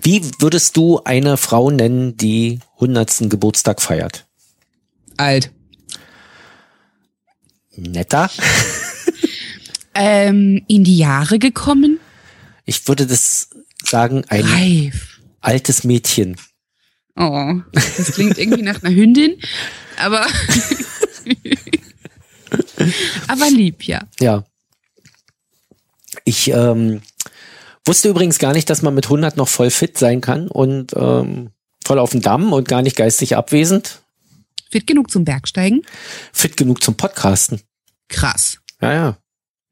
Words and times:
Wie 0.00 0.22
würdest 0.38 0.76
du 0.76 1.00
eine 1.04 1.36
Frau 1.36 1.70
nennen, 1.70 2.16
die 2.16 2.60
100. 2.74 3.30
Geburtstag 3.30 3.82
feiert? 3.82 4.26
Alt. 5.16 5.50
Netter? 7.76 8.30
ähm, 9.94 10.62
in 10.68 10.84
die 10.84 10.98
Jahre 10.98 11.38
gekommen? 11.38 11.98
Ich 12.64 12.86
würde 12.86 13.06
das 13.06 13.50
sagen, 13.84 14.24
ein 14.28 14.44
Reif. 14.44 15.20
altes 15.40 15.84
Mädchen. 15.84 16.36
Oh, 17.16 17.54
das 17.72 18.12
klingt 18.12 18.38
irgendwie 18.38 18.62
nach 18.62 18.82
einer 18.82 18.94
Hündin, 18.94 19.40
aber 19.96 20.24
aber 23.26 23.50
lieb, 23.50 23.82
ja. 23.82 24.06
Ja. 24.20 24.44
Ich 26.24 26.48
ähm, 26.48 27.02
wusste 27.88 28.08
übrigens 28.10 28.38
gar 28.38 28.52
nicht, 28.52 28.70
dass 28.70 28.82
man 28.82 28.94
mit 28.94 29.06
100 29.06 29.36
noch 29.36 29.48
voll 29.48 29.70
fit 29.70 29.98
sein 29.98 30.20
kann 30.20 30.48
und 30.48 30.92
ähm, 30.94 31.50
voll 31.84 31.98
auf 31.98 32.10
dem 32.10 32.20
Damm 32.20 32.52
und 32.52 32.68
gar 32.68 32.82
nicht 32.82 32.96
geistig 32.96 33.34
abwesend. 33.34 34.02
Fit 34.70 34.86
genug 34.86 35.10
zum 35.10 35.24
Bergsteigen? 35.24 35.82
Fit 36.32 36.56
genug 36.56 36.82
zum 36.82 36.96
Podcasten. 36.96 37.62
Krass. 38.08 38.58
Ja, 38.80 38.92
ja. 38.92 39.18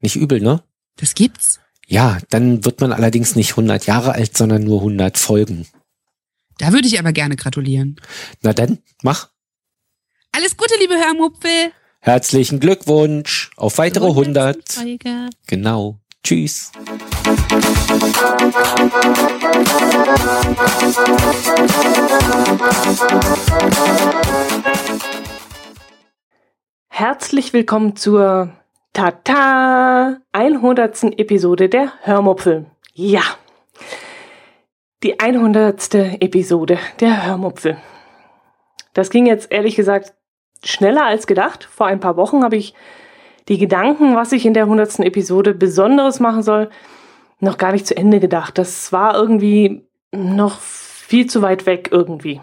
Nicht 0.01 0.15
übel, 0.15 0.41
ne? 0.41 0.63
Das 0.97 1.13
gibt's? 1.13 1.59
Ja, 1.85 2.17
dann 2.29 2.65
wird 2.65 2.81
man 2.81 2.91
allerdings 2.91 3.35
nicht 3.35 3.51
100 3.51 3.85
Jahre 3.85 4.13
alt, 4.13 4.35
sondern 4.35 4.63
nur 4.63 4.79
100 4.79 5.17
Folgen. 5.17 5.67
Da 6.57 6.73
würde 6.73 6.87
ich 6.87 6.99
aber 6.99 7.13
gerne 7.13 7.35
gratulieren. 7.35 8.01
Na 8.41 8.51
dann, 8.51 8.79
mach. 9.03 9.29
Alles 10.31 10.57
Gute, 10.57 10.73
liebe 10.79 10.95
Hörmupfel. 10.95 11.71
Herzlichen 11.99 12.59
Glückwunsch 12.59 13.51
auf 13.57 13.77
weitere 13.77 14.07
100. 14.07 14.69
Folge. 14.69 15.29
Genau. 15.45 15.99
Tschüss. 16.23 16.71
Herzlich 26.89 27.53
willkommen 27.53 27.95
zur 27.95 28.53
Tata 28.93 30.17
100. 30.31 31.19
Episode 31.19 31.69
der 31.69 31.93
Hörmupfel. 32.01 32.65
Ja, 32.93 33.21
die 35.03 35.19
100. 35.19 35.93
Episode 36.19 36.79
der 36.99 37.27
Hörmupfel. 37.27 37.77
Das 38.93 39.11
ging 39.11 39.27
jetzt 39.27 39.51
ehrlich 39.51 39.75
gesagt 39.75 40.15
schneller 40.63 41.05
als 41.05 41.27
gedacht. 41.27 41.65
Vor 41.65 41.85
ein 41.85 41.99
paar 41.99 42.17
Wochen 42.17 42.43
habe 42.43 42.55
ich 42.55 42.73
die 43.47 43.59
Gedanken, 43.59 44.15
was 44.15 44.31
ich 44.31 44.47
in 44.47 44.55
der 44.55 44.63
100. 44.63 45.01
Episode 45.01 45.53
Besonderes 45.53 46.19
machen 46.19 46.41
soll, 46.41 46.71
noch 47.39 47.57
gar 47.57 47.71
nicht 47.71 47.87
zu 47.87 47.95
Ende 47.95 48.19
gedacht. 48.19 48.57
Das 48.57 48.91
war 48.91 49.15
irgendwie 49.15 49.83
noch 50.11 50.59
viel 50.59 51.27
zu 51.27 51.41
weit 51.41 51.65
weg 51.65 51.89
irgendwie. 51.91 52.41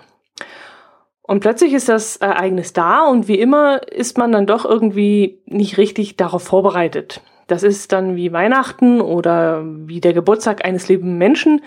Und 1.27 1.41
plötzlich 1.41 1.73
ist 1.73 1.89
das 1.89 2.19
Ereignis 2.19 2.75
da 2.75 3.07
und 3.07 3.29
wie 3.29 3.39
immer 3.39 3.81
ist 3.91 4.19
man 4.19 4.31
dann 4.31 4.47
doch 4.47 4.67
irgendwie 4.67 5.41
nicht 5.47 5.79
richtig 5.79 6.17
darauf 6.17 6.43
vorbereitet. 6.43 7.23
Das 7.47 7.63
ist 7.63 7.93
dann 7.93 8.17
wie 8.17 8.33
Weihnachten 8.33 9.01
oder 9.01 9.63
wie 9.65 10.01
der 10.01 10.13
Geburtstag 10.13 10.65
eines 10.65 10.89
lieben 10.89 11.17
Menschen. 11.17 11.63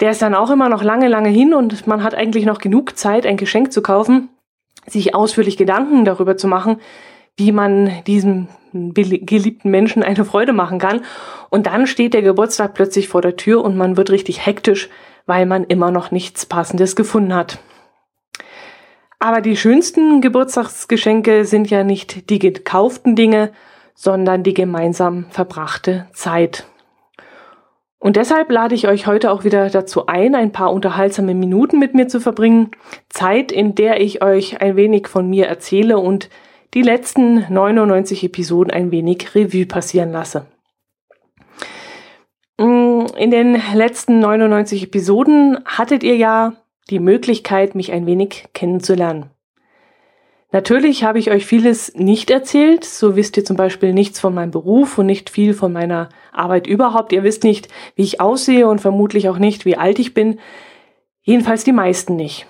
Der 0.00 0.10
ist 0.10 0.22
dann 0.22 0.34
auch 0.34 0.50
immer 0.50 0.68
noch 0.68 0.82
lange, 0.82 1.08
lange 1.08 1.28
hin 1.28 1.54
und 1.54 1.86
man 1.86 2.02
hat 2.02 2.14
eigentlich 2.14 2.46
noch 2.46 2.58
genug 2.58 2.96
Zeit, 2.96 3.26
ein 3.26 3.36
Geschenk 3.36 3.72
zu 3.72 3.82
kaufen, 3.82 4.30
sich 4.86 5.14
ausführlich 5.14 5.56
Gedanken 5.56 6.04
darüber 6.04 6.36
zu 6.36 6.48
machen, 6.48 6.80
wie 7.36 7.52
man 7.52 7.90
diesem 8.06 8.48
geliebten 8.72 9.70
Menschen 9.70 10.02
eine 10.02 10.24
Freude 10.24 10.52
machen 10.52 10.78
kann. 10.78 11.02
Und 11.50 11.66
dann 11.66 11.86
steht 11.86 12.14
der 12.14 12.22
Geburtstag 12.22 12.74
plötzlich 12.74 13.08
vor 13.08 13.22
der 13.22 13.36
Tür 13.36 13.64
und 13.64 13.76
man 13.76 13.96
wird 13.96 14.10
richtig 14.10 14.44
hektisch, 14.44 14.88
weil 15.26 15.46
man 15.46 15.64
immer 15.64 15.90
noch 15.90 16.10
nichts 16.10 16.46
Passendes 16.46 16.96
gefunden 16.96 17.34
hat. 17.34 17.58
Aber 19.18 19.40
die 19.40 19.56
schönsten 19.56 20.20
Geburtstagsgeschenke 20.20 21.44
sind 21.46 21.70
ja 21.70 21.84
nicht 21.84 22.28
die 22.28 22.38
gekauften 22.38 23.16
Dinge, 23.16 23.52
sondern 23.94 24.42
die 24.42 24.54
gemeinsam 24.54 25.26
verbrachte 25.30 26.06
Zeit. 26.12 26.66
Und 27.98 28.16
deshalb 28.16 28.50
lade 28.50 28.74
ich 28.74 28.88
euch 28.88 29.06
heute 29.06 29.32
auch 29.32 29.42
wieder 29.44 29.70
dazu 29.70 30.06
ein, 30.06 30.34
ein 30.34 30.52
paar 30.52 30.72
unterhaltsame 30.72 31.34
Minuten 31.34 31.78
mit 31.78 31.94
mir 31.94 32.08
zu 32.08 32.20
verbringen. 32.20 32.70
Zeit, 33.08 33.50
in 33.50 33.74
der 33.74 34.00
ich 34.00 34.22
euch 34.22 34.60
ein 34.60 34.76
wenig 34.76 35.08
von 35.08 35.28
mir 35.28 35.46
erzähle 35.46 35.98
und 35.98 36.28
die 36.76 36.82
letzten 36.82 37.46
99 37.48 38.22
Episoden 38.22 38.70
ein 38.70 38.90
wenig 38.90 39.34
Revue 39.34 39.64
passieren 39.64 40.12
lasse. 40.12 40.44
In 42.58 43.30
den 43.30 43.58
letzten 43.72 44.20
99 44.20 44.82
Episoden 44.82 45.58
hattet 45.64 46.02
ihr 46.02 46.16
ja 46.16 46.52
die 46.90 46.98
Möglichkeit, 46.98 47.74
mich 47.74 47.92
ein 47.92 48.04
wenig 48.04 48.48
kennenzulernen. 48.52 49.30
Natürlich 50.52 51.02
habe 51.02 51.18
ich 51.18 51.30
euch 51.30 51.46
vieles 51.46 51.94
nicht 51.94 52.30
erzählt. 52.30 52.84
So 52.84 53.16
wisst 53.16 53.38
ihr 53.38 53.46
zum 53.46 53.56
Beispiel 53.56 53.94
nichts 53.94 54.20
von 54.20 54.34
meinem 54.34 54.50
Beruf 54.50 54.98
und 54.98 55.06
nicht 55.06 55.30
viel 55.30 55.54
von 55.54 55.72
meiner 55.72 56.10
Arbeit 56.30 56.66
überhaupt. 56.66 57.10
Ihr 57.14 57.22
wisst 57.22 57.42
nicht, 57.42 57.68
wie 57.94 58.02
ich 58.02 58.20
aussehe 58.20 58.68
und 58.68 58.82
vermutlich 58.82 59.30
auch 59.30 59.38
nicht, 59.38 59.64
wie 59.64 59.78
alt 59.78 59.98
ich 59.98 60.12
bin. 60.12 60.40
Jedenfalls 61.22 61.64
die 61.64 61.72
meisten 61.72 62.16
nicht. 62.16 62.46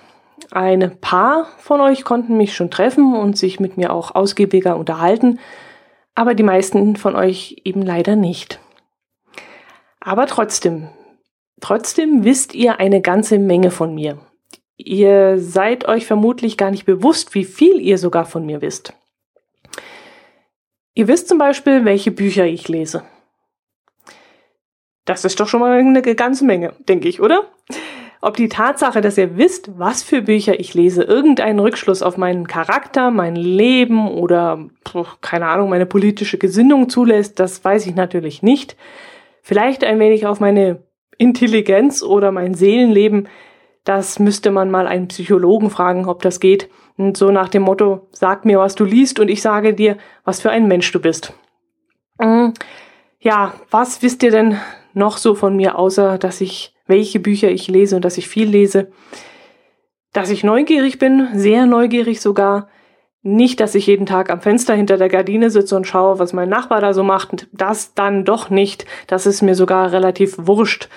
Ein 0.51 0.97
paar 1.01 1.47
von 1.57 1.81
euch 1.81 2.03
konnten 2.03 2.37
mich 2.37 2.55
schon 2.55 2.71
treffen 2.71 3.15
und 3.15 3.37
sich 3.37 3.59
mit 3.59 3.77
mir 3.77 3.91
auch 3.91 4.15
ausgiebiger 4.15 4.77
unterhalten, 4.77 5.39
aber 6.15 6.33
die 6.33 6.43
meisten 6.43 6.95
von 6.95 7.15
euch 7.15 7.61
eben 7.63 7.81
leider 7.81 8.15
nicht. 8.15 8.59
Aber 9.99 10.25
trotzdem, 10.27 10.89
trotzdem 11.59 12.23
wisst 12.23 12.55
ihr 12.55 12.79
eine 12.79 13.01
ganze 13.01 13.39
Menge 13.39 13.71
von 13.71 13.93
mir. 13.93 14.19
Ihr 14.77 15.39
seid 15.39 15.87
euch 15.87 16.05
vermutlich 16.05 16.55
gar 16.55 16.71
nicht 16.71 16.85
bewusst, 16.85 17.33
wie 17.33 17.43
viel 17.43 17.81
ihr 17.81 17.97
sogar 17.97 18.25
von 18.25 18.45
mir 18.45 18.61
wisst. 18.61 18.93
Ihr 20.93 21.07
wisst 21.07 21.27
zum 21.27 21.39
Beispiel, 21.39 21.83
welche 21.83 22.11
Bücher 22.11 22.45
ich 22.45 22.67
lese. 22.67 23.03
Das 25.05 25.25
ist 25.25 25.39
doch 25.39 25.47
schon 25.47 25.59
mal 25.59 25.77
eine 25.79 26.01
ganze 26.01 26.45
Menge, 26.45 26.73
denke 26.87 27.07
ich, 27.07 27.21
oder? 27.21 27.47
Ob 28.21 28.35
die 28.35 28.49
Tatsache, 28.49 29.01
dass 29.01 29.17
ihr 29.17 29.37
wisst, 29.37 29.77
was 29.77 30.01
für 30.01 30.23
Bücher 30.23 30.59
ich 30.59 30.73
lese, 30.73 31.03
irgendeinen 31.03 31.59
Rückschluss 31.59 32.01
auf 32.01 32.17
meinen 32.17 32.47
Charakter, 32.47 33.11
mein 33.11 33.35
Leben 33.35 34.09
oder, 34.09 34.67
keine 35.21 35.47
Ahnung, 35.47 35.69
meine 35.69 35.85
politische 35.85 36.37
Gesinnung 36.37 36.89
zulässt, 36.89 37.39
das 37.39 37.63
weiß 37.63 37.85
ich 37.85 37.95
natürlich 37.95 38.41
nicht. 38.41 38.75
Vielleicht 39.43 39.83
ein 39.83 39.99
wenig 39.99 40.25
auf 40.25 40.39
meine 40.39 40.83
Intelligenz 41.17 42.01
oder 42.03 42.31
mein 42.31 42.53
Seelenleben, 42.53 43.27
das 43.83 44.19
müsste 44.19 44.51
man 44.51 44.69
mal 44.69 44.85
einen 44.85 45.07
Psychologen 45.07 45.69
fragen, 45.69 46.07
ob 46.07 46.21
das 46.21 46.41
geht. 46.41 46.69
Und 46.97 47.15
so 47.15 47.31
nach 47.31 47.47
dem 47.47 47.61
Motto, 47.61 48.07
sag 48.11 48.43
mir, 48.43 48.59
was 48.59 48.75
du 48.75 48.83
liest 48.83 49.19
und 49.19 49.29
ich 49.29 49.41
sage 49.41 49.73
dir, 49.73 49.97
was 50.25 50.41
für 50.41 50.49
ein 50.49 50.67
Mensch 50.67 50.91
du 50.91 50.99
bist. 50.99 51.33
Mhm. 52.19 52.53
Ja, 53.19 53.53
was 53.71 54.01
wisst 54.01 54.23
ihr 54.23 54.31
denn 54.31 54.57
noch 54.93 55.17
so 55.17 55.35
von 55.35 55.55
mir, 55.55 55.77
außer 55.77 56.17
dass 56.17 56.41
ich, 56.41 56.75
welche 56.87 57.19
Bücher 57.19 57.49
ich 57.49 57.67
lese 57.67 57.95
und 57.95 58.05
dass 58.05 58.17
ich 58.17 58.27
viel 58.27 58.49
lese? 58.49 58.91
Dass 60.13 60.29
ich 60.29 60.43
neugierig 60.43 60.99
bin, 60.99 61.27
sehr 61.33 61.65
neugierig 61.65 62.21
sogar. 62.21 62.69
Nicht, 63.21 63.59
dass 63.59 63.75
ich 63.75 63.87
jeden 63.87 64.05
Tag 64.05 64.29
am 64.29 64.41
Fenster 64.41 64.73
hinter 64.73 64.97
der 64.97 65.09
Gardine 65.09 65.49
sitze 65.49 65.75
und 65.75 65.85
schaue, 65.85 66.17
was 66.17 66.33
mein 66.33 66.49
Nachbar 66.49 66.81
da 66.81 66.93
so 66.93 67.03
macht. 67.03 67.47
Das 67.51 67.93
dann 67.93 68.23
doch 68.25 68.49
nicht. 68.49 68.85
Das 69.07 69.25
ist 69.25 69.41
mir 69.41 69.55
sogar 69.55 69.91
relativ 69.91 70.35
wurscht. 70.37 70.87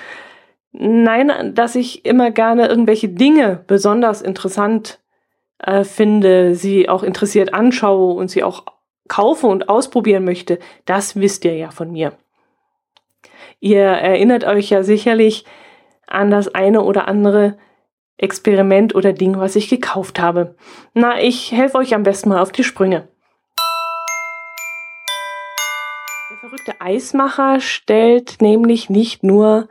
Nein, 0.73 1.53
dass 1.55 1.75
ich 1.75 2.05
immer 2.05 2.31
gerne 2.31 2.69
irgendwelche 2.69 3.09
Dinge 3.09 3.65
besonders 3.67 4.23
interessant 4.23 5.01
äh, 5.59 5.85
finde, 5.85 6.55
sie 6.55 6.89
auch 6.89 7.03
interessiert 7.03 7.53
anschaue 7.53 8.15
und 8.15 8.31
sie 8.31 8.45
auch 8.45 8.65
kaufe 9.09 9.49
und 9.49 9.69
ausprobieren 9.69 10.25
möchte, 10.25 10.59
das 10.87 11.17
wisst 11.17 11.45
ihr 11.45 11.57
ja 11.57 11.71
von 11.71 11.91
mir. 11.91 12.13
Ihr 13.59 13.83
erinnert 13.83 14.45
euch 14.45 14.71
ja 14.71 14.83
sicherlich 14.83 15.45
an 16.11 16.31
das 16.31 16.55
eine 16.55 16.83
oder 16.83 17.09
andere 17.09 17.57
Experiment 18.19 18.95
oder 18.95 19.13
Ding, 19.13 19.39
was 19.39 19.57
ich 19.57 19.69
gekauft 19.69 20.21
habe. 20.21 20.55
Na, 20.93 21.21
ich 21.21 21.53
helfe 21.53 21.79
euch 21.79 21.95
am 21.95 22.03
besten 22.03 22.29
mal 22.29 22.43
auf 22.43 22.53
die 22.53 22.65
Sprünge. 22.65 23.09
Der 26.31 26.37
verrückte 26.39 26.81
Eismacher 26.81 27.61
stellt 27.61 28.43
nämlich 28.43 28.91
nicht 28.91 29.23
nur 29.23 29.69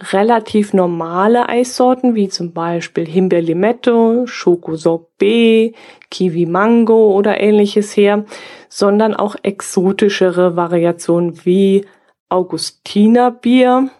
relativ 0.00 0.72
normale 0.72 1.48
Eissorten, 1.48 2.14
wie 2.14 2.28
zum 2.28 2.52
Beispiel 2.52 3.06
Himbeer-Limette, 3.06 4.24
Schoko-Sorbet, 4.26 5.74
Kiwi-Mango 6.10 7.14
oder 7.14 7.40
ähnliches 7.40 7.96
her, 7.96 8.24
sondern 8.68 9.14
auch 9.14 9.36
exotischere 9.42 10.56
Variationen 10.56 11.44
wie 11.44 11.84
Augustinerbier, 12.28 13.90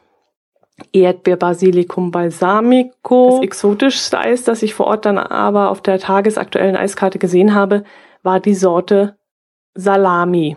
Erdbeer-Basilikum 0.93 2.11
Balsamico. 2.11 3.31
Das 3.33 3.43
exotischste 3.43 4.19
Eis, 4.19 4.45
das 4.45 4.63
ich 4.63 4.75
vor 4.75 4.87
Ort 4.87 5.07
dann 5.07 5.19
aber 5.19 5.71
auf 5.71 5.81
der 5.81 5.99
tagesaktuellen 5.99 6.77
Eiskarte 6.77 7.19
gesehen 7.19 7.55
habe, 7.55 7.85
war 8.23 8.41
die 8.41 8.55
Sorte 8.55 9.17
Salami. 9.75 10.57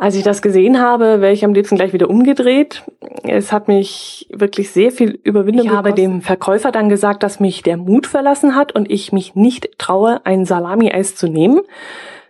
Als 0.00 0.14
ich 0.14 0.22
das 0.22 0.40
gesehen 0.40 0.80
habe, 0.80 1.20
wäre 1.20 1.34
ich 1.34 1.44
am 1.44 1.52
liebsten 1.52 1.76
gleich 1.76 1.92
wieder 1.92 2.08
umgedreht. 2.08 2.84
Es 3.22 3.52
hat 3.52 3.68
mich 3.68 4.26
wirklich 4.30 4.70
sehr 4.70 4.92
viel 4.92 5.10
Überwindung 5.10 5.66
Ich 5.66 5.72
habe 5.72 5.92
dem 5.92 6.22
Verkäufer 6.22 6.72
dann 6.72 6.88
gesagt, 6.88 7.22
dass 7.22 7.38
mich 7.38 7.62
der 7.62 7.76
Mut 7.76 8.06
verlassen 8.06 8.56
hat 8.56 8.74
und 8.74 8.90
ich 8.90 9.12
mich 9.12 9.34
nicht 9.34 9.76
traue, 9.76 10.24
ein 10.24 10.46
Salami-Eis 10.46 11.16
zu 11.16 11.28
nehmen, 11.28 11.60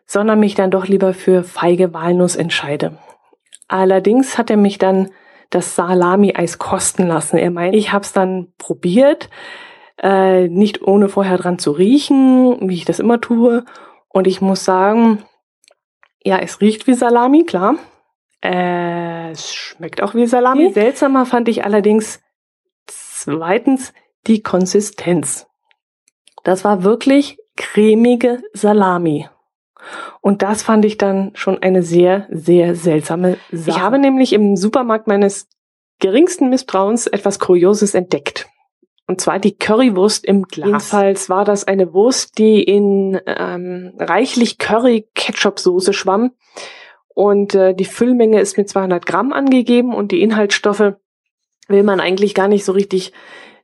sondern 0.04 0.40
mich 0.40 0.56
dann 0.56 0.72
doch 0.72 0.88
lieber 0.88 1.14
für 1.14 1.44
feige 1.44 1.94
Walnuss 1.94 2.34
entscheide. 2.34 2.98
Allerdings 3.68 4.36
hat 4.36 4.50
er 4.50 4.56
mich 4.56 4.78
dann 4.78 5.10
das 5.50 5.74
Salami-Eis 5.74 6.58
kosten 6.58 7.06
lassen. 7.06 7.36
Er 7.36 7.50
meint, 7.50 7.74
ich 7.74 7.92
habe 7.92 8.04
es 8.04 8.12
dann 8.12 8.52
probiert, 8.56 9.28
äh, 10.02 10.48
nicht 10.48 10.82
ohne 10.82 11.08
vorher 11.08 11.36
dran 11.36 11.58
zu 11.58 11.72
riechen, 11.72 12.68
wie 12.68 12.74
ich 12.74 12.84
das 12.84 13.00
immer 13.00 13.20
tue. 13.20 13.64
Und 14.08 14.26
ich 14.26 14.40
muss 14.40 14.64
sagen, 14.64 15.22
ja, 16.22 16.38
es 16.38 16.60
riecht 16.60 16.86
wie 16.86 16.94
Salami, 16.94 17.44
klar. 17.44 17.74
Äh, 18.42 19.30
es 19.30 19.52
schmeckt 19.52 20.02
auch 20.02 20.14
wie 20.14 20.26
Salami. 20.26 20.72
Seltsamer 20.72 21.26
fand 21.26 21.48
ich 21.48 21.64
allerdings 21.64 22.20
zweitens 22.86 23.92
die 24.26 24.42
Konsistenz. 24.42 25.46
Das 26.44 26.64
war 26.64 26.84
wirklich 26.84 27.38
cremige 27.56 28.42
Salami. 28.52 29.28
Und 30.20 30.42
das 30.42 30.62
fand 30.62 30.84
ich 30.84 30.98
dann 30.98 31.30
schon 31.34 31.62
eine 31.62 31.82
sehr, 31.82 32.26
sehr 32.30 32.74
seltsame 32.74 33.38
Sache. 33.50 33.70
Ich 33.70 33.80
habe 33.80 33.98
nämlich 33.98 34.32
im 34.32 34.56
Supermarkt 34.56 35.06
meines 35.06 35.48
geringsten 35.98 36.50
Misstrauens 36.50 37.06
etwas 37.06 37.38
Kurioses 37.38 37.94
entdeckt. 37.94 38.46
Und 39.06 39.20
zwar 39.20 39.38
die 39.38 39.56
Currywurst 39.56 40.24
im 40.24 40.44
Glas. 40.44 40.66
Jedenfalls 40.68 41.28
war 41.28 41.44
das 41.44 41.66
eine 41.66 41.92
Wurst, 41.92 42.38
die 42.38 42.62
in 42.62 43.20
ähm, 43.26 43.92
reichlich 43.98 44.58
Curry-Ketchup-Soße 44.58 45.92
schwamm. 45.92 46.32
Und 47.08 47.54
äh, 47.54 47.74
die 47.74 47.86
Füllmenge 47.86 48.40
ist 48.40 48.56
mit 48.56 48.68
200 48.68 49.04
Gramm 49.04 49.32
angegeben 49.32 49.94
und 49.94 50.12
die 50.12 50.22
Inhaltsstoffe 50.22 50.94
will 51.66 51.82
man 51.82 51.98
eigentlich 51.98 52.34
gar 52.34 52.46
nicht 52.46 52.64
so 52.64 52.72
richtig 52.72 53.12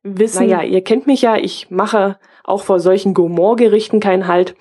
wissen. 0.02 0.48
Naja, 0.48 0.62
ihr 0.62 0.82
kennt 0.82 1.06
mich 1.06 1.22
ja, 1.22 1.36
ich 1.36 1.70
mache 1.70 2.18
auch 2.42 2.62
vor 2.62 2.80
solchen 2.80 3.14
Gourmand-Gerichten 3.14 4.00
keinen 4.00 4.26
Halt 4.26 4.56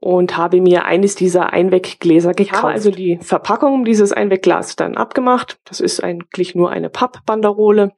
und 0.00 0.36
habe 0.36 0.60
mir 0.60 0.86
eines 0.86 1.14
dieser 1.14 1.52
Einweggläser 1.52 2.32
gekauft. 2.32 2.56
Ich 2.56 2.62
habe 2.62 2.72
also 2.72 2.90
die 2.90 3.18
Verpackung 3.18 3.84
dieses 3.84 4.12
Einwegglas 4.12 4.74
dann 4.74 4.96
abgemacht. 4.96 5.58
Das 5.64 5.80
ist 5.80 6.02
eigentlich 6.02 6.54
nur 6.54 6.70
eine 6.70 6.88
Pappbanderole 6.88 7.92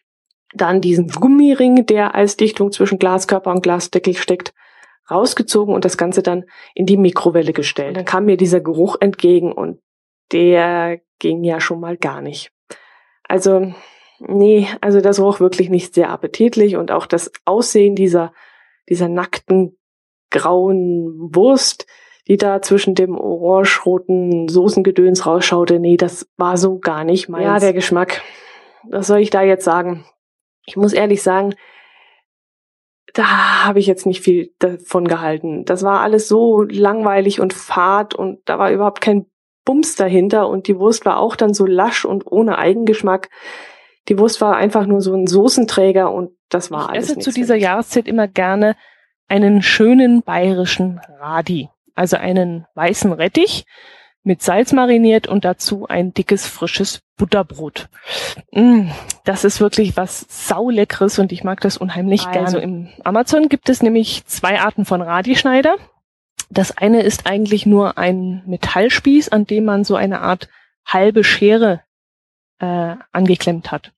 dann 0.55 0.81
diesen 0.81 1.09
Gummiring, 1.09 1.87
der 1.87 2.15
als 2.15 2.37
Dichtung 2.37 2.73
zwischen 2.73 2.99
Glaskörper 2.99 3.51
und 3.51 3.63
Glasdeckel 3.63 4.15
steckt, 4.15 4.53
rausgezogen 5.11 5.75
und 5.75 5.85
das 5.85 5.97
Ganze 5.97 6.23
dann 6.23 6.45
in 6.75 6.87
die 6.87 6.97
Mikrowelle 6.97 7.53
gestellt. 7.53 7.91
Und 7.91 7.97
dann 7.97 8.05
kam 8.05 8.27
mir 8.27 8.37
dieser 8.37 8.61
Geruch 8.61 8.97
entgegen 9.01 9.53
und 9.53 9.81
der 10.31 11.01
ging 11.19 11.43
ja 11.45 11.61
schon 11.61 11.81
mal 11.81 11.97
gar 11.97 12.21
nicht. 12.21 12.51
Also, 13.29 13.73
nee, 14.19 14.69
also 14.81 15.01
das 15.01 15.21
roch 15.21 15.41
wirklich 15.41 15.71
nicht 15.71 15.95
sehr 15.95 16.11
appetitlich 16.11 16.77
und 16.77 16.91
auch 16.91 17.07
das 17.07 17.33
Aussehen 17.45 17.95
dieser, 17.95 18.33
dieser 18.89 19.09
nackten 19.09 19.79
grauen 20.33 21.31
Wurst, 21.35 21.87
die 22.27 22.37
da 22.37 22.61
zwischen 22.63 22.95
dem 22.95 23.17
orange-roten 23.17 24.49
Soßengedöns 24.49 25.27
rausschaute, 25.27 25.79
nee, 25.79 25.97
das 25.97 26.29
war 26.37 26.57
so 26.57 26.79
gar 26.79 27.05
nicht 27.05 27.29
meins. 27.29 27.45
Ja, 27.45 27.59
der 27.59 27.73
Geschmack. 27.73 28.23
Was 28.91 29.07
soll 29.07 29.19
ich 29.19 29.31
da 29.31 29.43
jetzt 29.43 29.65
sagen? 29.65 30.05
ich 30.67 30.77
muss 30.77 30.93
ehrlich 30.93 31.23
sagen, 31.23 31.55
da 33.15 33.65
habe 33.65 33.79
ich 33.79 33.87
jetzt 33.87 34.07
nicht 34.07 34.23
viel 34.23 34.55
davon 34.59 35.07
gehalten. 35.07 35.65
Das 35.65 35.83
war 35.83 36.01
alles 36.01 36.29
so 36.29 36.63
langweilig 36.63 37.41
und 37.41 37.53
fad 37.53 38.15
und 38.15 38.41
da 38.47 38.59
war 38.59 38.71
überhaupt 38.71 39.01
kein 39.01 39.27
Bums 39.65 39.97
dahinter 39.97 40.49
und 40.49 40.67
die 40.67 40.79
Wurst 40.79 41.05
war 41.05 41.19
auch 41.19 41.37
dann 41.37 41.53
so 41.53 41.67
lasch 41.67 42.05
und 42.05 42.27
ohne 42.27 42.59
Eigengeschmack. 42.59 43.29
Die 44.09 44.19
Wurst 44.19 44.41
war 44.41 44.57
einfach 44.57 44.87
nur 44.87 45.01
so 45.01 45.15
ein 45.15 45.27
Soßenträger 45.27 46.11
und 46.11 46.31
das 46.49 46.71
war 46.71 46.85
ich 46.85 46.91
alles. 46.91 47.11
Ich 47.11 47.17
esse 47.19 47.21
zu 47.21 47.33
dieser 47.33 47.55
Jahreszeit 47.55 48.09
immer 48.09 48.29
gerne 48.29 48.77
einen 49.33 49.63
schönen 49.63 50.23
bayerischen 50.23 51.01
Radi, 51.19 51.71
also 51.95 52.19
einen 52.19 52.67
weißen 52.75 53.11
Rettich 53.15 53.65
mit 54.23 54.43
Salz 54.43 54.75
mariniert 54.75 55.27
und 55.27 55.47
dazu 55.47 55.89
ein 55.89 56.13
dickes, 56.13 56.47
frisches 56.47 57.01
Butterbrot. 57.17 57.89
Mm, 58.53 58.91
das 59.25 59.45
ist 59.45 59.59
wirklich 59.63 59.97
was 59.97 60.27
sauleckeres 60.29 61.19
und 61.19 61.33
ich 61.33 61.45
mag 61.45 61.63
das 61.63 61.79
unheimlich 61.79 62.27
also. 62.27 62.59
gerne. 62.59 62.63
Im 62.63 62.89
Amazon 63.05 63.49
gibt 63.49 63.71
es 63.71 63.83
nämlich 63.83 64.27
zwei 64.27 64.61
Arten 64.61 64.85
von 64.85 65.01
Radischneider. 65.01 65.77
Das 66.51 66.77
eine 66.77 67.01
ist 67.01 67.27
eigentlich 67.27 67.65
nur 67.65 67.97
ein 67.97 68.43
Metallspieß, 68.45 69.31
an 69.31 69.47
dem 69.47 69.65
man 69.65 69.85
so 69.85 69.97
eine 69.97 70.21
Art 70.21 70.51
halbe 70.85 71.25
Schere 71.25 71.81
äh, 72.63 72.97
angeklemmt 73.11 73.71
hat. 73.73 73.93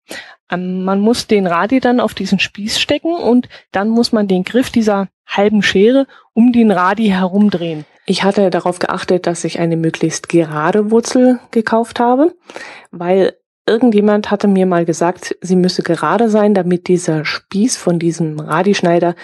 Ähm, 0.51 0.85
man 0.85 1.01
muss 1.01 1.27
den 1.27 1.47
Radi 1.47 1.81
dann 1.81 2.01
auf 2.01 2.15
diesen 2.15 2.41
Spieß 2.41 2.81
stecken 2.81 3.15
und 3.15 3.49
dann 3.71 3.89
muss 3.89 4.11
man 4.13 4.27
den 4.27 4.43
Griff 4.43 4.71
dieser 4.71 5.09
halben 5.27 5.63
Schere 5.63 6.07
um 6.33 6.53
den 6.53 6.71
Radi 6.71 7.09
herumdrehen. 7.09 7.85
Ich 8.07 8.25
hatte 8.25 8.51
darauf 8.51 8.79
geachtet, 8.79 9.27
dass 9.27 9.45
ich 9.45 9.61
eine 9.61 9.77
möglichst 9.77 10.29
gerade 10.29 10.91
Wurzel 10.91 11.39
gekauft 11.51 12.01
habe, 12.01 12.35
weil 12.91 13.35
irgendjemand 13.67 14.31
hatte 14.31 14.49
mir 14.49 14.67
mal 14.67 14.85
gesagt, 14.85 15.37
sie 15.41 15.57
müsse 15.57 15.83
gerade 15.83 16.29
sein, 16.29 16.53
damit 16.55 16.89
dieser 16.89 17.25
Spieß 17.25 17.77
von 17.77 17.99
diesem 17.99 18.41
Radischneider 18.41 19.15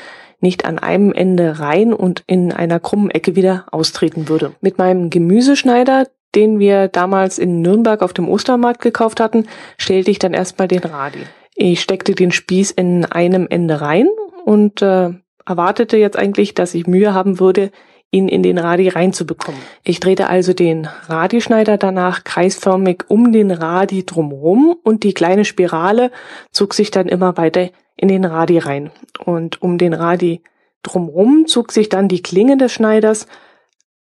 nicht 0.40 0.64
an 0.64 0.78
einem 0.78 1.12
Ende 1.12 1.60
rein 1.60 1.92
und 1.92 2.24
in 2.26 2.52
einer 2.52 2.80
krummen 2.80 3.10
Ecke 3.10 3.36
wieder 3.36 3.66
austreten 3.70 4.28
würde. 4.28 4.54
Mit 4.62 4.78
meinem 4.78 5.10
Gemüseschneider, 5.10 6.06
den 6.34 6.58
wir 6.58 6.88
damals 6.88 7.38
in 7.38 7.60
Nürnberg 7.60 8.02
auf 8.02 8.12
dem 8.12 8.28
Ostermarkt 8.28 8.80
gekauft 8.80 9.20
hatten, 9.20 9.46
stellte 9.76 10.10
ich 10.10 10.18
dann 10.18 10.34
erstmal 10.34 10.68
den 10.68 10.80
Radi. 10.80 11.20
Ich 11.54 11.80
steckte 11.80 12.14
den 12.14 12.32
Spieß 12.32 12.70
in 12.70 13.04
einem 13.04 13.46
Ende 13.48 13.80
rein 13.80 14.08
und 14.44 14.82
äh, 14.82 15.10
erwartete 15.46 15.96
jetzt 15.96 16.16
eigentlich, 16.16 16.54
dass 16.54 16.74
ich 16.74 16.86
Mühe 16.86 17.12
haben 17.12 17.40
würde, 17.40 17.70
ihn 18.12 18.28
in 18.28 18.42
den 18.42 18.58
Radi 18.58 18.88
reinzubekommen. 18.88 19.60
Ich 19.84 20.00
drehte 20.00 20.28
also 20.28 20.52
den 20.52 20.88
Radischneider 21.06 21.76
danach 21.76 22.24
kreisförmig 22.24 23.04
um 23.08 23.32
den 23.32 23.50
Radi 23.50 24.04
drumherum 24.04 24.76
und 24.82 25.04
die 25.04 25.14
kleine 25.14 25.44
Spirale 25.44 26.10
zog 26.50 26.74
sich 26.74 26.90
dann 26.90 27.08
immer 27.08 27.36
weiter 27.36 27.70
in 27.96 28.08
den 28.08 28.24
Radi 28.24 28.58
rein. 28.58 28.90
Und 29.24 29.62
um 29.62 29.78
den 29.78 29.92
Radi 29.92 30.42
drumherum 30.82 31.46
zog 31.46 31.72
sich 31.72 31.88
dann 31.88 32.08
die 32.08 32.22
Klinge 32.22 32.56
des 32.56 32.72
Schneiders 32.72 33.26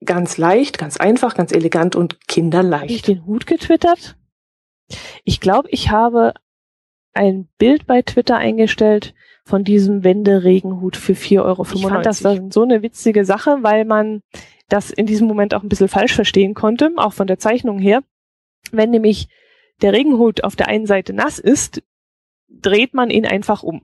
ganz 0.05 0.37
leicht, 0.37 0.77
ganz 0.77 0.97
einfach, 0.97 1.35
ganz 1.35 1.51
elegant 1.51 1.95
und 1.95 2.27
kinderleicht. 2.27 2.83
Habe 2.83 2.91
ich 2.91 3.01
den 3.01 3.25
Hut 3.25 3.45
getwittert? 3.45 4.15
Ich 5.23 5.39
glaube, 5.39 5.69
ich 5.71 5.91
habe 5.91 6.33
ein 7.13 7.47
Bild 7.57 7.85
bei 7.85 8.01
Twitter 8.01 8.37
eingestellt, 8.37 9.13
von 9.49 9.63
diesem 9.63 10.03
Wenderegenhut 10.03 10.95
für 10.95 11.13
4,95 11.13 11.43
Euro. 11.43 11.67
Ich 11.73 11.81
fand 11.87 12.05
das 12.05 12.23
war 12.23 12.37
so 12.51 12.61
eine 12.61 12.83
witzige 12.83 13.25
Sache, 13.25 13.57
weil 13.61 13.83
man 13.83 14.21
das 14.69 14.91
in 14.91 15.07
diesem 15.07 15.27
Moment 15.27 15.55
auch 15.55 15.63
ein 15.63 15.69
bisschen 15.69 15.87
falsch 15.87 16.13
verstehen 16.13 16.53
konnte, 16.53 16.91
auch 16.97 17.13
von 17.13 17.25
der 17.25 17.39
Zeichnung 17.39 17.79
her. 17.79 18.03
Wenn 18.71 18.91
nämlich 18.91 19.27
der 19.81 19.93
Regenhut 19.93 20.43
auf 20.43 20.55
der 20.55 20.67
einen 20.67 20.85
Seite 20.85 21.13
nass 21.13 21.39
ist, 21.39 21.81
dreht 22.47 22.93
man 22.93 23.09
ihn 23.09 23.25
einfach 23.25 23.63
um. 23.63 23.81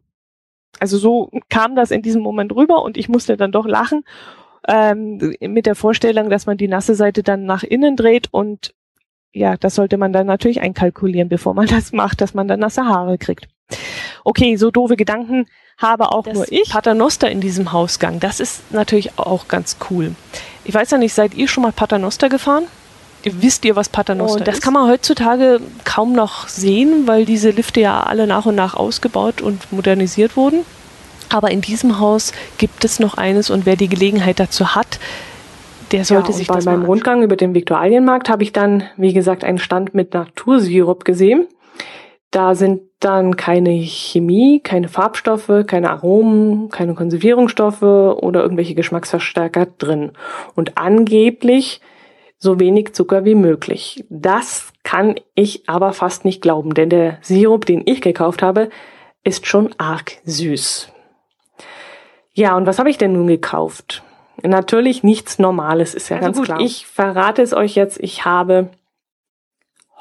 Also 0.79 0.98
so 0.98 1.31
kam 1.50 1.75
das 1.75 1.89
in 1.89 2.03
diesem 2.03 2.22
Moment 2.22 2.53
rüber 2.53 2.84
und 2.84 2.95
ich 2.95 3.10
musste 3.10 3.36
dann 3.36 3.51
doch 3.51 3.65
lachen 3.65 4.03
ähm, 4.67 5.36
mit 5.39 5.65
der 5.65 5.75
Vorstellung, 5.75 6.29
dass 6.29 6.45
man 6.45 6.57
die 6.57 6.67
nasse 6.67 6.95
Seite 6.95 7.24
dann 7.24 7.45
nach 7.45 7.63
innen 7.63 7.95
dreht 7.95 8.27
und 8.31 8.74
ja, 9.34 9.57
das 9.57 9.75
sollte 9.75 9.98
man 9.98 10.13
dann 10.13 10.27
natürlich 10.27 10.62
einkalkulieren, 10.62 11.29
bevor 11.29 11.53
man 11.53 11.67
das 11.67 11.91
macht, 11.91 12.22
dass 12.22 12.34
man 12.34 12.48
dann 12.48 12.60
nasse 12.60 12.86
Haare 12.86 13.17
kriegt. 13.17 13.48
Okay, 14.24 14.55
so 14.55 14.72
doofe 14.72 14.95
Gedanken 14.95 15.45
habe 15.77 16.12
auch 16.12 16.24
das 16.24 16.34
nur 16.34 16.51
ich. 16.51 16.69
Paternoster 16.69 17.29
in 17.29 17.41
diesem 17.41 17.72
Hausgang, 17.72 18.19
das 18.19 18.39
ist 18.39 18.72
natürlich 18.72 19.17
auch 19.19 19.48
ganz 19.48 19.77
cool. 19.89 20.15
Ich 20.63 20.74
weiß 20.74 20.91
ja 20.91 20.98
nicht, 20.98 21.13
seid 21.13 21.34
ihr 21.34 21.48
schon 21.48 21.63
mal 21.63 21.72
Paternoster 21.72 22.29
gefahren? 22.29 22.65
Wisst 23.24 23.65
ihr, 23.65 23.75
was 23.75 23.89
Paternoster 23.89 24.41
oh, 24.41 24.43
das 24.43 24.55
ist? 24.55 24.57
Das 24.60 24.63
kann 24.63 24.74
man 24.74 24.88
heutzutage 24.88 25.60
kaum 25.84 26.13
noch 26.13 26.48
sehen, 26.48 27.07
weil 27.07 27.25
diese 27.25 27.50
Lifte 27.50 27.81
ja 27.81 28.03
alle 28.03 28.27
nach 28.27 28.45
und 28.45 28.55
nach 28.55 28.75
ausgebaut 28.75 29.41
und 29.41 29.72
modernisiert 29.72 30.38
wurden. 30.38 30.60
Aber 31.29 31.51
in 31.51 31.62
diesem 31.62 32.00
Haus 32.00 32.34
gibt 32.58 32.86
es 32.86 33.00
noch 33.00 33.15
eines 33.17 33.50
und 33.50 33.65
wer 33.65 33.75
die 33.75 33.89
Gelegenheit 33.89 34.39
dazu 34.39 34.75
hat, 34.75 35.00
der 35.91 36.05
sollte 36.05 36.32
ja, 36.32 36.38
sich 36.38 36.48
bei 36.48 36.55
das 36.55 36.65
meinem 36.65 36.84
Rundgang 36.84 37.24
über 37.24 37.36
den 37.36 37.53
Viktualienmarkt 37.53 38.29
habe 38.29 38.44
ich 38.44 38.51
dann, 38.51 38.84
wie 38.98 39.13
gesagt, 39.13 39.44
einen 39.44 39.60
Stand 39.60 39.94
mit 39.94 40.13
Natursirup 40.13 41.05
gesehen. 41.05 41.48
Da 42.32 42.55
sind 42.55 42.82
dann 43.00 43.38
keine 43.38 43.72
Chemie, 43.72 44.60
keine 44.62 44.89
Farbstoffe, 44.89 45.51
keine 45.67 45.91
Aromen, 45.91 46.70
keine 46.70 46.96
Konservierungsstoffe 46.96 47.84
oder 47.84 48.41
irgendwelche 48.41 48.75
Geschmacksverstärker 48.75 49.67
drin. 49.77 50.12
Und 50.55 50.77
angeblich 50.77 51.82
so 52.38 52.60
wenig 52.60 52.94
Zucker 52.94 53.24
wie 53.24 53.36
möglich. 53.36 54.03
Das 54.10 54.74
kann 54.84 55.15
ich 55.34 55.70
aber 55.70 55.94
fast 55.94 56.25
nicht 56.25 56.41
glauben, 56.41 56.74
denn 56.74 56.89
der 56.89 57.20
Sirup, 57.22 57.65
den 57.65 57.84
ich 57.86 58.01
gekauft 58.01 58.41
habe, 58.41 58.70
ist 59.24 59.48
schon 59.48 59.74
arg 59.77 60.17
süß. 60.25 60.91
Ja, 62.35 62.55
und 62.55 62.67
was 62.67 62.79
habe 62.79 62.89
ich 62.89 62.97
denn 62.97 63.13
nun 63.13 63.27
gekauft? 63.27 64.03
Natürlich 64.43 65.03
nichts 65.03 65.39
Normales, 65.39 65.95
ist 65.95 66.09
ja 66.09 66.17
also 66.17 66.25
ganz 66.25 66.37
gut, 66.37 66.45
klar. 66.45 66.59
Ich 66.59 66.85
verrate 66.85 67.41
es 67.41 67.53
euch 67.53 67.75
jetzt, 67.75 67.97
ich 67.99 68.25
habe 68.25 68.69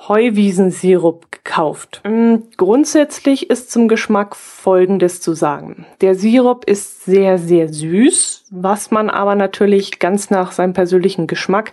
Heuwiesensirup 0.08 1.30
gekauft. 1.30 2.02
Mm, 2.04 2.36
grundsätzlich 2.56 3.48
ist 3.48 3.70
zum 3.70 3.86
Geschmack 3.86 4.34
Folgendes 4.34 5.20
zu 5.20 5.32
sagen. 5.34 5.86
Der 6.00 6.16
Sirup 6.16 6.64
ist 6.64 7.04
sehr, 7.04 7.38
sehr 7.38 7.72
süß, 7.72 8.46
was 8.50 8.90
man 8.90 9.08
aber 9.08 9.36
natürlich 9.36 10.00
ganz 10.00 10.30
nach 10.30 10.52
seinem 10.52 10.72
persönlichen 10.72 11.28
Geschmack 11.28 11.72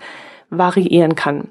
variieren 0.51 1.15
kann. 1.15 1.49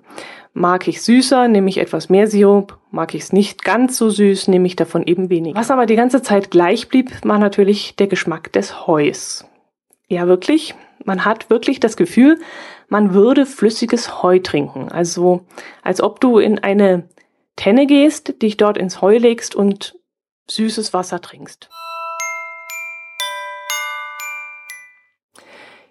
Mag 0.52 0.88
ich 0.88 1.02
süßer, 1.02 1.48
nehme 1.48 1.68
ich 1.68 1.78
etwas 1.78 2.08
mehr 2.08 2.26
Sirup. 2.26 2.78
Mag 2.90 3.14
ich 3.14 3.22
es 3.22 3.32
nicht 3.32 3.64
ganz 3.64 3.96
so 3.96 4.10
süß, 4.10 4.48
nehme 4.48 4.66
ich 4.66 4.74
davon 4.74 5.04
eben 5.04 5.30
weniger. 5.30 5.58
Was 5.58 5.70
aber 5.70 5.86
die 5.86 5.96
ganze 5.96 6.22
Zeit 6.22 6.50
gleich 6.50 6.88
blieb, 6.88 7.12
war 7.24 7.38
natürlich 7.38 7.94
der 7.96 8.08
Geschmack 8.08 8.52
des 8.52 8.86
Heus. 8.86 9.46
Ja, 10.08 10.26
wirklich. 10.26 10.74
Man 11.04 11.24
hat 11.24 11.50
wirklich 11.50 11.78
das 11.78 11.96
Gefühl, 11.96 12.40
man 12.88 13.14
würde 13.14 13.46
flüssiges 13.46 14.22
Heu 14.22 14.40
trinken. 14.40 14.90
Also 14.90 15.46
als 15.82 16.02
ob 16.02 16.20
du 16.20 16.38
in 16.38 16.58
eine 16.58 17.08
Tenne 17.54 17.86
gehst, 17.86 18.42
dich 18.42 18.56
dort 18.56 18.76
ins 18.76 19.00
Heu 19.00 19.18
legst 19.18 19.54
und 19.54 19.96
süßes 20.48 20.92
Wasser 20.92 21.20
trinkst. 21.20 21.68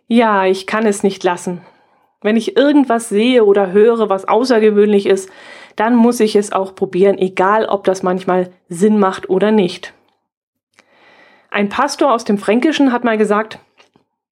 Ja, 0.08 0.46
ich 0.46 0.68
kann 0.68 0.86
es 0.86 1.04
nicht 1.04 1.24
lassen. 1.24 1.62
Wenn 2.22 2.36
ich 2.36 2.58
irgendwas 2.58 3.10
sehe 3.10 3.46
oder 3.46 3.72
höre, 3.72 4.10
was 4.10 4.28
außergewöhnlich 4.28 5.06
ist, 5.06 5.30
dann 5.76 5.96
muss 5.96 6.20
ich 6.20 6.36
es 6.36 6.52
auch 6.52 6.76
probieren, 6.76 7.18
egal 7.18 7.66
ob 7.66 7.86
das 7.86 8.04
manchmal 8.04 8.52
Sinn 8.68 9.00
macht 9.00 9.30
oder 9.30 9.52
nicht. 9.52 9.94
Ein 11.50 11.70
Pastor 11.70 12.14
aus 12.14 12.26
dem 12.26 12.38
Fränkischen 12.38 12.92
hat 12.92 13.04
mal 13.04 13.18
gesagt, 13.18 13.60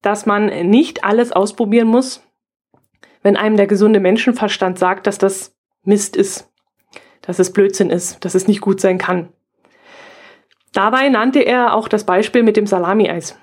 dass 0.01 0.25
man 0.25 0.69
nicht 0.69 1.03
alles 1.03 1.31
ausprobieren 1.31 1.87
muss, 1.87 2.21
wenn 3.23 3.37
einem 3.37 3.57
der 3.57 3.67
gesunde 3.67 3.99
Menschenverstand 3.99 4.77
sagt, 4.77 5.07
dass 5.07 5.17
das 5.17 5.55
Mist 5.83 6.15
ist, 6.15 6.51
dass 7.21 7.39
es 7.39 7.53
Blödsinn 7.53 7.89
ist, 7.89 8.23
dass 8.23 8.35
es 8.35 8.47
nicht 8.47 8.61
gut 8.61 8.81
sein 8.81 8.97
kann. 8.97 9.29
Dabei 10.73 11.09
nannte 11.09 11.39
er 11.39 11.73
auch 11.73 11.87
das 11.87 12.03
Beispiel 12.03 12.43
mit 12.43 12.57
dem 12.57 12.67
Salami-Eis. 12.67 13.39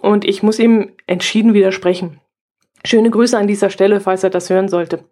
Und 0.00 0.24
ich 0.24 0.42
muss 0.42 0.58
ihm 0.58 0.92
entschieden 1.06 1.52
widersprechen. 1.52 2.20
Schöne 2.86 3.10
Grüße 3.10 3.36
an 3.36 3.46
dieser 3.46 3.70
Stelle, 3.70 4.00
falls 4.00 4.24
er 4.24 4.30
das 4.30 4.50
hören 4.50 4.68
sollte. 4.68 5.04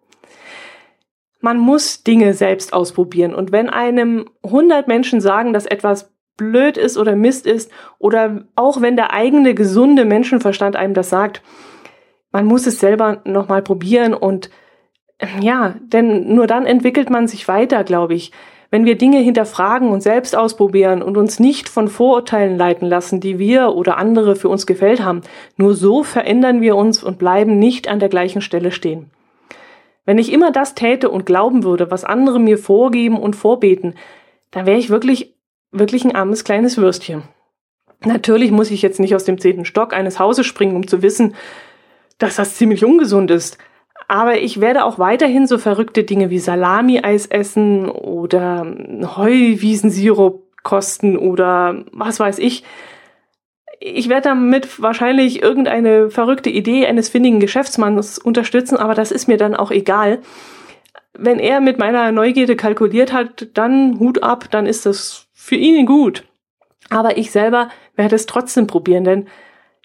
Man 1.41 1.57
muss 1.57 2.03
Dinge 2.03 2.33
selbst 2.33 2.71
ausprobieren. 2.71 3.35
Und 3.35 3.51
wenn 3.51 3.69
einem 3.69 4.29
100 4.43 4.87
Menschen 4.87 5.19
sagen, 5.19 5.53
dass 5.53 5.65
etwas 5.65 6.13
blöd 6.37 6.77
ist 6.77 6.97
oder 6.97 7.15
Mist 7.15 7.45
ist, 7.45 7.71
oder 7.99 8.45
auch 8.55 8.81
wenn 8.81 8.95
der 8.95 9.11
eigene 9.11 9.53
gesunde 9.53 10.05
Menschenverstand 10.05 10.75
einem 10.75 10.93
das 10.93 11.09
sagt, 11.09 11.41
man 12.31 12.45
muss 12.45 12.65
es 12.65 12.79
selber 12.79 13.21
nochmal 13.25 13.61
probieren 13.61 14.13
und 14.13 14.49
ja, 15.39 15.75
denn 15.81 16.33
nur 16.33 16.47
dann 16.47 16.65
entwickelt 16.65 17.09
man 17.09 17.27
sich 17.27 17.47
weiter, 17.47 17.83
glaube 17.83 18.15
ich. 18.15 18.31
Wenn 18.73 18.85
wir 18.85 18.97
Dinge 18.97 19.19
hinterfragen 19.19 19.89
und 19.89 20.01
selbst 20.01 20.35
ausprobieren 20.35 21.03
und 21.03 21.15
uns 21.15 21.39
nicht 21.39 21.69
von 21.69 21.87
Vorurteilen 21.89 22.57
leiten 22.57 22.87
lassen, 22.87 23.19
die 23.19 23.37
wir 23.37 23.75
oder 23.75 23.97
andere 23.97 24.35
für 24.35 24.49
uns 24.49 24.65
gefällt 24.65 25.03
haben, 25.03 25.21
nur 25.57 25.75
so 25.75 26.01
verändern 26.01 26.59
wir 26.59 26.75
uns 26.75 27.03
und 27.03 27.19
bleiben 27.19 27.59
nicht 27.59 27.87
an 27.87 27.99
der 27.99 28.09
gleichen 28.09 28.41
Stelle 28.41 28.71
stehen. 28.71 29.11
Wenn 30.05 30.17
ich 30.17 30.33
immer 30.33 30.51
das 30.51 30.73
täte 30.73 31.11
und 31.11 31.27
glauben 31.27 31.63
würde, 31.63 31.91
was 31.91 32.03
andere 32.03 32.39
mir 32.39 32.57
vorgeben 32.57 33.19
und 33.19 33.35
vorbeten, 33.35 33.93
dann 34.49 34.65
wäre 34.65 34.79
ich 34.79 34.89
wirklich, 34.89 35.35
wirklich 35.69 36.03
ein 36.03 36.15
armes 36.15 36.43
kleines 36.43 36.79
Würstchen. 36.79 37.21
Natürlich 38.03 38.49
muss 38.49 38.71
ich 38.71 38.81
jetzt 38.81 38.99
nicht 38.99 39.13
aus 39.13 39.23
dem 39.23 39.37
zehnten 39.37 39.65
Stock 39.65 39.93
eines 39.93 40.17
Hauses 40.17 40.47
springen, 40.47 40.75
um 40.75 40.87
zu 40.87 41.03
wissen, 41.03 41.35
dass 42.17 42.37
das 42.37 42.55
ziemlich 42.55 42.83
ungesund 42.83 43.29
ist. 43.29 43.59
Aber 44.07 44.37
ich 44.37 44.61
werde 44.61 44.85
auch 44.85 44.99
weiterhin 44.99 45.47
so 45.47 45.57
verrückte 45.57 46.03
Dinge 46.03 46.29
wie 46.29 46.39
Salami-Eis 46.39 47.27
essen 47.27 47.89
oder 47.89 48.65
Heuwiesensirup 49.15 50.43
kosten 50.63 51.17
oder 51.17 51.83
was 51.91 52.19
weiß 52.19 52.39
ich. 52.39 52.63
Ich 53.79 54.07
werde 54.07 54.29
damit 54.29 54.81
wahrscheinlich 54.81 55.41
irgendeine 55.43 56.09
verrückte 56.09 56.49
Idee 56.49 56.85
eines 56.87 57.09
findigen 57.09 57.39
Geschäftsmanns 57.39 58.17
unterstützen, 58.17 58.77
aber 58.77 58.93
das 58.93 59.11
ist 59.11 59.27
mir 59.27 59.37
dann 59.37 59.55
auch 59.55 59.71
egal. 59.71 60.19
Wenn 61.13 61.39
er 61.39 61.59
mit 61.59 61.79
meiner 61.79 62.11
Neugierde 62.11 62.55
kalkuliert 62.55 63.11
hat, 63.11 63.49
dann 63.53 63.99
Hut 63.99 64.23
ab, 64.23 64.45
dann 64.51 64.65
ist 64.65 64.85
das 64.85 65.27
für 65.33 65.55
ihn 65.55 65.85
gut. 65.85 66.23
Aber 66.89 67.17
ich 67.17 67.31
selber 67.31 67.69
werde 67.95 68.15
es 68.15 68.25
trotzdem 68.25 68.67
probieren, 68.67 69.03
denn 69.03 69.27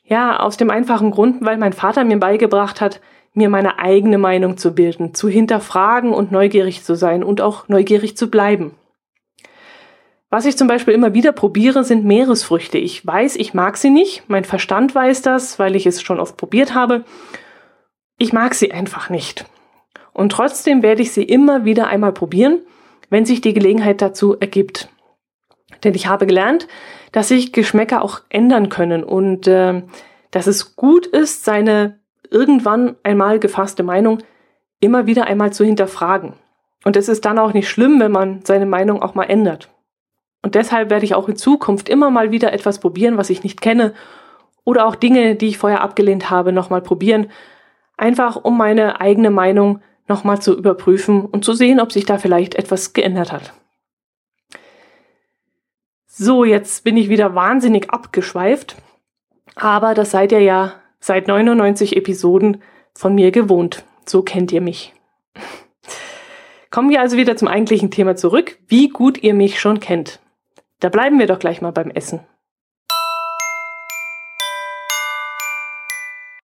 ja, 0.05 0.41
aus 0.41 0.57
dem 0.57 0.71
einfachen 0.71 1.11
Grund, 1.11 1.45
weil 1.45 1.59
mein 1.59 1.75
Vater 1.75 2.05
mir 2.05 2.19
beigebracht 2.19 2.81
hat, 2.81 3.01
mir 3.39 3.49
meine 3.49 3.79
eigene 3.79 4.19
Meinung 4.19 4.59
zu 4.59 4.75
bilden, 4.75 5.15
zu 5.15 5.29
hinterfragen 5.29 6.13
und 6.13 6.31
neugierig 6.31 6.85
zu 6.85 6.95
sein 6.95 7.25
und 7.25 7.41
auch 7.41 7.69
neugierig 7.69 8.17
zu 8.17 8.31
bleiben. 8.31 8.75
Was 10.31 10.45
ich 10.45 10.59
zum 10.59 10.69
Beispiel 10.69 10.93
immer 10.93 11.15
wieder 11.15 11.33
probiere, 11.33 11.85
sind 11.85 12.05
Meeresfrüchte. 12.05 12.77
Ich 12.77 13.07
weiß, 13.07 13.37
ich 13.37 13.55
mag 13.55 13.79
sie 13.79 13.89
nicht. 13.89 14.25
Mein 14.29 14.45
Verstand 14.45 14.95
weiß 14.95 15.23
das, 15.23 15.59
weil 15.59 15.75
ich 15.75 15.87
es 15.87 16.03
schon 16.03 16.21
oft 16.21 16.37
probiert 16.37 16.75
habe. 16.75 17.05
Ich 18.19 18.35
mag 18.35 18.55
sie 18.55 18.73
einfach 18.73 19.09
nicht. 19.09 19.47
Und 20.13 20.33
trotzdem 20.33 20.83
werde 20.83 21.01
ich 21.01 21.13
sie 21.13 21.23
immer 21.23 21.65
wieder 21.65 21.87
einmal 21.87 22.13
probieren, 22.13 22.61
wenn 23.09 23.25
sich 23.25 23.41
die 23.41 23.55
Gelegenheit 23.55 24.03
dazu 24.03 24.39
ergibt. 24.39 24.91
Denn 25.83 25.95
ich 25.95 26.09
habe 26.09 26.27
gelernt, 26.27 26.69
dass 27.13 27.29
sich 27.29 27.53
Geschmäcker 27.53 28.03
auch 28.03 28.21
ändern 28.29 28.69
können 28.69 29.05
und 29.05 29.47
äh, 29.47 29.83
dass 30.31 30.47
es 30.47 30.77
gut 30.77 31.07
ist, 31.07 31.45
seine 31.45 32.01
irgendwann 32.31 32.97
einmal 33.03 33.39
gefasste 33.39 33.83
Meinung 33.83 34.19
immer 34.81 35.07
wieder 35.07 35.27
einmal 35.27 35.53
zu 35.53 35.65
hinterfragen. 35.65 36.35
Und 36.85 36.97
es 36.97 37.09
ist 37.09 37.25
dann 37.25 37.39
auch 37.39 37.53
nicht 37.53 37.69
schlimm, 37.69 38.01
wenn 38.01 38.13
man 38.13 38.41
seine 38.45 38.67
Meinung 38.67 39.03
auch 39.03 39.15
mal 39.15 39.25
ändert. 39.25 39.69
Und 40.43 40.55
deshalb 40.55 40.91
werde 40.91 41.05
ich 41.05 41.15
auch 41.15 41.29
in 41.29 41.37
Zukunft 41.37 41.89
immer 41.89 42.11
mal 42.11 42.31
wieder 42.31 42.53
etwas 42.53 42.79
probieren, 42.79 43.17
was 43.17 43.31
ich 43.31 43.43
nicht 43.43 43.61
kenne, 43.61 43.95
oder 44.65 44.87
auch 44.87 44.95
Dinge, 44.95 45.35
die 45.35 45.49
ich 45.49 45.59
vorher 45.59 45.81
abgelehnt 45.81 46.31
habe, 46.31 46.53
nochmal 46.53 46.83
probieren, 46.83 47.31
einfach 47.97 48.37
um 48.37 48.57
meine 48.57 49.01
eigene 49.01 49.31
Meinung 49.31 49.81
nochmal 50.07 50.41
zu 50.41 50.57
überprüfen 50.57 51.25
und 51.25 51.45
zu 51.45 51.53
sehen, 51.55 51.81
ob 51.81 51.91
sich 51.93 52.05
da 52.05 52.19
vielleicht 52.19 52.55
etwas 52.55 52.93
geändert 52.93 53.33
hat. 53.33 53.53
So, 56.07 56.45
jetzt 56.45 56.85
bin 56.85 56.97
ich 56.97 57.09
wieder 57.09 57.35
wahnsinnig 57.35 57.91
abgeschweift, 57.91 58.77
aber 59.55 59.95
das 59.95 60.11
seid 60.11 60.33
ihr 60.33 60.41
ja 60.41 60.75
seit 61.01 61.29
99 61.29 61.97
Episoden 61.97 62.63
von 62.95 63.15
mir 63.15 63.31
gewohnt. 63.31 63.85
So 64.07 64.23
kennt 64.23 64.53
ihr 64.53 64.61
mich. 64.61 64.95
Kommen 66.71 66.91
wir 66.91 67.01
also 67.01 67.17
wieder 67.17 67.37
zum 67.37 67.49
eigentlichen 67.49 67.91
Thema 67.91 68.17
zurück, 68.17 68.59
wie 68.67 68.89
gut 68.89 69.23
ihr 69.23 69.35
mich 69.35 69.61
schon 69.61 69.81
kennt. 69.81 70.21
Da 70.81 70.89
bleiben 70.89 71.19
wir 71.19 71.27
doch 71.27 71.39
gleich 71.39 71.61
mal 71.61 71.73
beim 71.73 71.91
Essen. 71.91 72.21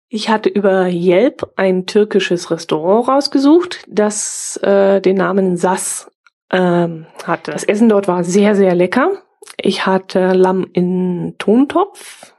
Ich 0.09 0.29
hatte 0.29 0.47
über 0.47 0.87
Yelp 0.87 1.51
ein 1.55 1.87
türkisches 1.87 2.51
Restaurant 2.51 3.07
rausgesucht, 3.07 3.83
das 3.87 4.57
äh, 4.57 5.01
den 5.01 5.17
Namen 5.17 5.57
Sas 5.57 6.11
ähm, 6.51 7.07
hatte. 7.25 7.51
Das 7.51 7.63
Essen 7.63 7.89
dort 7.89 8.07
war 8.07 8.23
sehr, 8.23 8.55
sehr 8.55 8.75
lecker. 8.75 9.23
Ich 9.57 9.87
hatte 9.87 10.33
Lamm 10.33 10.67
in 10.71 11.35
Tontopf 11.39 12.33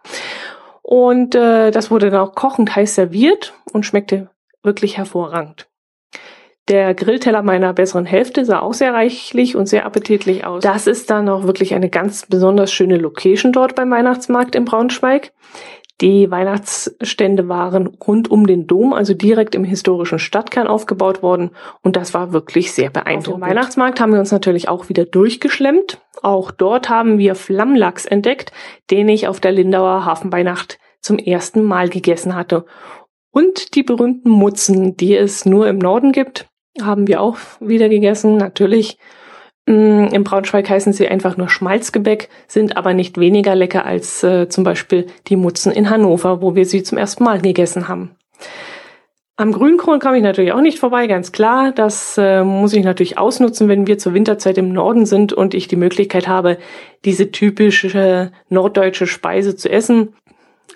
und 0.87 1.35
äh, 1.35 1.71
das 1.71 1.91
wurde 1.91 2.11
dann 2.11 2.21
auch 2.21 2.35
kochend 2.35 2.76
heiß 2.76 2.95
serviert 2.95 3.55
und 3.73 3.87
schmeckte 3.87 4.29
wirklich 4.62 4.99
hervorragend. 4.99 5.67
Der 6.69 6.95
Grillteller 6.95 7.43
meiner 7.43 7.73
besseren 7.73 8.05
Hälfte 8.05 8.45
sah 8.45 8.61
auch 8.61 8.75
sehr 8.75 8.93
reichlich 8.93 9.57
und 9.57 9.67
sehr 9.67 9.87
appetitlich 9.87 10.45
aus. 10.45 10.62
Das 10.62 10.87
ist 10.87 11.09
dann 11.09 11.29
auch 11.31 11.45
wirklich 11.45 11.75
eine 11.75 11.88
ganz 11.88 12.26
besonders 12.26 12.71
schöne 12.71 12.99
Location 12.99 13.53
dort 13.53 13.75
beim 13.75 13.91
Weihnachtsmarkt 13.91 14.55
in 14.55 14.67
Braunschweig. 14.67 15.33
Die 16.00 16.28
Weihnachtsstände 16.30 17.48
waren 17.48 17.86
rund 17.86 18.28
um 18.28 18.46
den 18.46 18.66
Dom, 18.66 18.92
also 18.92 19.14
direkt 19.14 19.54
im 19.54 19.62
historischen 19.62 20.18
Stadtkern 20.18 20.66
aufgebaut 20.66 21.22
worden 21.22 21.50
und 21.82 21.94
das 21.94 22.14
war 22.14 22.32
wirklich 22.32 22.72
sehr 22.72 22.90
beeindruckend. 22.90 23.42
Auf 23.42 23.48
dem 23.48 23.56
Weihnachtsmarkt 23.56 24.00
haben 24.00 24.12
wir 24.12 24.18
uns 24.18 24.32
natürlich 24.32 24.68
auch 24.68 24.88
wieder 24.88 25.04
durchgeschlemmt. 25.04 26.00
Auch 26.22 26.50
dort 26.50 26.88
haben 26.88 27.18
wir 27.18 27.36
Flammlachs 27.36 28.06
entdeckt, 28.06 28.50
den 28.90 29.08
ich 29.08 29.28
auf 29.28 29.38
der 29.38 29.52
Lindauer 29.52 30.04
Hafenweihnacht 30.04 30.78
zum 31.00 31.18
ersten 31.18 31.62
Mal 31.62 31.88
gegessen 31.88 32.34
hatte. 32.34 32.64
Und 33.30 33.74
die 33.76 33.82
berühmten 33.82 34.30
Mutzen, 34.30 34.96
die 34.96 35.14
es 35.14 35.44
nur 35.44 35.68
im 35.68 35.78
Norden 35.78 36.10
gibt, 36.10 36.48
haben 36.82 37.06
wir 37.06 37.20
auch 37.20 37.36
wieder 37.60 37.88
gegessen. 37.88 38.36
Natürlich 38.36 38.98
Mm, 39.66 40.09
Im 40.12 40.25
Braunschweig 40.25 40.68
heißen 40.68 40.92
sie 40.92 41.09
einfach 41.09 41.37
nur 41.37 41.49
Schmalzgebäck, 41.49 42.28
sind 42.47 42.76
aber 42.76 42.92
nicht 42.92 43.18
weniger 43.18 43.54
lecker 43.54 43.87
als 43.87 44.23
äh, 44.23 44.49
zum 44.49 44.64
Beispiel 44.64 45.06
die 45.28 45.37
Mutzen 45.37 45.73
in 45.73 45.88
Hannover, 45.88 46.42
wo 46.42 46.54
wir 46.54 46.66
sie 46.66 46.83
zum 46.83 46.99
ersten 46.99 47.25
Mal 47.25 47.40
gegessen 47.40 47.88
haben. 47.88 48.16
Am 49.37 49.50
Grünkohl 49.50 49.99
komme 49.99 50.18
ich 50.18 50.23
natürlich 50.23 50.52
auch 50.52 50.61
nicht 50.61 50.78
vorbei, 50.78 51.09
ganz 51.09 51.33
klar. 51.33 51.73
Das 51.73 52.16
äh, 52.18 52.44
muss 52.44 52.73
ich 52.73 52.85
natürlich 52.85 53.18
ausnutzen, 53.18 53.68
wenn 53.68 53.88
wir 53.88 53.99
zur 53.99 54.14
Winterzeit 54.14 54.59
im 54.59 54.73
Norden 54.73 55.06
sind 55.06 55.33
und 55.33 55.54
ich 55.54 55.66
die 55.66 55.76
Möglichkeit 55.76 56.28
habe, 56.28 56.59
diese 57.04 57.33
typische 57.33 58.30
norddeutsche 58.49 59.09
Speise 59.09 59.56
zu 59.56 59.68
essen. 59.68 60.14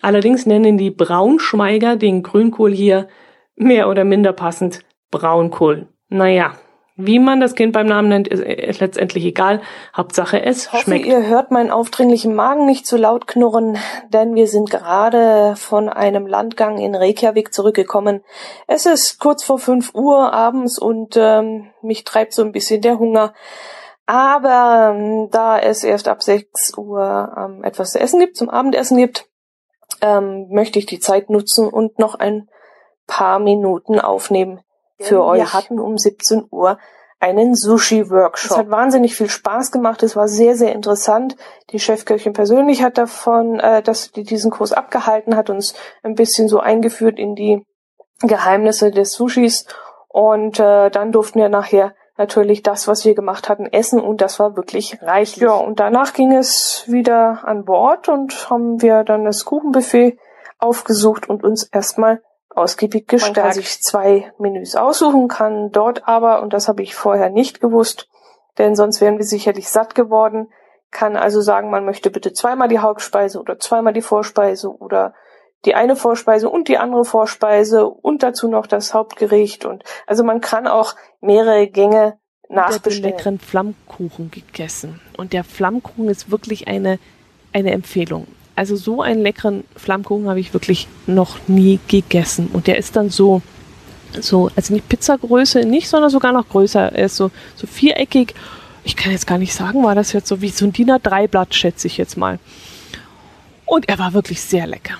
Allerdings 0.02 0.44
nennen 0.44 0.76
die 0.76 0.90
Braunschweiger 0.90 1.94
den 1.94 2.24
Grünkohl 2.24 2.72
hier 2.72 3.06
mehr 3.54 3.88
oder 3.88 4.04
minder 4.04 4.32
passend 4.32 4.80
Braunkohl. 5.12 5.86
Naja, 6.08 6.54
Wie 7.00 7.20
man 7.20 7.38
das 7.38 7.54
Kind 7.54 7.74
beim 7.74 7.86
Namen 7.86 8.08
nennt, 8.08 8.26
ist, 8.26 8.42
ist 8.42 8.80
letztendlich 8.80 9.24
egal. 9.24 9.62
Hauptsache 9.96 10.42
es 10.42 10.72
hoffe, 10.72 10.82
schmeckt. 10.82 11.06
Ihr 11.06 11.28
hört 11.28 11.52
meinen 11.52 11.70
aufdringlichen 11.70 12.34
Magen 12.34 12.66
nicht 12.66 12.88
zu 12.88 12.96
laut 12.96 13.28
knurren, 13.28 13.78
denn 14.08 14.34
wir 14.34 14.48
sind 14.48 14.68
gerade 14.68 15.54
von 15.54 15.88
einem 15.88 16.26
Landgang 16.26 16.78
in 16.78 16.96
Reykjavik 16.96 17.54
zurückgekommen. 17.54 18.24
Es 18.66 18.84
ist 18.84 19.20
kurz 19.20 19.44
vor 19.44 19.60
fünf 19.60 19.94
Uhr 19.94 20.32
abends 20.32 20.76
und 20.76 21.16
ähm, 21.16 21.70
mich 21.82 22.02
treibt 22.02 22.32
so 22.32 22.42
ein 22.42 22.50
bisschen 22.50 22.82
der 22.82 22.98
Hunger. 22.98 23.32
Aber 24.06 24.92
ähm, 24.96 25.28
da 25.30 25.56
es 25.56 25.84
erst 25.84 26.08
ab 26.08 26.24
sechs 26.24 26.76
Uhr 26.76 27.32
ähm, 27.38 27.62
etwas 27.62 27.92
zu 27.92 28.00
essen 28.00 28.18
gibt, 28.18 28.36
zum 28.36 28.50
Abendessen 28.50 28.96
gibt, 28.96 29.28
ähm, 30.00 30.48
möchte 30.50 30.80
ich 30.80 30.86
die 30.86 30.98
Zeit 30.98 31.30
nutzen 31.30 31.68
und 31.68 32.00
noch 32.00 32.16
ein 32.16 32.48
paar 33.06 33.38
Minuten 33.38 34.00
aufnehmen 34.00 34.62
für 35.00 35.24
euch. 35.24 35.38
wir 35.38 35.44
Wir 35.44 35.52
hatten 35.52 35.78
um 35.80 35.96
17 35.98 36.46
Uhr 36.50 36.78
einen 37.20 37.54
Sushi-Workshop. 37.54 38.52
Es 38.52 38.56
hat 38.56 38.70
wahnsinnig 38.70 39.16
viel 39.16 39.28
Spaß 39.28 39.72
gemacht. 39.72 40.02
Es 40.02 40.14
war 40.14 40.28
sehr, 40.28 40.56
sehr 40.56 40.72
interessant. 40.72 41.36
Die 41.70 41.80
Chefköchin 41.80 42.32
persönlich 42.32 42.82
hat 42.82 42.96
davon, 42.96 43.58
äh, 43.58 43.82
dass 43.82 44.12
die 44.12 44.22
diesen 44.22 44.50
Kurs 44.50 44.72
abgehalten 44.72 45.36
hat, 45.36 45.50
uns 45.50 45.74
ein 46.02 46.14
bisschen 46.14 46.48
so 46.48 46.60
eingeführt 46.60 47.18
in 47.18 47.34
die 47.34 47.64
Geheimnisse 48.20 48.90
des 48.90 49.12
Sushis. 49.12 49.66
Und 50.08 50.60
äh, 50.60 50.90
dann 50.90 51.12
durften 51.12 51.40
wir 51.40 51.48
nachher 51.48 51.94
natürlich 52.16 52.62
das, 52.62 52.88
was 52.88 53.04
wir 53.04 53.14
gemacht 53.14 53.48
hatten, 53.48 53.66
essen 53.66 54.00
und 54.00 54.20
das 54.20 54.40
war 54.40 54.56
wirklich 54.56 55.00
reichlich. 55.02 55.42
Ja, 55.42 55.54
und 55.54 55.78
danach 55.78 56.12
ging 56.12 56.32
es 56.32 56.84
wieder 56.86 57.42
an 57.44 57.64
Bord 57.64 58.08
und 58.08 58.50
haben 58.50 58.82
wir 58.82 59.04
dann 59.04 59.24
das 59.24 59.44
Kuchenbuffet 59.44 60.18
aufgesucht 60.58 61.28
und 61.28 61.44
uns 61.44 61.62
erstmal 61.62 62.20
ausgiebig 62.58 63.08
gestärkt. 63.08 63.36
Man 63.36 63.44
kann 63.44 63.52
sich 63.54 63.80
zwei 63.82 64.32
Menüs 64.38 64.76
aussuchen, 64.76 65.28
kann 65.28 65.70
dort 65.70 66.06
aber, 66.06 66.42
und 66.42 66.52
das 66.52 66.68
habe 66.68 66.82
ich 66.82 66.94
vorher 66.94 67.30
nicht 67.30 67.60
gewusst, 67.60 68.08
denn 68.58 68.74
sonst 68.74 69.00
wären 69.00 69.18
wir 69.18 69.24
sicherlich 69.24 69.68
satt 69.68 69.94
geworden, 69.94 70.48
kann 70.90 71.16
also 71.16 71.40
sagen, 71.40 71.70
man 71.70 71.84
möchte 71.84 72.10
bitte 72.10 72.32
zweimal 72.32 72.68
die 72.68 72.78
Hauptspeise 72.78 73.40
oder 73.40 73.58
zweimal 73.58 73.92
die 73.92 74.02
Vorspeise 74.02 74.70
oder 74.70 75.14
die 75.64 75.74
eine 75.74 75.96
Vorspeise 75.96 76.48
und 76.48 76.68
die 76.68 76.78
andere 76.78 77.04
Vorspeise 77.04 77.86
und 77.86 78.22
dazu 78.22 78.48
noch 78.48 78.66
das 78.66 78.94
Hauptgericht 78.94 79.64
und 79.64 79.84
also 80.06 80.24
man 80.24 80.40
kann 80.40 80.66
auch 80.66 80.94
mehrere 81.20 81.66
Gänge 81.66 82.18
Ich 82.44 82.56
habe 82.56 82.70
nachbestellen. 82.70 83.02
leckeren 83.02 83.38
Flammkuchen 83.38 84.30
gegessen. 84.30 85.00
Und 85.16 85.32
der 85.32 85.44
Flammkuchen 85.44 86.08
ist 86.08 86.30
wirklich 86.30 86.68
eine, 86.68 86.98
eine 87.52 87.72
Empfehlung. 87.72 88.26
Also 88.58 88.74
so 88.74 89.02
einen 89.02 89.22
leckeren 89.22 89.62
Flammkuchen 89.76 90.28
habe 90.28 90.40
ich 90.40 90.52
wirklich 90.52 90.88
noch 91.06 91.38
nie 91.46 91.78
gegessen. 91.86 92.48
Und 92.52 92.66
der 92.66 92.76
ist 92.76 92.96
dann 92.96 93.08
so, 93.08 93.40
so, 94.20 94.50
also 94.56 94.74
nicht 94.74 94.88
Pizzagröße, 94.88 95.60
nicht, 95.60 95.88
sondern 95.88 96.10
sogar 96.10 96.32
noch 96.32 96.48
größer. 96.48 96.90
Er 96.92 97.04
ist 97.04 97.14
so, 97.14 97.30
so 97.54 97.68
viereckig. 97.68 98.34
Ich 98.82 98.96
kann 98.96 99.12
jetzt 99.12 99.28
gar 99.28 99.38
nicht 99.38 99.54
sagen, 99.54 99.84
war 99.84 99.94
das 99.94 100.12
jetzt 100.12 100.26
so 100.26 100.42
wie 100.42 100.48
so 100.48 100.64
ein 100.64 100.72
DIN 100.72 100.90
A3-Blatt, 100.90 101.54
schätze 101.54 101.86
ich 101.86 101.98
jetzt 101.98 102.16
mal. 102.16 102.40
Und 103.64 103.88
er 103.88 104.00
war 104.00 104.12
wirklich 104.12 104.40
sehr 104.40 104.66
lecker. 104.66 104.94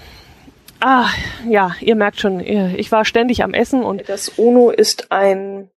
Ah, 0.78 1.08
ja, 1.48 1.74
ihr 1.80 1.96
merkt 1.96 2.20
schon, 2.20 2.38
ich 2.38 2.92
war 2.92 3.04
ständig 3.04 3.42
am 3.42 3.54
Essen 3.54 3.82
und 3.82 4.08
Das 4.08 4.38
Ono 4.38 4.70
ist 4.70 5.10
ein 5.10 5.68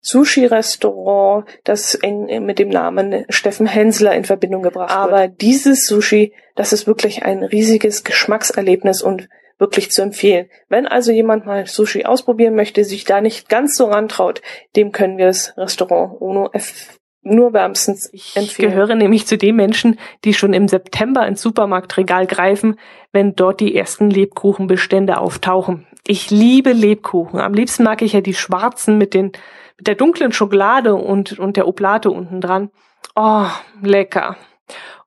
Sushi-Restaurant, 0.00 1.46
das 1.64 1.94
eng 1.94 2.46
mit 2.46 2.58
dem 2.58 2.70
Namen 2.70 3.26
Steffen 3.28 3.66
Hensler 3.66 4.14
in 4.14 4.24
Verbindung 4.24 4.62
gebracht 4.62 4.88
wird. 4.88 4.98
Aber 4.98 5.28
dieses 5.28 5.86
Sushi, 5.86 6.32
das 6.58 6.72
ist 6.72 6.88
wirklich 6.88 7.22
ein 7.22 7.44
riesiges 7.44 8.02
Geschmackserlebnis 8.02 9.00
und 9.00 9.28
wirklich 9.58 9.92
zu 9.92 10.02
empfehlen. 10.02 10.48
Wenn 10.68 10.88
also 10.88 11.12
jemand 11.12 11.46
mal 11.46 11.66
Sushi 11.66 12.04
ausprobieren 12.04 12.56
möchte, 12.56 12.84
sich 12.84 13.04
da 13.04 13.20
nicht 13.20 13.48
ganz 13.48 13.76
so 13.76 13.86
rantraut, 13.86 14.42
dem 14.74 14.90
können 14.90 15.18
wir 15.18 15.26
das 15.26 15.56
Restaurant 15.56 16.20
Ono 16.20 16.50
F 16.52 16.98
nur 17.22 17.52
wärmstens 17.52 18.10
Ich 18.12 18.36
empfehlen. 18.36 18.70
gehöre 18.70 18.96
nämlich 18.96 19.26
zu 19.26 19.38
den 19.38 19.54
Menschen, 19.54 20.00
die 20.24 20.34
schon 20.34 20.52
im 20.52 20.66
September 20.66 21.26
ins 21.28 21.42
Supermarktregal 21.42 22.26
greifen, 22.26 22.76
wenn 23.12 23.36
dort 23.36 23.60
die 23.60 23.76
ersten 23.76 24.10
Lebkuchenbestände 24.10 25.18
auftauchen. 25.18 25.86
Ich 26.08 26.30
liebe 26.30 26.72
Lebkuchen. 26.72 27.38
Am 27.38 27.54
liebsten 27.54 27.84
mag 27.84 28.02
ich 28.02 28.14
ja 28.14 28.20
die 28.20 28.34
schwarzen 28.34 28.98
mit 28.98 29.14
den 29.14 29.32
mit 29.76 29.86
der 29.86 29.94
dunklen 29.94 30.32
Schokolade 30.32 30.96
und 30.96 31.38
und 31.38 31.56
der 31.56 31.68
Oblate 31.68 32.10
unten 32.10 32.40
dran. 32.40 32.70
Oh, 33.14 33.46
lecker. 33.80 34.36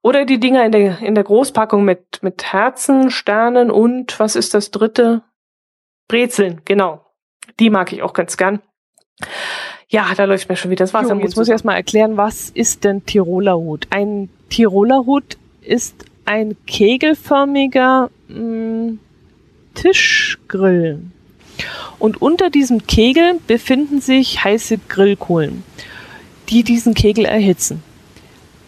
Oder 0.02 0.26
die 0.26 0.40
Dinger 0.40 0.66
in 0.66 0.72
der 0.72 1.00
in 1.00 1.16
der 1.16 1.24
Großpackung 1.24 1.84
mit 1.84 2.20
mit 2.22 2.52
Herzen, 2.52 3.12
Sternen 3.12 3.70
und 3.70 4.20
was 4.20 4.36
ist 4.36 4.54
das 4.54 4.72
dritte? 4.72 5.24
Brezeln, 6.08 6.62
genau. 6.66 7.06
Die 7.60 7.70
mag 7.70 7.94
ich 7.94 8.02
auch 8.02 8.14
ganz 8.14 8.38
gern. 8.38 8.62
Ja, 9.88 10.08
da 10.16 10.26
läuft 10.26 10.50
mir 10.50 10.56
schon 10.56 10.72
wieder 10.72 10.84
das 10.84 10.94
Wasser. 10.94 11.16
Jo, 11.16 11.22
jetzt 11.22 11.36
muss 11.36 11.48
ich 11.48 11.52
erstmal 11.52 11.76
erklären, 11.76 12.18
was 12.18 12.50
ist 12.50 12.84
denn 12.84 13.06
Tiroler 13.06 13.58
Hut? 13.58 13.88
Ein 13.90 14.30
Tiroler 14.50 15.06
Hut 15.06 15.38
ist 15.62 16.06
ein 16.26 16.56
kegelförmiger 16.66 18.10
mh, 18.28 18.94
Tischgrill. 19.76 21.02
Und 22.00 22.22
unter 22.22 22.50
diesem 22.50 22.88
Kegel 22.88 23.40
befinden 23.48 24.02
sich 24.02 24.44
heiße 24.44 24.80
Grillkohlen, 24.90 25.64
die 26.50 26.64
diesen 26.64 26.94
Kegel 26.94 27.26
erhitzen. 27.26 27.84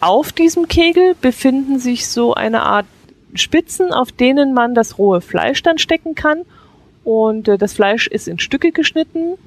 Auf 0.04 0.32
diesem 0.32 0.68
Kegel 0.68 1.14
befinden 1.18 1.78
sich 1.78 2.08
so 2.08 2.34
eine 2.34 2.60
Art 2.60 2.84
Spitzen, 3.32 3.90
auf 3.90 4.12
denen 4.12 4.52
man 4.52 4.74
das 4.74 4.98
rohe 4.98 5.22
Fleisch 5.22 5.62
dann 5.62 5.78
stecken 5.78 6.14
kann. 6.14 6.42
Und 7.04 7.48
äh, 7.48 7.56
das 7.56 7.72
Fleisch 7.72 8.06
ist 8.06 8.28
in 8.28 8.38
Stücke 8.38 8.70
geschnitten. 8.70 9.38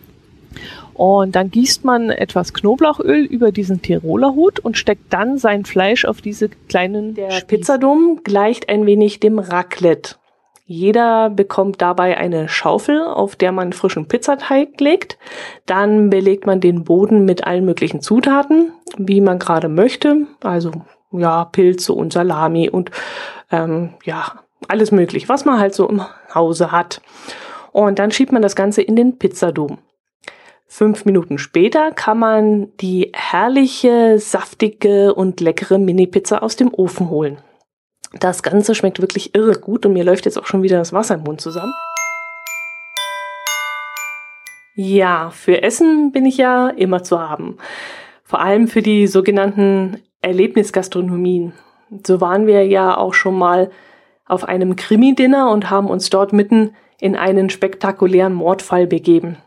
Und 0.95 1.35
dann 1.35 1.51
gießt 1.51 1.85
man 1.85 2.09
etwas 2.09 2.55
Knoblauchöl 2.55 3.23
über 3.23 3.51
diesen 3.51 3.83
Tiroler 3.83 4.33
Hut 4.33 4.59
und 4.59 4.79
steckt 4.79 5.13
dann 5.13 5.37
sein 5.37 5.63
Fleisch 5.63 6.05
auf 6.05 6.21
diese 6.21 6.49
kleinen 6.49 7.13
Der 7.13 7.29
Spieße. 7.29 7.45
Pizzadom 7.45 8.21
gleicht 8.23 8.67
ein 8.67 8.87
wenig 8.87 9.19
dem 9.19 9.37
Raclette. 9.37 10.15
Jeder 10.69 11.29
bekommt 11.29 11.81
dabei 11.81 12.17
eine 12.17 12.49
Schaufel, 12.49 13.01
auf 13.01 13.37
der 13.37 13.53
man 13.53 13.71
frischen 13.71 14.09
Pizzateig 14.09 14.81
legt. 14.81 15.17
Dann 15.65 16.09
belegt 16.09 16.45
man 16.45 16.59
den 16.59 16.83
Boden 16.83 17.23
mit 17.23 17.47
allen 17.47 17.63
möglichen 17.63 18.01
Zutaten, 18.01 18.73
wie 18.97 19.21
man 19.21 19.39
gerade 19.39 19.69
möchte. 19.69 20.27
Also 20.43 20.71
ja, 21.13 21.45
Pilze 21.45 21.93
und 21.93 22.11
Salami 22.11 22.69
und 22.69 22.91
ähm, 23.49 23.93
ja, 24.03 24.43
alles 24.67 24.91
möglich, 24.91 25.29
was 25.29 25.45
man 25.45 25.57
halt 25.57 25.73
so 25.73 25.87
im 25.87 26.03
Hause 26.35 26.69
hat. 26.69 27.01
Und 27.71 27.97
dann 27.97 28.11
schiebt 28.11 28.33
man 28.33 28.41
das 28.41 28.57
Ganze 28.57 28.81
in 28.81 28.97
den 28.97 29.17
Pizzadom. 29.17 29.77
Fünf 30.65 31.05
Minuten 31.05 31.37
später 31.37 31.93
kann 31.93 32.19
man 32.19 32.75
die 32.81 33.13
herrliche, 33.13 34.19
saftige 34.19 35.13
und 35.13 35.39
leckere 35.39 35.77
Mini-Pizza 35.77 36.43
aus 36.43 36.57
dem 36.57 36.73
Ofen 36.73 37.09
holen. 37.09 37.37
Das 38.19 38.43
Ganze 38.43 38.75
schmeckt 38.75 39.01
wirklich 39.01 39.35
irre 39.35 39.59
gut 39.59 39.85
und 39.85 39.93
mir 39.93 40.03
läuft 40.03 40.25
jetzt 40.25 40.37
auch 40.37 40.45
schon 40.45 40.63
wieder 40.63 40.77
das 40.77 40.93
Wasser 40.93 41.15
im 41.15 41.23
Mund 41.23 41.41
zusammen. 41.41 41.73
Ja, 44.75 45.31
für 45.31 45.63
Essen 45.63 46.11
bin 46.11 46.25
ich 46.25 46.37
ja 46.37 46.69
immer 46.69 47.03
zu 47.03 47.19
haben. 47.19 47.57
Vor 48.23 48.41
allem 48.41 48.67
für 48.67 48.81
die 48.81 49.07
sogenannten 49.07 50.03
Erlebnisgastronomien. 50.21 51.53
So 52.05 52.21
waren 52.21 52.45
wir 52.47 52.65
ja 52.67 52.95
auch 52.95 53.13
schon 53.13 53.37
mal 53.37 53.71
auf 54.25 54.43
einem 54.43 54.75
Krimi-Dinner 54.75 55.49
und 55.51 55.69
haben 55.69 55.87
uns 55.87 56.09
dort 56.09 56.33
mitten 56.33 56.75
in 56.99 57.15
einen 57.15 57.49
spektakulären 57.49 58.33
Mordfall 58.33 58.87
begeben. 58.87 59.37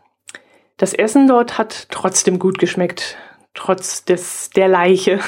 Das 0.77 0.93
Essen 0.93 1.27
dort 1.27 1.57
hat 1.57 1.87
trotzdem 1.91 2.39
gut 2.39 2.57
geschmeckt, 2.57 3.17
trotz 3.53 4.03
des 4.03 4.49
der 4.49 4.67
Leiche. 4.67 5.19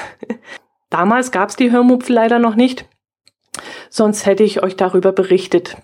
Damals 0.90 1.32
gab's 1.32 1.56
die 1.56 1.72
Hörmupfel 1.72 2.16
leider 2.16 2.40
noch 2.40 2.56
nicht, 2.56 2.88
sonst 3.90 4.26
hätte 4.26 4.44
ich 4.44 4.64
euch 4.64 4.76
darüber 4.76 5.12
berichtet. 5.12 5.78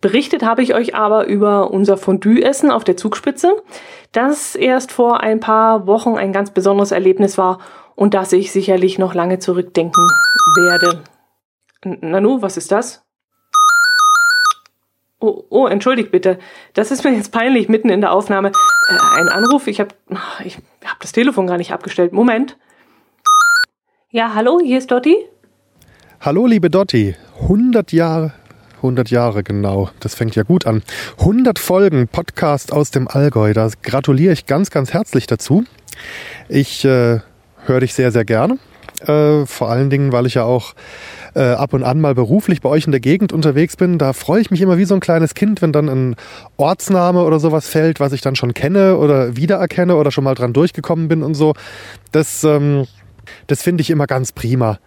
Berichtet 0.00 0.42
habe 0.42 0.62
ich 0.62 0.74
euch 0.74 0.94
aber 0.94 1.26
über 1.26 1.70
unser 1.70 1.96
Fondue-Essen 1.96 2.70
auf 2.70 2.84
der 2.84 2.96
Zugspitze, 2.96 3.62
das 4.12 4.54
erst 4.54 4.92
vor 4.92 5.20
ein 5.20 5.40
paar 5.40 5.86
Wochen 5.86 6.16
ein 6.16 6.32
ganz 6.32 6.50
besonderes 6.50 6.92
Erlebnis 6.92 7.38
war 7.38 7.58
und 7.94 8.14
das 8.14 8.32
ich 8.32 8.52
sicherlich 8.52 8.98
noch 8.98 9.14
lange 9.14 9.38
zurückdenken 9.38 10.06
werde. 10.56 11.02
Nanu, 11.84 12.42
was 12.42 12.56
ist 12.56 12.72
das? 12.72 13.02
Oh, 15.18 15.44
oh, 15.48 15.66
entschuldigt 15.66 16.10
bitte. 16.10 16.38
Das 16.74 16.90
ist 16.90 17.02
mir 17.02 17.12
jetzt 17.12 17.32
peinlich, 17.32 17.68
mitten 17.68 17.88
in 17.88 18.02
der 18.02 18.12
Aufnahme. 18.12 18.52
Äh, 18.88 19.18
ein 19.18 19.28
Anruf, 19.28 19.66
ich 19.66 19.80
habe 19.80 19.94
ich 20.44 20.58
hab 20.84 21.00
das 21.00 21.12
Telefon 21.12 21.46
gar 21.46 21.56
nicht 21.56 21.72
abgestellt. 21.72 22.12
Moment. 22.12 22.58
Ja, 24.10 24.34
hallo, 24.34 24.60
hier 24.62 24.78
ist 24.78 24.90
Dotti. 24.90 25.16
Hallo, 26.20 26.46
liebe 26.46 26.70
Dotti. 26.70 27.14
100 27.42 27.92
Jahre, 27.92 28.32
100 28.78 29.10
Jahre 29.10 29.44
genau. 29.44 29.90
Das 30.00 30.14
fängt 30.14 30.34
ja 30.34 30.42
gut 30.42 30.66
an. 30.66 30.82
100 31.18 31.58
Folgen 31.58 32.08
Podcast 32.08 32.72
aus 32.72 32.90
dem 32.90 33.06
Allgäu. 33.06 33.52
Da 33.52 33.68
gratuliere 33.82 34.32
ich 34.32 34.46
ganz, 34.46 34.70
ganz 34.70 34.92
herzlich 34.92 35.26
dazu. 35.26 35.64
Ich 36.48 36.84
äh, 36.84 37.20
höre 37.66 37.80
dich 37.80 37.94
sehr, 37.94 38.10
sehr 38.12 38.24
gerne. 38.24 38.58
Äh, 39.02 39.44
vor 39.44 39.70
allen 39.70 39.90
Dingen, 39.90 40.10
weil 40.10 40.26
ich 40.26 40.34
ja 40.34 40.44
auch 40.44 40.74
äh, 41.34 41.42
ab 41.42 41.74
und 41.74 41.84
an 41.84 42.00
mal 42.00 42.14
beruflich 42.14 42.62
bei 42.62 42.70
euch 42.70 42.86
in 42.86 42.92
der 42.92 43.00
Gegend 43.00 43.32
unterwegs 43.32 43.76
bin. 43.76 43.98
Da 43.98 44.14
freue 44.14 44.40
ich 44.40 44.50
mich 44.50 44.62
immer 44.62 44.78
wie 44.78 44.86
so 44.86 44.94
ein 44.94 45.00
kleines 45.00 45.34
Kind, 45.34 45.60
wenn 45.60 45.72
dann 45.72 45.88
ein 45.88 46.16
Ortsname 46.56 47.22
oder 47.22 47.38
sowas 47.38 47.68
fällt, 47.68 48.00
was 48.00 48.12
ich 48.12 48.22
dann 48.22 48.36
schon 48.36 48.54
kenne 48.54 48.96
oder 48.96 49.36
wiedererkenne 49.36 49.94
oder 49.94 50.10
schon 50.10 50.24
mal 50.24 50.34
dran 50.34 50.54
durchgekommen 50.54 51.08
bin 51.08 51.22
und 51.22 51.34
so. 51.34 51.52
Das, 52.10 52.42
ähm, 52.42 52.86
das 53.48 53.62
finde 53.62 53.82
ich 53.82 53.90
immer 53.90 54.06
ganz 54.06 54.32
prima. 54.32 54.78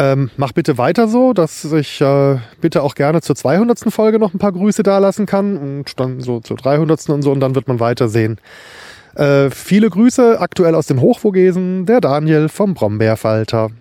Ähm, 0.00 0.30
mach 0.38 0.52
bitte 0.52 0.78
weiter 0.78 1.08
so, 1.08 1.34
dass 1.34 1.62
ich 1.70 2.00
äh, 2.00 2.38
bitte 2.58 2.82
auch 2.82 2.94
gerne 2.94 3.20
zur 3.20 3.36
200. 3.36 3.92
Folge 3.92 4.18
noch 4.18 4.32
ein 4.32 4.38
paar 4.38 4.52
Grüße 4.52 4.82
dalassen 4.82 5.26
kann 5.26 5.58
und 5.58 6.00
dann 6.00 6.22
so 6.22 6.40
zur 6.40 6.56
300. 6.56 7.10
und 7.10 7.20
so 7.20 7.30
und 7.30 7.40
dann 7.40 7.54
wird 7.54 7.68
man 7.68 7.80
weitersehen. 7.80 8.40
Äh, 9.14 9.50
viele 9.50 9.90
Grüße 9.90 10.40
aktuell 10.40 10.74
aus 10.74 10.86
dem 10.86 11.02
Hochvogesen, 11.02 11.84
der 11.84 12.00
Daniel 12.00 12.48
vom 12.48 12.72
Brombeerfalter. 12.72 13.72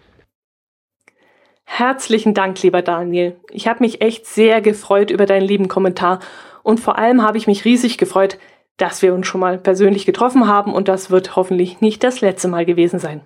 Herzlichen 1.63 2.33
Dank, 2.33 2.61
lieber 2.63 2.81
Daniel. 2.81 3.37
Ich 3.51 3.69
habe 3.69 3.79
mich 3.79 4.01
echt 4.01 4.25
sehr 4.25 4.59
gefreut 4.59 5.11
über 5.11 5.25
deinen 5.25 5.47
lieben 5.47 5.69
Kommentar 5.69 6.19
und 6.63 6.81
vor 6.81 6.97
allem 6.97 7.23
habe 7.23 7.37
ich 7.37 7.47
mich 7.47 7.63
riesig 7.63 7.97
gefreut, 7.97 8.37
dass 8.75 9.01
wir 9.01 9.13
uns 9.13 9.25
schon 9.25 9.39
mal 9.39 9.57
persönlich 9.57 10.05
getroffen 10.05 10.47
haben 10.47 10.73
und 10.73 10.89
das 10.89 11.11
wird 11.11 11.37
hoffentlich 11.37 11.79
nicht 11.79 12.03
das 12.03 12.19
letzte 12.19 12.49
Mal 12.49 12.65
gewesen 12.65 12.99
sein. 12.99 13.21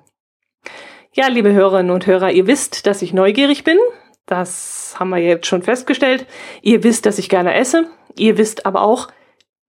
Ja, 1.16 1.28
liebe 1.28 1.54
Hörerinnen 1.54 1.92
und 1.92 2.08
Hörer, 2.08 2.32
ihr 2.32 2.48
wisst, 2.48 2.88
dass 2.88 3.04
ich 3.04 3.14
neugierig 3.14 3.64
bin. 3.64 3.78
Das 4.26 4.96
haben 4.98 5.12
wir 5.12 5.20
jetzt 5.20 5.46
schon 5.46 5.62
festgestellt. 5.62 6.26
Ihr 6.64 6.84
wisst, 6.84 7.06
dass 7.06 7.20
ich 7.20 7.30
gerne 7.30 7.54
esse. 7.54 7.86
Ihr 8.18 8.40
wisst 8.40 8.66
aber 8.66 8.82
auch, 8.82 9.10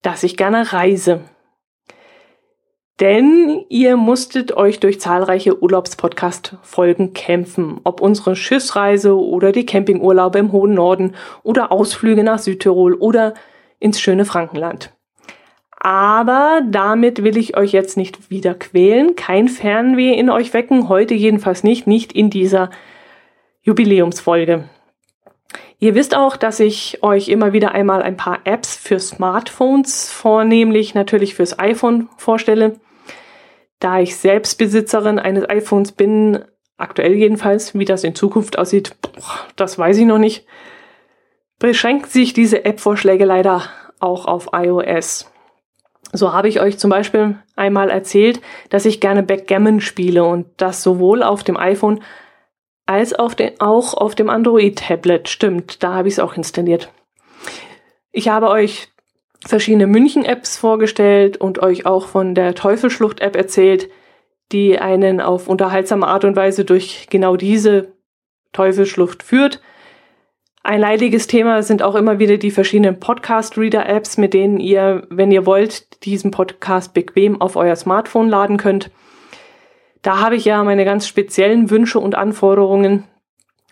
dass 0.00 0.22
ich 0.22 0.38
gerne 0.38 0.72
reise. 0.72 1.20
Denn 2.98 3.66
ihr 3.68 3.98
musstet 3.98 4.56
euch 4.56 4.80
durch 4.80 5.02
zahlreiche 5.02 5.62
Urlaubspodcast-Folgen 5.62 7.12
kämpfen. 7.12 7.78
Ob 7.84 8.00
unsere 8.00 8.36
Schiffsreise 8.36 9.14
oder 9.14 9.52
die 9.52 9.66
Campingurlaube 9.66 10.38
im 10.38 10.50
hohen 10.50 10.72
Norden 10.72 11.14
oder 11.42 11.70
Ausflüge 11.70 12.24
nach 12.24 12.38
Südtirol 12.38 12.94
oder 12.94 13.34
ins 13.78 14.00
schöne 14.00 14.24
Frankenland. 14.24 14.93
Aber 15.84 16.62
damit 16.66 17.24
will 17.24 17.36
ich 17.36 17.58
euch 17.58 17.72
jetzt 17.72 17.98
nicht 17.98 18.30
wieder 18.30 18.54
quälen, 18.54 19.16
kein 19.16 19.48
Fernweh 19.48 20.14
in 20.14 20.30
euch 20.30 20.54
wecken, 20.54 20.88
heute 20.88 21.12
jedenfalls 21.12 21.62
nicht, 21.62 21.86
nicht 21.86 22.14
in 22.14 22.30
dieser 22.30 22.70
Jubiläumsfolge. 23.60 24.64
Ihr 25.78 25.94
wisst 25.94 26.16
auch, 26.16 26.38
dass 26.38 26.58
ich 26.58 27.02
euch 27.02 27.28
immer 27.28 27.52
wieder 27.52 27.72
einmal 27.72 28.02
ein 28.02 28.16
paar 28.16 28.38
Apps 28.44 28.74
für 28.74 28.98
Smartphones, 28.98 30.10
vornehmlich 30.10 30.94
natürlich 30.94 31.34
fürs 31.34 31.58
iPhone 31.58 32.08
vorstelle. 32.16 32.80
Da 33.78 34.00
ich 34.00 34.16
selbst 34.16 34.56
Besitzerin 34.56 35.18
eines 35.18 35.46
iPhones 35.46 35.92
bin, 35.92 36.46
aktuell 36.78 37.12
jedenfalls, 37.12 37.78
wie 37.78 37.84
das 37.84 38.04
in 38.04 38.14
Zukunft 38.14 38.58
aussieht, 38.58 38.96
das 39.56 39.78
weiß 39.78 39.98
ich 39.98 40.06
noch 40.06 40.16
nicht, 40.16 40.46
beschränkt 41.58 42.10
sich 42.10 42.32
diese 42.32 42.64
App-Vorschläge 42.64 43.26
leider 43.26 43.64
auch 44.00 44.24
auf 44.24 44.48
iOS. 44.54 45.30
So 46.16 46.32
habe 46.32 46.46
ich 46.46 46.60
euch 46.60 46.78
zum 46.78 46.90
Beispiel 46.90 47.36
einmal 47.56 47.90
erzählt, 47.90 48.40
dass 48.70 48.86
ich 48.86 49.00
gerne 49.00 49.24
Backgammon 49.24 49.80
spiele 49.80 50.24
und 50.24 50.46
das 50.58 50.80
sowohl 50.80 51.24
auf 51.24 51.42
dem 51.42 51.56
iPhone 51.56 52.02
als 52.86 53.14
auf 53.14 53.34
den, 53.34 53.60
auch 53.60 53.94
auf 53.94 54.14
dem 54.14 54.30
Android-Tablet. 54.30 55.28
Stimmt, 55.28 55.82
da 55.82 55.94
habe 55.94 56.06
ich 56.06 56.14
es 56.14 56.20
auch 56.20 56.34
installiert. 56.34 56.88
Ich 58.12 58.28
habe 58.28 58.48
euch 58.48 58.92
verschiedene 59.44 59.88
München-Apps 59.88 60.56
vorgestellt 60.56 61.36
und 61.36 61.58
euch 61.58 61.84
auch 61.84 62.06
von 62.06 62.36
der 62.36 62.54
Teufelschlucht-App 62.54 63.34
erzählt, 63.34 63.90
die 64.52 64.78
einen 64.78 65.20
auf 65.20 65.48
unterhaltsame 65.48 66.06
Art 66.06 66.24
und 66.24 66.36
Weise 66.36 66.64
durch 66.64 67.08
genau 67.10 67.34
diese 67.34 67.88
Teufelschlucht 68.52 69.24
führt. 69.24 69.60
Ein 70.64 70.80
leidiges 70.80 71.28
Thema 71.28 71.62
sind 71.62 71.82
auch 71.82 71.94
immer 71.94 72.18
wieder 72.18 72.36
die 72.36 72.50
verschiedenen 72.50 72.98
Podcast-Reader-Apps, 72.98 74.16
mit 74.16 74.34
denen 74.34 74.58
ihr, 74.58 75.06
wenn 75.10 75.30
ihr 75.30 75.46
wollt, 75.46 76.04
diesen 76.04 76.32
Podcast 76.32 76.94
bequem 76.94 77.40
auf 77.40 77.54
euer 77.54 77.76
Smartphone 77.76 78.28
laden 78.28 78.56
könnt. 78.56 78.90
Da 80.02 80.18
habe 80.18 80.34
ich 80.34 80.44
ja 80.44 80.64
meine 80.64 80.84
ganz 80.84 81.06
speziellen 81.06 81.70
Wünsche 81.70 82.00
und 82.00 82.16
Anforderungen 82.16 83.04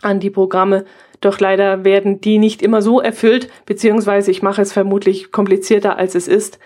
an 0.03 0.21
die 0.21 0.31
Programme 0.31 0.85
doch 1.23 1.39
leider 1.39 1.85
werden 1.85 2.21
die 2.21 2.39
nicht 2.39 2.63
immer 2.63 2.83
so 2.83 3.01
erfüllt, 3.01 3.49
beziehungsweise 3.65 4.31
ich 4.31 4.43
mache 4.43 4.61
es 4.61 4.73
vermutlich 4.73 5.31
komplizierter, 5.31 5.97
als 5.97 6.15
es 6.15 6.29
ist. 6.29 6.59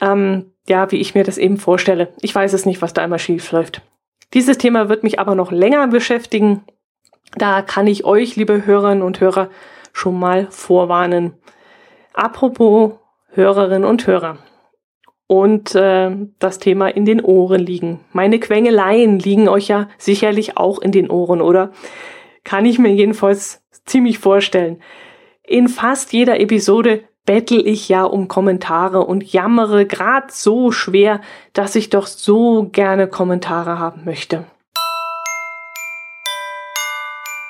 Ähm, 0.00 0.52
ja, 0.68 0.92
wie 0.92 0.98
ich 1.00 1.14
mir 1.14 1.24
das 1.24 1.38
eben 1.38 1.56
vorstelle. 1.56 2.12
Ich 2.20 2.34
weiß 2.34 2.52
es 2.52 2.66
nicht, 2.66 2.82
was 2.82 2.92
da 2.92 3.02
immer 3.02 3.18
schief 3.18 3.50
läuft. 3.50 3.80
Dieses 4.34 4.58
Thema 4.58 4.88
wird 4.88 5.02
mich 5.02 5.18
aber 5.18 5.34
noch 5.34 5.50
länger 5.50 5.88
beschäftigen. 5.88 6.62
Da 7.36 7.62
kann 7.62 7.86
ich 7.86 8.04
euch, 8.04 8.36
liebe 8.36 8.66
Hörerinnen 8.66 9.02
und 9.02 9.20
Hörer, 9.20 9.48
schon 9.92 10.18
mal 10.18 10.48
vorwarnen. 10.50 11.34
Apropos 12.12 12.92
Hörerinnen 13.30 13.88
und 13.88 14.06
Hörer 14.06 14.38
und 15.26 15.74
äh, 15.74 16.10
das 16.38 16.58
Thema 16.58 16.88
in 16.88 17.06
den 17.06 17.22
Ohren 17.22 17.60
liegen. 17.60 18.00
Meine 18.12 18.38
Quengeleien 18.38 19.18
liegen 19.18 19.48
euch 19.48 19.68
ja 19.68 19.88
sicherlich 19.96 20.58
auch 20.58 20.78
in 20.78 20.92
den 20.92 21.10
Ohren, 21.10 21.40
oder? 21.40 21.72
Kann 22.44 22.66
ich 22.66 22.78
mir 22.78 22.92
jedenfalls 22.92 23.64
ziemlich 23.86 24.18
vorstellen. 24.18 24.82
In 25.42 25.68
fast 25.68 26.12
jeder 26.12 26.38
Episode 26.38 27.04
bettel 27.24 27.66
ich 27.66 27.88
ja 27.88 28.04
um 28.04 28.28
Kommentare 28.28 29.06
und 29.06 29.32
jammere 29.32 29.86
grad 29.86 30.32
so 30.32 30.70
schwer, 30.70 31.22
dass 31.54 31.76
ich 31.76 31.88
doch 31.88 32.06
so 32.06 32.68
gerne 32.70 33.06
Kommentare 33.06 33.78
haben 33.78 34.04
möchte. 34.04 34.44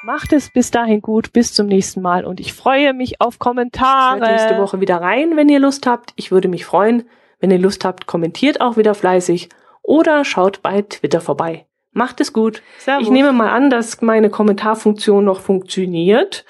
Macht 0.04 0.32
es 0.32 0.50
bis 0.50 0.72
dahin 0.72 1.00
gut, 1.00 1.32
bis 1.32 1.54
zum 1.54 1.68
nächsten 1.68 2.02
Mal 2.02 2.24
und 2.24 2.40
ich 2.40 2.54
freue 2.54 2.92
mich 2.92 3.20
auf 3.20 3.38
Kommentare. 3.38 4.18
Hört 4.18 4.30
nächste 4.30 4.58
Woche 4.58 4.80
wieder 4.80 4.96
rein, 5.00 5.36
wenn 5.36 5.48
ihr 5.48 5.60
Lust 5.60 5.86
habt. 5.86 6.12
Ich 6.16 6.32
würde 6.32 6.48
mich 6.48 6.64
freuen. 6.64 7.08
Wenn 7.38 7.52
ihr 7.52 7.58
Lust 7.58 7.84
habt, 7.84 8.06
kommentiert 8.06 8.60
auch 8.60 8.76
wieder 8.76 8.94
fleißig 8.94 9.48
oder 9.80 10.24
schaut 10.24 10.60
bei 10.60 10.82
Twitter 10.82 11.20
vorbei. 11.20 11.66
Macht 11.92 12.20
es 12.20 12.32
gut. 12.32 12.62
Servus. 12.78 13.04
Ich 13.04 13.10
nehme 13.12 13.32
mal 13.32 13.50
an, 13.50 13.70
dass 13.70 14.02
meine 14.02 14.28
Kommentarfunktion 14.28 15.24
noch 15.24 15.40
funktioniert 15.40 16.44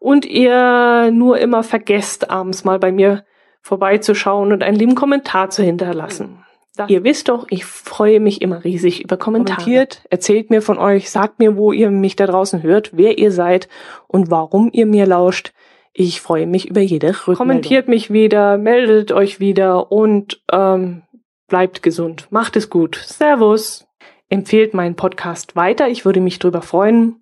und 0.00 0.24
ihr 0.24 1.10
nur 1.12 1.38
immer 1.38 1.62
vergesst, 1.62 2.30
abends 2.30 2.64
mal 2.64 2.80
bei 2.80 2.90
mir 2.90 3.24
vorbeizuschauen 3.60 4.52
und 4.52 4.64
einen 4.64 4.76
lieben 4.76 4.94
Kommentar 4.96 5.50
zu 5.50 5.62
hinterlassen. 5.62 6.45
Das 6.76 6.90
ihr 6.90 7.04
wisst 7.04 7.28
doch, 7.28 7.46
ich 7.48 7.64
freue 7.64 8.20
mich 8.20 8.42
immer 8.42 8.62
riesig 8.62 9.02
über 9.02 9.16
Kommentare. 9.16 9.56
Kommentiert, 9.56 10.02
erzählt 10.10 10.50
mir 10.50 10.60
von 10.60 10.78
euch, 10.78 11.10
sagt 11.10 11.38
mir, 11.38 11.56
wo 11.56 11.72
ihr 11.72 11.90
mich 11.90 12.16
da 12.16 12.26
draußen 12.26 12.62
hört, 12.62 12.90
wer 12.92 13.18
ihr 13.18 13.32
seid 13.32 13.68
und 14.06 14.30
warum 14.30 14.70
ihr 14.72 14.86
mir 14.86 15.06
lauscht. 15.06 15.52
Ich 15.92 16.20
freue 16.20 16.46
mich 16.46 16.68
über 16.68 16.80
jede 16.80 17.08
Rückmeldung. 17.08 17.36
Kommentiert 17.36 17.88
mich 17.88 18.12
wieder, 18.12 18.58
meldet 18.58 19.12
euch 19.12 19.40
wieder 19.40 19.90
und 19.90 20.42
ähm, 20.52 21.02
bleibt 21.48 21.82
gesund. 21.82 22.26
Macht 22.30 22.56
es 22.56 22.68
gut. 22.68 22.96
Servus. 22.96 23.86
Empfehlt 24.28 24.74
meinen 24.74 24.96
Podcast 24.96 25.56
weiter. 25.56 25.88
Ich 25.88 26.04
würde 26.04 26.20
mich 26.20 26.38
darüber 26.38 26.60
freuen. 26.60 27.20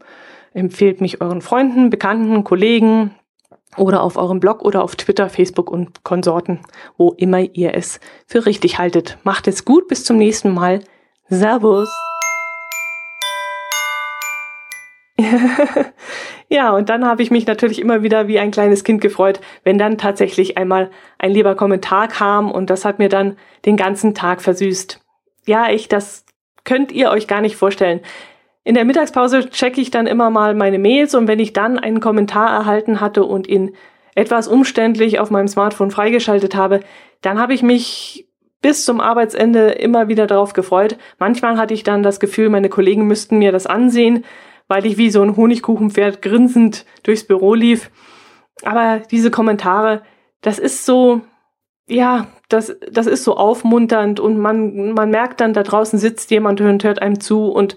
Empfehlt 0.54 1.00
mich 1.00 1.20
euren 1.20 1.42
Freunden, 1.42 1.90
Bekannten, 1.90 2.42
Kollegen 2.42 3.14
oder 3.76 4.02
auf 4.02 4.16
eurem 4.16 4.40
Blog 4.40 4.62
oder 4.62 4.82
auf 4.82 4.96
Twitter, 4.96 5.28
Facebook 5.28 5.70
und 5.70 6.04
Konsorten, 6.04 6.60
wo 6.96 7.12
immer 7.12 7.40
ihr 7.40 7.74
es 7.74 8.00
für 8.26 8.46
richtig 8.46 8.78
haltet. 8.78 9.18
Macht 9.22 9.48
es 9.48 9.64
gut. 9.64 9.88
Bis 9.88 10.04
zum 10.04 10.16
nächsten 10.16 10.52
Mal. 10.52 10.80
Servus. 11.28 11.88
ja, 16.48 16.72
und 16.72 16.88
dann 16.88 17.06
habe 17.06 17.22
ich 17.22 17.30
mich 17.30 17.46
natürlich 17.46 17.80
immer 17.80 18.02
wieder 18.02 18.26
wie 18.26 18.38
ein 18.38 18.50
kleines 18.50 18.84
Kind 18.84 19.00
gefreut, 19.00 19.40
wenn 19.62 19.78
dann 19.78 19.98
tatsächlich 19.98 20.58
einmal 20.58 20.90
ein 21.18 21.30
lieber 21.30 21.54
Kommentar 21.54 22.08
kam 22.08 22.50
und 22.50 22.70
das 22.70 22.84
hat 22.84 22.98
mir 22.98 23.08
dann 23.08 23.36
den 23.64 23.76
ganzen 23.76 24.14
Tag 24.14 24.42
versüßt. 24.42 25.00
Ja, 25.46 25.70
ich, 25.70 25.88
das 25.88 26.24
könnt 26.64 26.90
ihr 26.92 27.10
euch 27.10 27.28
gar 27.28 27.40
nicht 27.40 27.56
vorstellen. 27.56 28.00
In 28.64 28.74
der 28.74 28.86
Mittagspause 28.86 29.50
checke 29.50 29.80
ich 29.80 29.90
dann 29.90 30.06
immer 30.06 30.30
mal 30.30 30.54
meine 30.54 30.78
Mails 30.78 31.14
und 31.14 31.28
wenn 31.28 31.38
ich 31.38 31.52
dann 31.52 31.78
einen 31.78 32.00
Kommentar 32.00 32.48
erhalten 32.48 33.00
hatte 33.00 33.24
und 33.24 33.46
ihn 33.46 33.76
etwas 34.14 34.48
umständlich 34.48 35.20
auf 35.20 35.30
meinem 35.30 35.48
Smartphone 35.48 35.90
freigeschaltet 35.90 36.54
habe, 36.54 36.80
dann 37.20 37.38
habe 37.38 37.52
ich 37.52 37.62
mich 37.62 38.26
bis 38.62 38.86
zum 38.86 39.00
Arbeitsende 39.00 39.72
immer 39.72 40.08
wieder 40.08 40.26
darauf 40.26 40.54
gefreut. 40.54 40.96
Manchmal 41.18 41.58
hatte 41.58 41.74
ich 41.74 41.82
dann 41.82 42.02
das 42.02 42.20
Gefühl, 42.20 42.48
meine 42.48 42.70
Kollegen 42.70 43.06
müssten 43.06 43.38
mir 43.38 43.52
das 43.52 43.66
ansehen, 43.66 44.24
weil 44.68 44.86
ich 44.86 44.96
wie 44.96 45.10
so 45.10 45.20
ein 45.20 45.36
Honigkuchenpferd 45.36 46.22
grinsend 46.22 46.86
durchs 47.02 47.24
Büro 47.24 47.52
lief. 47.52 47.90
Aber 48.62 49.02
diese 49.10 49.30
Kommentare, 49.30 50.02
das 50.40 50.58
ist 50.58 50.86
so, 50.86 51.20
ja, 51.86 52.28
das, 52.48 52.74
das 52.90 53.06
ist 53.06 53.24
so 53.24 53.36
aufmunternd 53.36 54.20
und 54.20 54.38
man, 54.38 54.92
man 54.92 55.10
merkt 55.10 55.42
dann, 55.42 55.52
da 55.52 55.62
draußen 55.62 55.98
sitzt 55.98 56.30
jemand 56.30 56.62
und 56.62 56.84
hört 56.84 57.02
einem 57.02 57.20
zu 57.20 57.48
und 57.48 57.76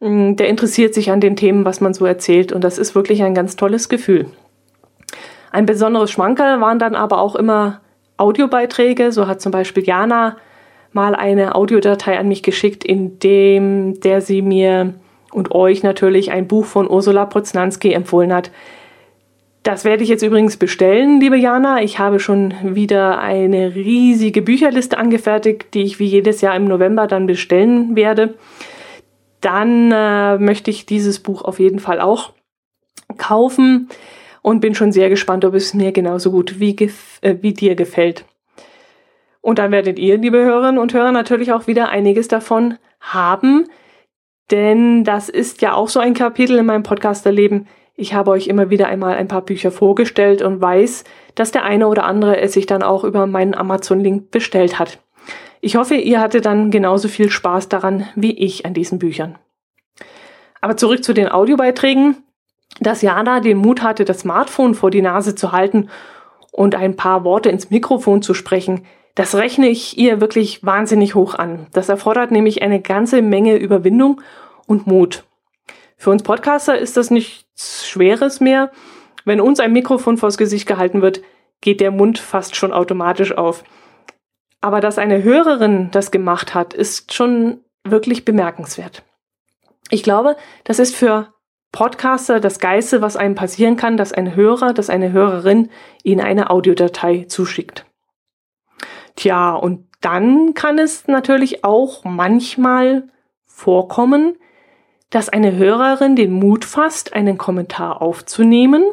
der 0.00 0.48
interessiert 0.48 0.94
sich 0.94 1.10
an 1.10 1.20
den 1.20 1.36
Themen, 1.36 1.64
was 1.64 1.80
man 1.80 1.92
so 1.92 2.06
erzählt 2.06 2.52
und 2.52 2.64
das 2.64 2.78
ist 2.78 2.94
wirklich 2.94 3.22
ein 3.22 3.34
ganz 3.34 3.56
tolles 3.56 3.88
Gefühl. 3.88 4.26
Ein 5.52 5.66
besonderes 5.66 6.10
Schmankerl 6.10 6.60
waren 6.60 6.78
dann 6.78 6.94
aber 6.94 7.18
auch 7.18 7.34
immer 7.34 7.80
Audiobeiträge. 8.16 9.12
So 9.12 9.26
hat 9.26 9.40
zum 9.40 9.52
Beispiel 9.52 9.84
Jana 9.84 10.36
mal 10.92 11.14
eine 11.14 11.54
Audiodatei 11.54 12.18
an 12.18 12.28
mich 12.28 12.42
geschickt, 12.42 12.84
in 12.84 13.18
dem 13.18 14.00
der 14.00 14.20
sie 14.20 14.42
mir 14.42 14.94
und 15.32 15.52
euch 15.54 15.82
natürlich 15.82 16.32
ein 16.32 16.48
Buch 16.48 16.64
von 16.64 16.88
Ursula 16.88 17.26
Poznanski 17.26 17.92
empfohlen 17.92 18.32
hat. 18.32 18.50
Das 19.62 19.84
werde 19.84 20.02
ich 20.02 20.08
jetzt 20.08 20.22
übrigens 20.22 20.56
bestellen, 20.56 21.20
liebe 21.20 21.36
Jana. 21.36 21.82
Ich 21.82 21.98
habe 21.98 22.18
schon 22.18 22.54
wieder 22.62 23.20
eine 23.20 23.74
riesige 23.74 24.40
Bücherliste 24.40 24.96
angefertigt, 24.96 25.74
die 25.74 25.82
ich 25.82 25.98
wie 25.98 26.06
jedes 26.06 26.40
Jahr 26.40 26.56
im 26.56 26.64
November 26.64 27.06
dann 27.06 27.26
bestellen 27.26 27.94
werde. 27.94 28.34
Dann 29.40 29.90
äh, 29.92 30.38
möchte 30.38 30.70
ich 30.70 30.86
dieses 30.86 31.20
Buch 31.20 31.42
auf 31.42 31.58
jeden 31.58 31.78
Fall 31.78 32.00
auch 32.00 32.32
kaufen 33.16 33.88
und 34.42 34.60
bin 34.60 34.74
schon 34.74 34.92
sehr 34.92 35.08
gespannt, 35.08 35.44
ob 35.44 35.54
es 35.54 35.74
mir 35.74 35.92
genauso 35.92 36.30
gut 36.30 36.60
wie, 36.60 36.76
äh, 37.20 37.36
wie 37.40 37.54
dir 37.54 37.74
gefällt. 37.74 38.24
Und 39.40 39.58
dann 39.58 39.72
werdet 39.72 39.98
ihr, 39.98 40.18
liebe 40.18 40.38
Hörerinnen 40.38 40.78
und 40.78 40.92
Hörer, 40.92 41.12
natürlich 41.12 41.52
auch 41.52 41.66
wieder 41.66 41.88
einiges 41.88 42.28
davon 42.28 42.76
haben, 43.00 43.66
denn 44.50 45.04
das 45.04 45.28
ist 45.28 45.62
ja 45.62 45.74
auch 45.74 45.88
so 45.88 46.00
ein 46.00 46.14
Kapitel 46.14 46.58
in 46.58 46.66
meinem 46.66 46.82
Podcasterleben. 46.82 47.68
Ich 47.94 48.14
habe 48.14 48.30
euch 48.32 48.48
immer 48.48 48.70
wieder 48.70 48.88
einmal 48.88 49.14
ein 49.14 49.28
paar 49.28 49.42
Bücher 49.42 49.70
vorgestellt 49.70 50.42
und 50.42 50.60
weiß, 50.60 51.04
dass 51.34 51.52
der 51.52 51.64
eine 51.64 51.86
oder 51.86 52.04
andere 52.04 52.40
es 52.40 52.52
sich 52.52 52.66
dann 52.66 52.82
auch 52.82 53.04
über 53.04 53.26
meinen 53.26 53.54
Amazon-Link 53.54 54.30
bestellt 54.30 54.78
hat. 54.78 54.98
Ich 55.60 55.76
hoffe, 55.76 55.94
ihr 55.94 56.20
hattet 56.20 56.46
dann 56.46 56.70
genauso 56.70 57.08
viel 57.08 57.30
Spaß 57.30 57.68
daran 57.68 58.08
wie 58.14 58.32
ich 58.32 58.64
an 58.64 58.74
diesen 58.74 58.98
Büchern. 58.98 59.38
Aber 60.60 60.76
zurück 60.76 61.04
zu 61.04 61.12
den 61.12 61.28
Audiobeiträgen. 61.28 62.16
Dass 62.78 63.02
Jana 63.02 63.40
den 63.40 63.58
Mut 63.58 63.82
hatte, 63.82 64.04
das 64.04 64.20
Smartphone 64.20 64.74
vor 64.74 64.90
die 64.90 65.02
Nase 65.02 65.34
zu 65.34 65.52
halten 65.52 65.90
und 66.52 66.74
ein 66.74 66.96
paar 66.96 67.24
Worte 67.24 67.50
ins 67.50 67.70
Mikrofon 67.70 68.22
zu 68.22 68.32
sprechen, 68.32 68.86
das 69.14 69.34
rechne 69.34 69.68
ich 69.68 69.98
ihr 69.98 70.20
wirklich 70.20 70.64
wahnsinnig 70.64 71.14
hoch 71.14 71.34
an. 71.34 71.66
Das 71.72 71.88
erfordert 71.88 72.30
nämlich 72.30 72.62
eine 72.62 72.80
ganze 72.80 73.22
Menge 73.22 73.56
Überwindung 73.56 74.22
und 74.66 74.86
Mut. 74.86 75.24
Für 75.96 76.10
uns 76.10 76.22
Podcaster 76.22 76.78
ist 76.78 76.96
das 76.96 77.10
nichts 77.10 77.86
Schweres 77.86 78.40
mehr. 78.40 78.70
Wenn 79.24 79.40
uns 79.40 79.60
ein 79.60 79.72
Mikrofon 79.72 80.16
vors 80.16 80.38
Gesicht 80.38 80.66
gehalten 80.66 81.02
wird, 81.02 81.20
geht 81.60 81.80
der 81.80 81.90
Mund 81.90 82.18
fast 82.18 82.56
schon 82.56 82.72
automatisch 82.72 83.36
auf. 83.36 83.64
Aber 84.60 84.80
dass 84.80 84.98
eine 84.98 85.22
Hörerin 85.22 85.90
das 85.90 86.10
gemacht 86.10 86.54
hat, 86.54 86.74
ist 86.74 87.14
schon 87.14 87.60
wirklich 87.84 88.24
bemerkenswert. 88.24 89.02
Ich 89.90 90.02
glaube, 90.02 90.36
das 90.64 90.78
ist 90.78 90.94
für 90.94 91.32
Podcaster 91.72 92.40
das 92.40 92.58
Geiste, 92.58 93.00
was 93.00 93.16
einem 93.16 93.34
passieren 93.34 93.76
kann, 93.76 93.96
dass 93.96 94.12
ein 94.12 94.34
Hörer, 94.34 94.74
dass 94.74 94.90
eine 94.90 95.12
Hörerin 95.12 95.70
Ihnen 96.02 96.20
eine 96.20 96.50
Audiodatei 96.50 97.26
zuschickt. 97.28 97.86
Tja, 99.16 99.54
und 99.54 99.86
dann 100.00 100.54
kann 100.54 100.78
es 100.78 101.06
natürlich 101.06 101.64
auch 101.64 102.04
manchmal 102.04 103.08
vorkommen, 103.46 104.36
dass 105.10 105.28
eine 105.28 105.56
Hörerin 105.56 106.16
den 106.16 106.32
Mut 106.32 106.64
fasst, 106.64 107.12
einen 107.12 107.36
Kommentar 107.36 108.00
aufzunehmen, 108.00 108.84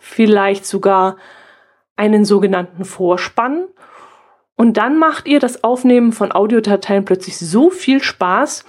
vielleicht 0.00 0.66
sogar 0.66 1.16
einen 1.96 2.24
sogenannten 2.24 2.84
Vorspann. 2.84 3.68
Und 4.56 4.76
dann 4.76 4.98
macht 4.98 5.26
ihr 5.26 5.40
das 5.40 5.64
Aufnehmen 5.64 6.12
von 6.12 6.32
Audiodateien 6.32 7.04
plötzlich 7.04 7.38
so 7.38 7.70
viel 7.70 8.02
Spaß, 8.02 8.64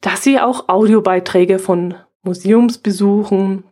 dass 0.00 0.22
sie 0.22 0.40
auch 0.40 0.68
Audiobeiträge 0.68 1.58
von 1.58 1.94
Museumsbesuchen 2.22 3.64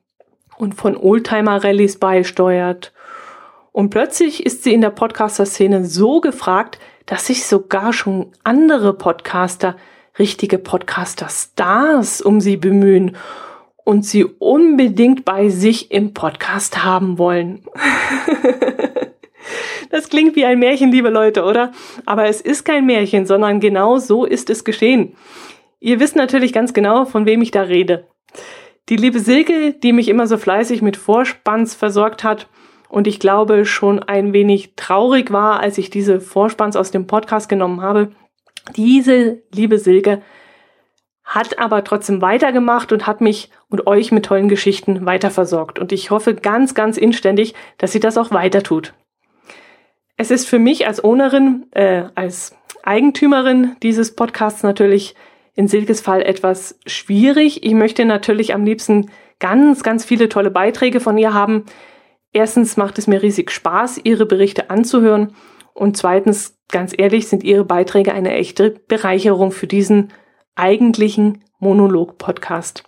und 0.59 0.75
von 0.75 0.97
Oldtimer-Rallyes 0.97 1.99
beisteuert 1.99 2.93
und 3.79 3.91
plötzlich 3.91 4.45
ist 4.45 4.65
sie 4.65 4.75
in 4.75 4.81
der 4.81 4.91
Podcaster-Szene 4.91 5.85
so 5.85 6.21
gefragt, 6.21 6.81
dass 7.07 7.27
sich 7.27 7.47
sogar 7.47 7.93
schon 7.93 8.33
andere 8.43 8.93
Podcaster, 8.93 9.77
richtige 10.19 10.59
Podcaster-Stars 10.59 12.21
um 12.21 12.41
sie 12.41 12.57
bemühen 12.57 13.17
und 13.85 14.05
sie 14.05 14.25
unbedingt 14.25 15.25
bei 15.25 15.49
sich 15.49 15.93
im 15.93 16.13
Podcast 16.13 16.83
haben 16.83 17.19
wollen. 17.19 17.63
das 19.91 20.09
klingt 20.09 20.37
wie 20.37 20.45
ein 20.45 20.59
Märchen, 20.59 20.93
liebe 20.93 21.11
Leute, 21.11 21.45
oder? 21.45 21.73
Aber 22.07 22.27
es 22.27 22.41
ist 22.41 22.65
kein 22.65 22.87
Märchen, 22.87 23.27
sondern 23.27 23.61
genau 23.61 23.99
so 23.99 24.25
ist 24.25 24.51
es 24.51 24.65
geschehen. 24.65 25.17
Ihr 25.81 26.01
wisst 26.01 26.17
natürlich 26.17 26.53
ganz 26.53 26.75
genau, 26.75 27.05
von 27.05 27.27
wem 27.27 27.43
ich 27.43 27.51
da 27.51 27.63
rede. 27.63 28.07
Die 28.89 28.97
liebe 28.97 29.21
Silke, 29.21 29.75
die 29.75 29.93
mich 29.93 30.09
immer 30.09 30.27
so 30.27 30.39
fleißig 30.39 30.83
mit 30.83 30.97
Vorspanns 30.97 31.75
versorgt 31.75 32.25
hat, 32.25 32.49
und 32.89 33.07
ich 33.07 33.21
glaube 33.21 33.67
schon 33.67 34.03
ein 34.03 34.33
wenig 34.33 34.75
traurig 34.75 35.31
war, 35.31 35.61
als 35.61 35.79
ich 35.79 35.91
diese 35.91 36.21
Vorspanns 36.21 36.77
aus 36.77 36.91
dem 36.91 37.07
Podcast 37.07 37.49
genommen 37.49 37.83
habe. 37.83 38.13
Diese 38.77 39.43
liebe 39.53 39.79
Silke 39.79 40.23
hat 41.23 41.59
aber 41.59 41.85
trotzdem 41.85 42.23
weitergemacht 42.23 42.91
und 42.91 43.07
hat 43.07 43.21
mich 43.21 43.51
und 43.69 43.87
euch 43.87 44.13
mit 44.13 44.25
tollen 44.25 44.49
Geschichten 44.49 45.05
weiterversorgt. 45.05 45.79
Und 45.79 45.93
ich 45.93 46.11
hoffe 46.11 46.35
ganz, 46.35 46.75
ganz 46.75 46.97
inständig, 46.97 47.55
dass 47.77 47.93
sie 47.93 48.01
das 48.01 48.17
auch 48.17 48.31
weiter 48.31 48.63
tut. 48.63 48.95
Es 50.21 50.33
ist 50.33 50.49
für 50.49 50.59
mich 50.59 50.87
als 50.87 51.03
Ownerin, 51.03 51.67
äh, 51.71 52.07
als 52.17 52.57
Eigentümerin 52.83 53.77
dieses 53.85 54.17
Podcasts 54.17 54.65
natürlich 54.65 55.15
in 55.55 55.69
Silkes 55.69 56.01
Fall 56.01 56.23
etwas 56.23 56.77
schwierig. 56.87 57.65
Ich 57.65 57.73
möchte 57.73 58.05
natürlich 58.05 58.53
am 58.53 58.65
liebsten 58.65 59.11
ganz, 59.39 59.85
ganz 59.85 60.05
viele 60.05 60.29
tolle 60.29 60.51
Beiträge 60.51 60.99
von 60.99 61.17
ihr 61.19 61.35
haben. 61.35 61.67
Erstens 62.33 62.77
macht 62.77 62.99
es 62.99 63.07
mir 63.07 63.23
riesig 63.23 63.53
Spaß, 63.53 64.01
Ihre 64.03 64.27
Berichte 64.27 64.71
anzuhören. 64.71 65.35
Und 65.73 65.97
zweitens, 65.97 66.59
ganz 66.69 66.93
ehrlich, 66.99 67.29
sind 67.29 67.45
Ihre 67.45 67.65
Beiträge 67.65 68.13
eine 68.13 68.33
echte 68.33 68.71
Bereicherung 68.89 69.53
für 69.53 69.69
diesen 69.69 70.13
eigentlichen 70.57 71.45
Monolog-Podcast. 71.61 72.83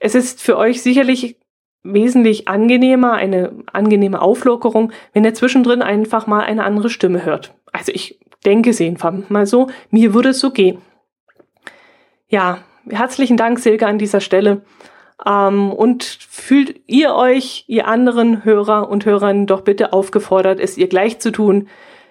Es 0.00 0.16
ist 0.16 0.42
für 0.42 0.56
euch 0.56 0.82
sicherlich 0.82 1.36
wesentlich 1.82 2.48
angenehmer, 2.48 3.12
eine 3.12 3.52
angenehme 3.72 4.20
Auflockerung, 4.20 4.92
wenn 5.12 5.24
ihr 5.24 5.34
zwischendrin 5.34 5.82
einfach 5.82 6.26
mal 6.26 6.40
eine 6.40 6.64
andere 6.64 6.90
Stimme 6.90 7.24
hört. 7.24 7.54
Also 7.72 7.92
ich 7.92 8.20
denke 8.44 8.70
es 8.70 8.78
jedenfalls 8.78 9.28
mal 9.30 9.46
so, 9.46 9.68
mir 9.90 10.14
würde 10.14 10.30
es 10.30 10.40
so 10.40 10.50
gehen. 10.50 10.78
Ja, 12.28 12.58
herzlichen 12.88 13.36
Dank, 13.36 13.58
Silke, 13.58 13.86
an 13.86 13.98
dieser 13.98 14.20
Stelle. 14.20 14.62
Ähm, 15.26 15.72
und 15.72 16.04
fühlt 16.04 16.80
ihr 16.86 17.14
euch, 17.14 17.64
ihr 17.68 17.86
anderen 17.86 18.44
Hörer 18.44 18.88
und 18.88 19.04
Hörerinnen, 19.04 19.46
doch 19.46 19.62
bitte 19.62 19.92
aufgefordert, 19.92 20.60
es 20.60 20.78
ihr 20.78 20.88
gleich 20.88 21.18
zu 21.18 21.30
tun. 21.30 21.68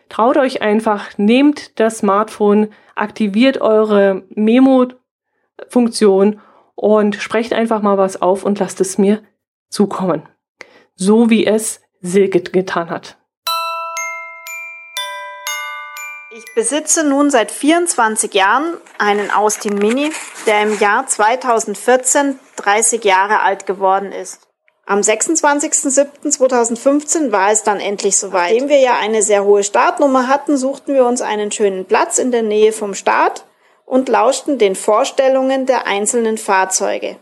Traut 0.10 0.38
euch 0.38 0.62
einfach, 0.62 1.18
nehmt 1.18 1.80
das 1.80 2.00
Smartphone, 2.00 2.68
aktiviert 2.96 3.62
eure 3.62 4.24
Memo-Funktion 4.36 6.40
und 6.76 7.16
sprecht 7.16 7.54
einfach 7.54 7.82
mal 7.82 7.98
was 7.98 8.22
auf 8.22 8.44
und 8.44 8.60
lasst 8.60 8.82
es 8.82 8.98
mir 8.98 9.22
zukommen. 9.72 10.30
So 10.96 11.32
wie 11.32 11.48
es 11.48 11.82
Silke 12.02 12.42
getan 12.42 12.92
hat. 12.92 13.18
Ich 16.34 16.46
besitze 16.56 17.04
nun 17.04 17.30
seit 17.30 17.52
24 17.52 18.34
Jahren 18.34 18.78
einen 18.98 19.32
Austin 19.32 19.76
Mini, 19.76 20.12
der 20.46 20.62
im 20.62 20.80
Jahr 20.80 21.06
2014 21.06 22.40
30 22.56 23.04
Jahre 23.04 23.42
alt 23.42 23.66
geworden 23.66 24.14
ist. 24.14 24.48
Am 24.86 25.00
26.07.2015 25.00 27.32
war 27.32 27.52
es 27.52 27.64
dann 27.64 27.80
endlich 27.80 28.18
soweit. 28.18 28.54
Nachdem 28.54 28.70
wir 28.70 28.80
ja 28.80 28.98
eine 28.98 29.24
sehr 29.24 29.44
hohe 29.44 29.64
Startnummer 29.64 30.28
hatten, 30.28 30.58
suchten 30.58 30.94
wir 30.94 31.06
uns 31.06 31.22
einen 31.22 31.52
schönen 31.52 31.86
Platz 31.86 32.18
in 32.18 32.32
der 32.32 32.44
Nähe 32.44 32.72
vom 32.72 32.94
Start 32.94 33.46
und 33.86 34.10
lauschten 34.10 34.58
den 34.58 34.76
Vorstellungen 34.76 35.66
der 35.66 35.86
einzelnen 35.86 36.38
Fahrzeuge. 36.38 37.18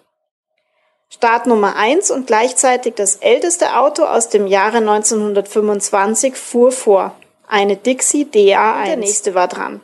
Startnummer 1.11 1.75
1 1.75 2.11
und 2.11 2.27
gleichzeitig 2.27 2.93
das 2.95 3.15
älteste 3.15 3.77
Auto 3.77 4.03
aus 4.03 4.29
dem 4.29 4.45
Jahre 4.45 4.77
1925 4.77 6.35
fuhr 6.35 6.71
vor 6.71 7.15
eine 7.47 7.75
Dixie 7.75 8.25
DA1. 8.25 8.85
Der 8.85 8.97
nächste 8.97 9.33
war 9.33 9.47
dran. 9.47 9.81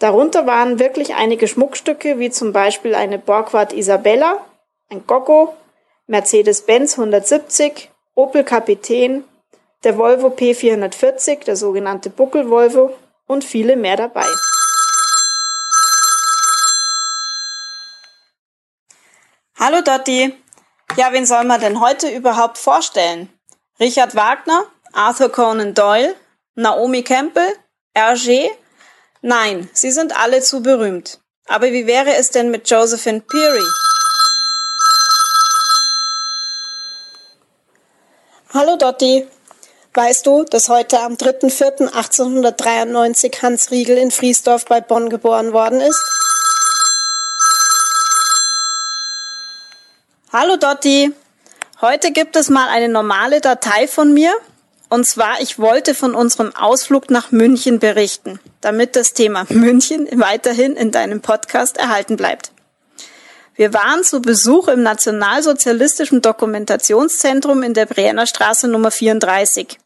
Darunter 0.00 0.46
waren 0.46 0.78
wirklich 0.78 1.14
einige 1.14 1.46
Schmuckstücke, 1.46 2.18
wie 2.18 2.30
zum 2.30 2.52
Beispiel 2.52 2.94
eine 2.94 3.18
Borgward 3.18 3.72
Isabella, 3.72 4.38
ein 4.88 5.06
Goggo, 5.06 5.54
Mercedes-Benz 6.08 6.98
170, 6.98 7.90
Opel 8.16 8.42
Kapitän, 8.42 9.24
der 9.84 9.98
Volvo 9.98 10.28
P440, 10.28 11.44
der 11.44 11.56
sogenannte 11.56 12.10
Buckel-Volvo 12.10 12.92
und 13.26 13.44
viele 13.44 13.76
mehr 13.76 13.96
dabei. 13.96 14.26
Hallo 19.62 19.82
Dotti. 19.82 20.34
Ja, 20.96 21.12
wen 21.12 21.26
soll 21.26 21.44
man 21.44 21.60
denn 21.60 21.82
heute 21.82 22.08
überhaupt 22.08 22.56
vorstellen? 22.56 23.28
Richard 23.78 24.14
Wagner, 24.14 24.64
Arthur 24.94 25.30
Conan 25.30 25.74
Doyle, 25.74 26.16
Naomi 26.54 27.02
Campbell? 27.02 27.52
Hergé? 27.94 28.48
Nein, 29.20 29.68
sie 29.74 29.90
sind 29.90 30.18
alle 30.18 30.40
zu 30.40 30.62
berühmt. 30.62 31.20
Aber 31.46 31.72
wie 31.72 31.86
wäre 31.86 32.14
es 32.14 32.30
denn 32.30 32.50
mit 32.50 32.70
Josephine 32.70 33.20
Peary? 33.20 33.66
Hallo 38.54 38.76
Dotti. 38.76 39.28
Weißt 39.92 40.26
du, 40.26 40.44
dass 40.44 40.70
heute 40.70 41.00
am 41.00 41.16
3.4.1893 41.16 43.42
Hans 43.42 43.70
Riegel 43.70 43.98
in 43.98 44.10
Friesdorf 44.10 44.64
bei 44.64 44.80
Bonn 44.80 45.10
geboren 45.10 45.52
worden 45.52 45.82
ist? 45.82 46.19
Hallo 50.32 50.54
Dotti. 50.54 51.12
Heute 51.80 52.12
gibt 52.12 52.36
es 52.36 52.50
mal 52.50 52.68
eine 52.68 52.88
normale 52.88 53.40
Datei 53.40 53.88
von 53.88 54.14
mir. 54.14 54.32
Und 54.88 55.04
zwar, 55.04 55.40
ich 55.40 55.58
wollte 55.58 55.92
von 55.92 56.14
unserem 56.14 56.54
Ausflug 56.54 57.10
nach 57.10 57.32
München 57.32 57.80
berichten, 57.80 58.38
damit 58.60 58.94
das 58.94 59.12
Thema 59.12 59.44
München 59.48 60.08
weiterhin 60.20 60.76
in 60.76 60.92
deinem 60.92 61.20
Podcast 61.20 61.78
erhalten 61.78 62.16
bleibt. 62.16 62.52
Wir 63.56 63.74
waren 63.74 64.04
zu 64.04 64.22
Besuch 64.22 64.68
im 64.68 64.84
Nationalsozialistischen 64.84 66.22
Dokumentationszentrum 66.22 67.64
in 67.64 67.74
der 67.74 67.86
Brienner 67.86 68.28
Straße 68.28 68.68
Nummer 68.68 68.92
34. 68.92 69.80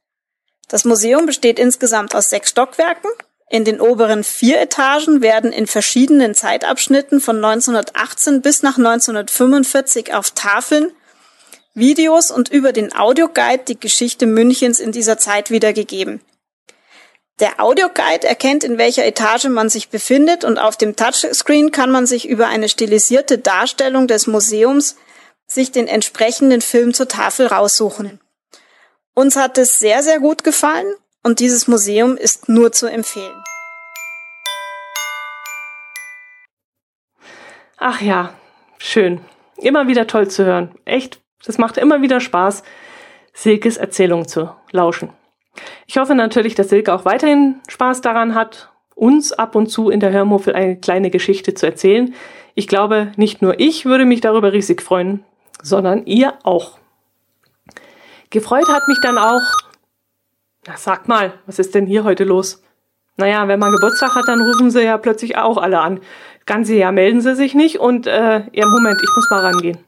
Das 0.69 0.85
Museum 0.85 1.25
besteht 1.25 1.59
insgesamt 1.59 2.15
aus 2.15 2.29
sechs 2.29 2.51
Stockwerken. 2.51 3.11
In 3.55 3.65
den 3.65 3.81
oberen 3.81 4.25
vier 4.25 4.61
Etagen 4.61 5.23
werden 5.23 5.53
in 5.53 5.69
verschiedenen 5.69 6.35
Zeitabschnitten 6.35 7.21
von 7.21 7.37
1918 7.37 8.43
bis 8.43 8.65
nach 8.65 8.79
1945 8.79 10.13
auf 10.13 10.33
Tafeln 10.33 10.91
Videos 11.73 12.33
und 12.33 12.49
über 12.49 12.73
den 12.73 12.93
Audioguide 12.97 13.63
die 13.63 13.79
Geschichte 13.79 14.27
Münchens 14.27 14.81
in 14.81 14.91
dieser 14.91 15.19
Zeit 15.19 15.53
wiedergegeben. 15.53 16.21
Der 17.39 17.61
Audioguide 17.61 18.27
erkennt, 18.27 18.65
in 18.65 18.77
welcher 18.77 19.05
Etage 19.05 19.45
man 19.45 19.69
sich 19.69 19.89
befindet 19.89 20.43
und 20.43 20.59
auf 20.59 20.77
dem 20.77 20.97
Touchscreen 20.97 21.71
kann 21.71 21.93
man 21.93 22.09
sich 22.09 22.29
über 22.29 22.49
eine 22.49 22.69
stilisierte 22.69 23.39
Darstellung 23.39 24.09
des 24.09 24.27
Museums 24.27 24.97
sich 25.47 25.71
den 25.71 25.87
entsprechenden 25.87 26.61
Film 26.61 26.93
zur 26.93 27.07
Tafel 27.07 27.47
raussuchen. 27.47 28.19
Uns 29.15 29.37
hat 29.37 29.59
es 29.59 29.79
sehr, 29.79 30.03
sehr 30.03 30.19
gut 30.19 30.43
gefallen 30.43 30.93
und 31.25 31.41
dieses 31.41 31.67
Museum 31.67 32.17
ist 32.17 32.49
nur 32.49 32.71
zu 32.71 32.87
empfehlen. 32.87 33.44
Ach 37.87 38.01
ja, 38.01 38.33
schön. 38.79 39.21
Immer 39.59 39.89
wieder 39.89 40.07
toll 40.07 40.29
zu 40.29 40.47
hören. 40.47 40.71
Echt 40.87 41.21
das 41.45 41.59
macht 41.59 41.77
immer 41.77 42.01
wieder 42.01 42.19
Spaß, 42.19 42.63
Silkes 43.35 43.77
Erzählung 43.77 44.27
zu 44.27 44.49
lauschen. 44.71 45.11
Ich 45.87 45.99
hoffe 45.99 46.15
natürlich, 46.15 46.55
dass 46.55 46.71
Silke 46.71 46.95
auch 46.95 47.05
weiterhin 47.05 47.61
Spaß 47.69 48.01
daran 48.01 48.35
hat, 48.35 48.71
uns 48.95 49.35
ab 49.35 49.55
und 49.55 49.67
zu 49.67 49.91
in 49.91 50.01
der 50.01 50.13
Hörmuffel 50.13 50.55
eine 50.55 50.81
kleine 50.81 51.11
Geschichte 51.11 51.53
zu 51.53 51.67
erzählen. 51.67 52.15
Ich 52.55 52.69
glaube, 52.69 53.13
nicht 53.17 53.43
nur 53.43 53.61
ich 53.61 53.85
würde 53.85 54.07
mich 54.07 54.23
darüber 54.23 54.55
riesig 54.55 54.81
freuen, 54.81 55.23
sondern 55.61 56.07
ihr 56.07 56.39
auch. 56.43 56.79
Gefreut 58.31 58.69
hat 58.71 58.89
mich 58.89 59.01
dann 59.03 59.19
auch, 59.19 59.43
na 60.67 60.79
sag 60.79 61.07
mal, 61.07 61.35
was 61.45 61.59
ist 61.59 61.75
denn 61.75 61.85
hier 61.85 62.05
heute 62.05 62.25
los? 62.25 62.63
Naja, 63.17 63.47
wenn 63.47 63.61
man 63.61 63.73
Geburtstag 63.73 64.15
hat, 64.17 64.27
dann 64.27 64.41
rufen 64.41 64.71
sie 64.71 64.83
ja 64.83 64.99
plötzlich 64.99 65.37
auch 65.37 65.57
alle 65.57 65.81
an. 65.81 66.01
Ganze 66.47 66.75
Jahr 66.75 66.93
melden 66.93 67.23
sie 67.23 67.35
sich 67.35 67.55
nicht 67.55 67.79
und, 67.79 68.07
äh, 68.07 68.43
ja, 68.53 68.67
Moment, 68.67 69.01
ich 69.03 69.17
muss 69.17 69.31
mal 69.31 69.41
rangehen. 69.41 69.79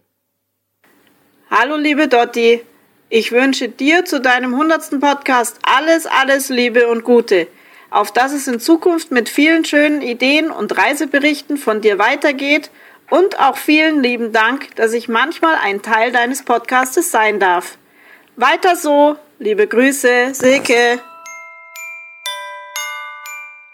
Hallo 1.50 1.76
liebe 1.76 2.08
Dotti, 2.08 2.62
ich 3.08 3.30
wünsche 3.30 3.68
dir 3.68 4.04
zu 4.04 4.20
deinem 4.20 4.56
hundertsten 4.56 4.98
Podcast 4.98 5.58
alles, 5.62 6.06
alles 6.06 6.48
Liebe 6.48 6.88
und 6.88 7.04
Gute, 7.04 7.46
auf 7.90 8.10
dass 8.10 8.32
es 8.32 8.48
in 8.48 8.58
Zukunft 8.58 9.12
mit 9.12 9.28
vielen 9.28 9.64
schönen 9.64 10.00
Ideen 10.00 10.50
und 10.50 10.76
Reiseberichten 10.76 11.58
von 11.58 11.82
dir 11.82 11.98
weitergeht 11.98 12.70
und 13.10 13.38
auch 13.38 13.58
vielen 13.58 14.02
lieben 14.02 14.32
Dank, 14.32 14.74
dass 14.76 14.92
ich 14.92 15.08
manchmal 15.08 15.54
ein 15.62 15.82
Teil 15.82 16.10
deines 16.10 16.42
Podcastes 16.42 17.10
sein 17.10 17.38
darf. 17.38 17.78
Weiter 18.36 18.76
so, 18.76 19.16
liebe 19.38 19.66
Grüße, 19.66 20.30
Silke. 20.32 21.00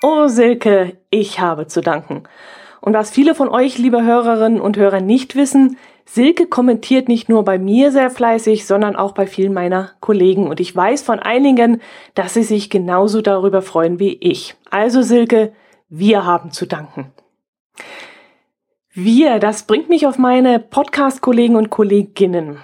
Oh 0.03 0.27
Silke, 0.27 0.97
ich 1.11 1.39
habe 1.39 1.69
zu 1.69 1.81
danken. 1.81 2.25
Und 2.83 2.95
was 2.95 3.13
viele 3.13 3.37
von 3.37 3.49
euch, 3.49 3.79
liebe 3.79 4.03
Hörerinnen 4.03 4.61
und 4.61 4.77
Hörer, 4.77 5.01
nicht 5.01 5.37
wissen, 5.37 5.79
Silke 6.05 6.49
kommentiert 6.49 7.09
nicht 7.09 7.29
nur 7.29 7.45
bei 7.45 7.57
mir 7.57 7.93
sehr 7.93 8.11
fleißig, 8.11 8.67
sondern 8.67 8.97
auch 8.97 9.13
bei 9.13 9.29
vielen 9.29 9.55
meiner 9.55 9.93
Kollegen. 10.01 10.49
Und 10.49 10.59
ich 10.59 10.75
weiß 10.75 11.03
von 11.03 11.21
einigen, 11.21 11.81
dass 12.15 12.35
sie 12.35 12.43
sich 12.43 12.71
genauso 12.71 13.23
darüber 13.23 13.63
freuen 13.63 14.01
wie 14.01 14.15
ich. 14.15 14.57
Also 14.69 15.01
Silke, 15.01 15.53
wir 15.89 16.27
haben 16.27 16.51
zu 16.51 16.67
danken. 16.67 17.13
Wir, 18.93 19.39
das 19.39 19.63
bringt 19.63 19.89
mich 19.89 20.09
auf 20.09 20.19
meine 20.19 20.59
Podcast-Kollegen 20.59 21.55
und 21.55 21.71
Kolleginnen. 21.71 22.59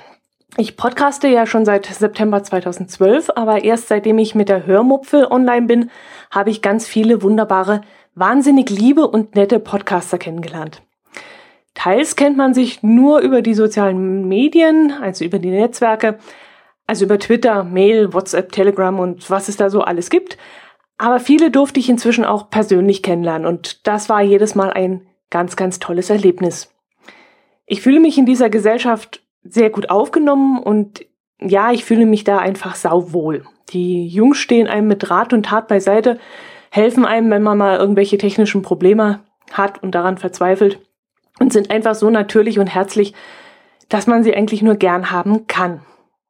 Ich 0.56 0.76
podcaste 0.76 1.28
ja 1.28 1.46
schon 1.46 1.64
seit 1.64 1.86
September 1.86 2.42
2012, 2.42 3.30
aber 3.36 3.62
erst 3.62 3.86
seitdem 3.86 4.18
ich 4.18 4.34
mit 4.34 4.48
der 4.48 4.66
Hörmupfel 4.66 5.24
online 5.26 5.66
bin, 5.66 5.90
habe 6.32 6.50
ich 6.50 6.60
ganz 6.60 6.88
viele 6.88 7.22
wunderbare 7.22 7.82
wahnsinnig 8.18 8.70
liebe 8.70 9.06
und 9.06 9.34
nette 9.34 9.60
Podcaster 9.60 10.18
kennengelernt. 10.18 10.82
Teils 11.74 12.16
kennt 12.16 12.36
man 12.36 12.54
sich 12.54 12.82
nur 12.82 13.20
über 13.20 13.40
die 13.42 13.54
sozialen 13.54 14.26
Medien, 14.26 14.92
also 15.00 15.24
über 15.24 15.38
die 15.38 15.50
Netzwerke, 15.50 16.18
also 16.86 17.04
über 17.04 17.18
Twitter, 17.18 17.62
Mail, 17.62 18.12
WhatsApp, 18.12 18.50
Telegram 18.50 18.98
und 18.98 19.30
was 19.30 19.48
es 19.48 19.56
da 19.56 19.70
so 19.70 19.82
alles 19.82 20.10
gibt. 20.10 20.38
Aber 20.96 21.20
viele 21.20 21.50
durfte 21.50 21.78
ich 21.78 21.88
inzwischen 21.88 22.24
auch 22.24 22.50
persönlich 22.50 23.02
kennenlernen 23.02 23.46
und 23.46 23.86
das 23.86 24.08
war 24.08 24.22
jedes 24.22 24.56
Mal 24.56 24.72
ein 24.72 25.06
ganz, 25.30 25.54
ganz 25.54 25.78
tolles 25.78 26.10
Erlebnis. 26.10 26.74
Ich 27.66 27.82
fühle 27.82 28.00
mich 28.00 28.18
in 28.18 28.26
dieser 28.26 28.50
Gesellschaft 28.50 29.22
sehr 29.44 29.70
gut 29.70 29.90
aufgenommen 29.90 30.58
und 30.60 31.04
ja, 31.40 31.70
ich 31.70 31.84
fühle 31.84 32.06
mich 32.06 32.24
da 32.24 32.38
einfach 32.38 32.74
sauwohl. 32.74 33.44
Die 33.68 34.08
Jungs 34.08 34.38
stehen 34.38 34.66
einem 34.66 34.88
mit 34.88 35.08
Rat 35.10 35.32
und 35.32 35.46
Tat 35.46 35.68
beiseite, 35.68 36.18
helfen 36.70 37.04
einem, 37.04 37.30
wenn 37.30 37.42
man 37.42 37.58
mal 37.58 37.78
irgendwelche 37.78 38.18
technischen 38.18 38.62
Probleme 38.62 39.20
hat 39.52 39.82
und 39.82 39.94
daran 39.94 40.18
verzweifelt 40.18 40.80
und 41.38 41.52
sind 41.52 41.70
einfach 41.70 41.94
so 41.94 42.10
natürlich 42.10 42.58
und 42.58 42.66
herzlich, 42.66 43.14
dass 43.88 44.06
man 44.06 44.22
sie 44.22 44.34
eigentlich 44.34 44.62
nur 44.62 44.76
gern 44.76 45.10
haben 45.10 45.46
kann. 45.46 45.80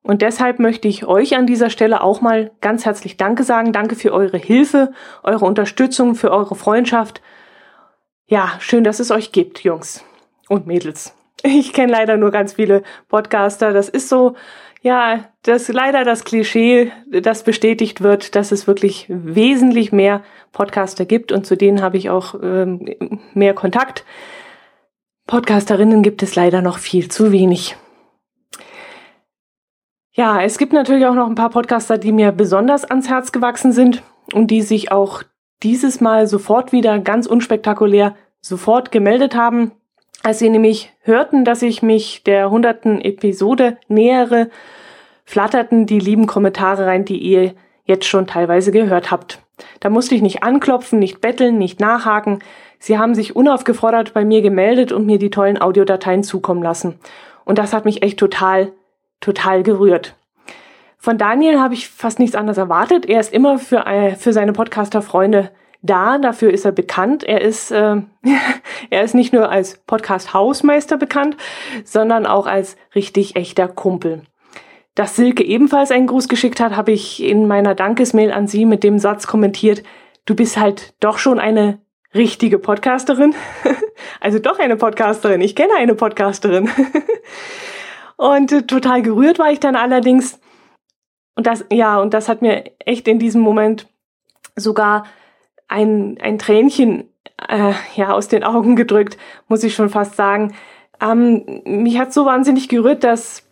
Und 0.03 0.22
deshalb 0.22 0.59
möchte 0.59 0.88
ich 0.88 1.07
euch 1.07 1.37
an 1.37 1.46
dieser 1.46 1.70
Stelle 1.70 2.03
auch 2.03 2.20
mal 2.20 2.51
ganz 2.61 2.87
herzlich 2.87 3.16
Danke 3.16 3.42
sagen. 3.42 3.72
Danke 3.72 3.94
für 3.94 4.12
eure 4.12 4.38
Hilfe, 4.38 4.92
eure 5.22 5.44
Unterstützung, 5.44 6.14
für 6.14 6.31
eure 6.31 6.55
Freundschaft. 6.55 7.20
Ja, 8.27 8.53
schön, 8.61 8.85
dass 8.85 9.01
es 9.01 9.11
euch 9.11 9.33
gibt, 9.33 9.64
Jungs 9.64 10.05
und 10.48 10.66
Mädels. 10.66 11.14
Ich 11.42 11.72
kenne 11.72 11.92
leider 11.92 12.16
nur 12.16 12.31
ganz 12.31 12.55
viele 12.55 12.83
Podcaster. 13.09 13.72
Das 13.72 13.88
ist 13.88 14.09
so, 14.09 14.35
ja, 14.80 15.24
das 15.42 15.68
leider 15.68 16.04
das 16.04 16.24
Klischee, 16.24 16.92
das 17.10 17.42
bestätigt 17.42 18.00
wird, 18.00 18.34
dass 18.36 18.52
es 18.52 18.66
wirklich 18.66 19.06
wesentlich 19.08 19.92
mehr 19.92 20.22
Podcaster 20.52 21.04
gibt 21.04 21.32
und 21.32 21.46
zu 21.46 21.56
denen 21.56 21.82
habe 21.82 21.96
ich 21.96 22.10
auch 22.10 22.34
ähm, 22.42 23.20
mehr 23.34 23.54
Kontakt. 23.54 24.04
Podcasterinnen 25.26 26.02
gibt 26.02 26.22
es 26.22 26.36
leider 26.36 26.62
noch 26.62 26.78
viel 26.78 27.10
zu 27.10 27.32
wenig. 27.32 27.76
Ja, 30.12 30.42
es 30.42 30.58
gibt 30.58 30.72
natürlich 30.72 31.06
auch 31.06 31.14
noch 31.14 31.28
ein 31.28 31.34
paar 31.34 31.50
Podcaster, 31.50 31.98
die 31.98 32.12
mir 32.12 32.32
besonders 32.32 32.84
ans 32.84 33.08
Herz 33.08 33.30
gewachsen 33.30 33.72
sind 33.72 34.02
und 34.32 34.50
die 34.50 34.62
sich 34.62 34.90
auch 34.90 35.22
dieses 35.62 36.00
Mal 36.00 36.26
sofort 36.26 36.72
wieder 36.72 36.98
ganz 36.98 37.26
unspektakulär 37.26 38.16
sofort 38.40 38.90
gemeldet 38.90 39.34
haben. 39.34 39.72
Als 40.22 40.40
sie 40.40 40.50
nämlich 40.50 40.92
hörten, 41.02 41.44
dass 41.44 41.62
ich 41.62 41.83
mich 41.83 42.22
der 42.24 42.50
hunderten 42.50 43.00
Episode 43.00 43.78
nähere, 43.88 44.50
flatterten 45.24 45.87
die 45.87 46.00
lieben 46.00 46.26
Kommentare 46.26 46.87
rein, 46.87 47.04
die 47.04 47.18
ihr 47.18 47.54
jetzt 47.85 48.07
schon 48.07 48.26
teilweise 48.26 48.72
gehört 48.72 49.11
habt. 49.11 49.40
Da 49.81 49.90
musste 49.90 50.14
ich 50.14 50.22
nicht 50.22 50.42
anklopfen, 50.42 50.98
nicht 50.98 51.20
betteln, 51.20 51.59
nicht 51.59 51.81
nachhaken. 51.81 52.40
Sie 52.78 52.98
haben 52.98 53.14
sich 53.14 53.35
unaufgefordert 53.35 54.14
bei 54.14 54.24
mir 54.24 54.42
gemeldet 54.42 54.92
und 54.92 55.07
mir 55.07 55.18
die 55.18 55.31
tollen 55.31 55.61
Audiodateien 55.61 56.22
zukommen 56.22 56.62
lassen. 56.62 56.98
Und 57.44 57.59
das 57.59 57.72
hat 57.72 57.85
mich 57.85 58.02
echt 58.02 58.18
total, 58.18 58.72
total 59.20 59.62
gerührt. 59.62 60.14
Von 60.98 61.16
Daniel 61.16 61.61
habe 61.61 61.74
ich 61.74 61.88
fast 61.88 62.18
nichts 62.18 62.37
anderes 62.37 62.59
erwartet. 62.59 63.07
Er 63.07 63.20
ist 63.20 63.33
immer 63.33 63.59
für, 63.59 63.87
äh, 63.87 64.16
für 64.16 64.33
seine 64.33 64.52
Podcaster-Freunde 64.52 65.50
da. 65.88 66.18
Dafür 66.18 66.53
ist 66.53 66.64
er 66.64 66.72
bekannt. 66.72 67.24
Er 67.24 67.40
ist, 67.40 67.70
äh, 67.70 67.96
er 68.90 69.03
ist 69.03 69.14
nicht 69.14 69.33
nur 69.33 69.51
als 69.51 69.79
Podcast-Hausmeister 69.87 70.96
bekannt, 70.96 71.37
sondern 71.85 72.27
auch 72.27 72.46
als 72.46 72.77
richtig 72.94 73.37
echter 73.37 73.68
Kumpel. 73.68 74.22
Dass 74.94 75.16
Silke 75.16 75.44
ebenfalls 75.44 75.90
einen 75.90 76.09
Gruß 76.09 76.29
geschickt 76.29 76.61
hat, 76.61 76.77
habe 76.77 76.92
ich 76.92 77.22
in 77.22 77.46
meiner 77.46 77.74
Dankesmail 77.74 78.33
an 78.33 78.48
sie 78.48 78.64
mit 78.64 78.83
dem 78.83 78.98
Satz 78.98 79.27
kommentiert, 79.27 79.83
du 80.24 80.35
bist 80.35 80.59
halt 80.59 80.94
doch 81.01 81.18
schon 81.18 81.38
eine 81.38 81.79
richtige 82.14 82.58
Podcasterin. 82.58 83.35
also 84.21 84.38
doch 84.38 84.58
eine 84.58 84.77
Podcasterin. 84.77 85.40
Ich 85.40 85.54
kenne 85.54 85.75
eine 85.77 85.94
Podcasterin. 85.94 86.69
und 88.17 88.52
äh, 88.52 88.62
total 88.62 89.02
gerührt 89.02 89.38
war 89.38 89.52
ich 89.52 89.60
dann 89.60 89.77
allerdings. 89.77 90.40
Und 91.35 91.46
das, 91.46 91.65
ja, 91.71 92.00
und 92.00 92.15
das 92.15 92.29
hat 92.29 92.42
mir 92.42 92.65
echt 92.81 93.06
in 93.06 93.19
diesem 93.19 93.40
Moment 93.40 93.87
sogar 94.56 95.04
ein, 95.69 96.19
ein 96.21 96.38
Tränchen 96.38 97.08
äh, 97.48 97.73
ja, 97.94 98.12
aus 98.12 98.29
den 98.29 98.42
Augen 98.42 98.75
gedrückt, 98.75 99.16
muss 99.48 99.62
ich 99.62 99.75
schon 99.75 99.90
fast 99.90 100.16
sagen. 100.16 100.54
Ähm, 101.00 101.44
mich 101.64 101.98
hat 101.98 102.12
so 102.12 102.27
wahnsinnig 102.27 102.69
gerührt, 102.69 103.04
dass, 103.04 103.44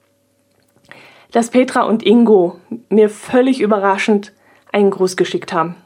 dass 1.30 1.50
Petra 1.50 1.82
und 1.82 2.04
Ingo 2.04 2.58
mir 2.88 3.08
völlig 3.08 3.60
überraschend 3.60 4.32
einen 4.72 4.90
Gruß 4.90 5.16
geschickt 5.16 5.52
haben. 5.52 5.76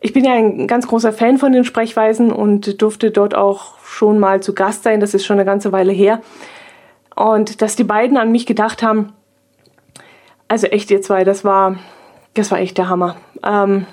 Ich 0.00 0.12
bin 0.12 0.24
ja 0.24 0.34
ein 0.34 0.66
ganz 0.66 0.86
großer 0.86 1.12
Fan 1.12 1.38
von 1.38 1.52
den 1.52 1.64
Sprechweisen 1.64 2.30
und 2.30 2.82
durfte 2.82 3.10
dort 3.10 3.34
auch 3.34 3.78
schon 3.82 4.18
mal 4.18 4.42
zu 4.42 4.54
Gast 4.54 4.82
sein. 4.82 5.00
Das 5.00 5.14
ist 5.14 5.24
schon 5.24 5.38
eine 5.38 5.46
ganze 5.46 5.72
Weile 5.72 5.92
her. 5.92 6.20
Und 7.14 7.62
dass 7.62 7.76
die 7.76 7.84
beiden 7.84 8.18
an 8.18 8.30
mich 8.30 8.44
gedacht 8.44 8.82
haben, 8.82 9.14
also 10.48 10.66
echt 10.66 10.90
ihr 10.90 11.00
zwei, 11.00 11.24
das 11.24 11.44
war, 11.44 11.76
das 12.34 12.50
war 12.50 12.58
echt 12.58 12.76
der 12.76 12.90
Hammer. 12.90 13.16
Ähm, 13.42 13.86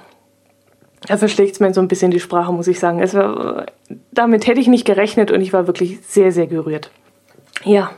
da 1.07 1.17
verschlägt 1.17 1.53
es 1.53 1.59
mir 1.59 1.73
so 1.73 1.81
ein 1.81 1.87
bisschen 1.87 2.11
die 2.11 2.19
Sprache, 2.19 2.53
muss 2.53 2.67
ich 2.67 2.79
sagen. 2.79 3.01
War, 3.01 3.65
damit 4.11 4.47
hätte 4.47 4.59
ich 4.59 4.67
nicht 4.67 4.85
gerechnet 4.85 5.31
und 5.31 5.41
ich 5.41 5.53
war 5.53 5.67
wirklich 5.67 5.99
sehr, 6.01 6.31
sehr 6.31 6.47
gerührt. 6.47 6.91
Ja. 7.63 7.91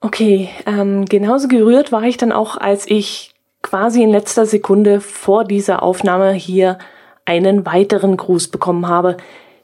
Okay, 0.00 0.48
ähm, 0.66 1.06
genauso 1.06 1.48
gerührt 1.48 1.90
war 1.90 2.04
ich 2.04 2.16
dann 2.16 2.30
auch, 2.30 2.56
als 2.56 2.88
ich 2.88 3.34
quasi 3.62 4.02
in 4.02 4.10
letzter 4.10 4.46
Sekunde 4.46 5.00
vor 5.00 5.44
dieser 5.44 5.82
Aufnahme 5.82 6.32
hier 6.32 6.78
einen 7.24 7.66
weiteren 7.66 8.16
Gruß 8.16 8.48
bekommen 8.48 8.86
habe, 8.86 9.16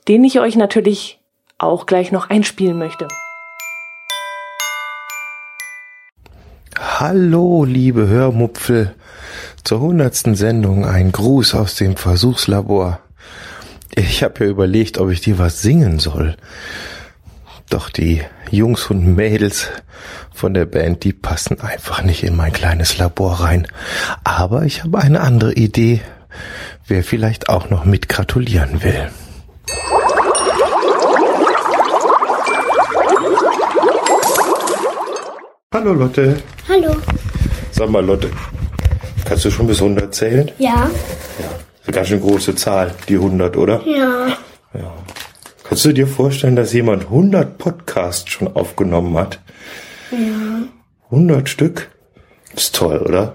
den 0.08 0.24
ich 0.24 0.40
euch 0.40 0.56
natürlich 0.56 1.20
auch 1.58 1.86
gleich 1.86 2.10
noch 2.10 2.28
einspielen 2.28 2.76
möchte. 2.76 3.06
Hallo, 6.76 7.64
liebe 7.64 8.08
Hörmupfel. 8.08 8.94
Zur 9.64 9.80
hundertsten 9.80 10.34
Sendung 10.34 10.84
ein 10.84 11.10
Gruß 11.10 11.54
aus 11.54 11.74
dem 11.74 11.96
Versuchslabor. 11.96 13.00
Ich 13.94 14.22
habe 14.22 14.44
ja 14.44 14.50
überlegt, 14.50 14.98
ob 14.98 15.08
ich 15.08 15.22
dir 15.22 15.38
was 15.38 15.62
singen 15.62 15.98
soll. 16.00 16.36
Doch 17.70 17.88
die 17.88 18.20
Jungs 18.50 18.90
und 18.90 19.16
Mädels 19.16 19.70
von 20.34 20.52
der 20.52 20.66
Band, 20.66 21.02
die 21.02 21.14
passen 21.14 21.62
einfach 21.62 22.02
nicht 22.02 22.24
in 22.24 22.36
mein 22.36 22.52
kleines 22.52 22.98
Labor 22.98 23.40
rein. 23.40 23.66
Aber 24.22 24.64
ich 24.64 24.84
habe 24.84 24.98
eine 24.98 25.22
andere 25.22 25.54
Idee, 25.54 26.02
wer 26.86 27.02
vielleicht 27.02 27.48
auch 27.48 27.70
noch 27.70 27.86
mit 27.86 28.10
gratulieren 28.10 28.82
will. 28.82 29.08
Hallo 35.72 35.94
Lotte. 35.94 36.42
Hallo. 36.68 36.96
Sag 37.72 37.88
mal 37.88 38.04
Lotte, 38.04 38.30
Kannst 39.34 39.46
du 39.46 39.50
schon 39.50 39.66
bis 39.66 39.82
100 39.82 40.14
zählen? 40.14 40.48
Ja. 40.58 40.88
Ja. 41.40 41.48
Eine 41.84 41.92
ganz 41.92 42.06
schön 42.06 42.20
große 42.20 42.54
Zahl, 42.54 42.94
die 43.08 43.16
100, 43.16 43.56
oder? 43.56 43.82
Ja. 43.84 44.28
Ja. 44.72 44.92
Kannst 45.64 45.84
du 45.84 45.92
dir 45.92 46.06
vorstellen, 46.06 46.54
dass 46.54 46.72
jemand 46.72 47.06
100 47.06 47.58
Podcasts 47.58 48.30
schon 48.30 48.54
aufgenommen 48.54 49.18
hat? 49.18 49.40
Ja. 50.12 50.68
100 51.10 51.48
Stück? 51.48 51.90
Ist 52.54 52.76
toll, 52.76 52.98
oder? 52.98 53.34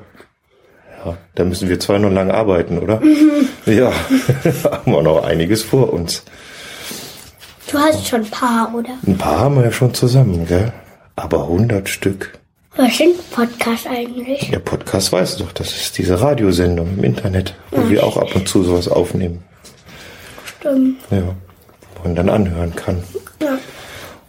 Ja, 1.04 1.18
da 1.36 1.44
müssen 1.44 1.68
wir 1.68 1.82
zwei 1.82 1.98
noch 1.98 2.12
lang 2.12 2.32
arbeiten, 2.32 2.80
oder? 2.80 3.02
Mhm. 3.02 3.50
Ja, 3.66 3.92
haben 4.72 4.94
wir 4.94 5.04
noch 5.04 5.26
einiges 5.26 5.64
vor 5.64 5.92
uns. 5.92 6.24
Du 7.70 7.78
hast 7.78 8.08
schon 8.08 8.22
ein 8.22 8.32
paar, 8.32 8.74
oder? 8.74 8.98
Ein 9.06 9.18
paar 9.18 9.40
haben 9.40 9.58
wir 9.58 9.66
ja 9.66 9.72
schon 9.74 9.94
zusammen, 9.94 10.48
gell? 10.48 10.72
Aber 11.18 11.42
100 11.42 11.90
Stück. 11.90 12.39
Was 12.80 12.98
sind 12.98 13.30
Podcast 13.32 13.88
eigentlich? 13.88 14.52
Der 14.52 14.60
Podcast 14.60 15.12
weißt 15.12 15.38
du 15.38 15.44
doch, 15.44 15.52
das 15.52 15.76
ist 15.76 15.98
diese 15.98 16.22
Radiosendung 16.22 16.88
im 16.98 17.04
Internet, 17.04 17.54
wo 17.72 17.82
Ach, 17.82 17.90
wir 17.90 18.06
auch 18.06 18.16
ab 18.16 18.34
und 18.34 18.48
zu 18.48 18.64
sowas 18.64 18.88
aufnehmen. 18.88 19.44
Stimmt. 20.46 20.96
Ja, 21.12 21.36
wo 21.96 22.04
man 22.06 22.16
dann 22.16 22.30
anhören 22.30 22.74
kann. 22.74 23.04
Ja. 23.42 23.58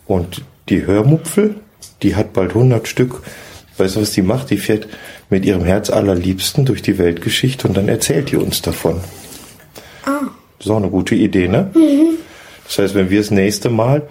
Und 0.09 0.43
die 0.69 0.85
Hörmupfel, 0.85 1.61
die 2.03 2.17
hat 2.17 2.33
bald 2.33 2.51
100 2.51 2.89
Stück. 2.89 3.23
Weißt 3.79 3.95
du, 3.95 4.01
was 4.01 4.11
die 4.11 4.23
macht? 4.23 4.51
Die 4.51 4.59
fährt 4.59 4.89
mit 5.29 5.45
ihrem 5.45 5.63
Herz 5.63 5.89
allerliebsten 5.89 6.65
durch 6.65 6.83
die 6.83 6.99
Weltgeschichte 6.99 7.69
und 7.69 7.77
dann 7.77 7.89
erzählt 7.89 8.33
die 8.33 8.37
uns 8.37 8.63
davon. 8.63 9.01
Ah. 10.05 10.23
Das 10.59 10.67
ist 10.67 10.73
auch 10.73 10.79
eine 10.79 10.91
gute 10.91 11.15
Idee, 11.15 11.47
ne? 11.47 11.71
Mhm. 11.73 12.17
Das 12.65 12.81
heißt, 12.81 12.95
wenn 12.97 13.11
wir 13.11 13.21
das 13.21 13.31
nächste 13.31 13.71
Mal 13.71 14.03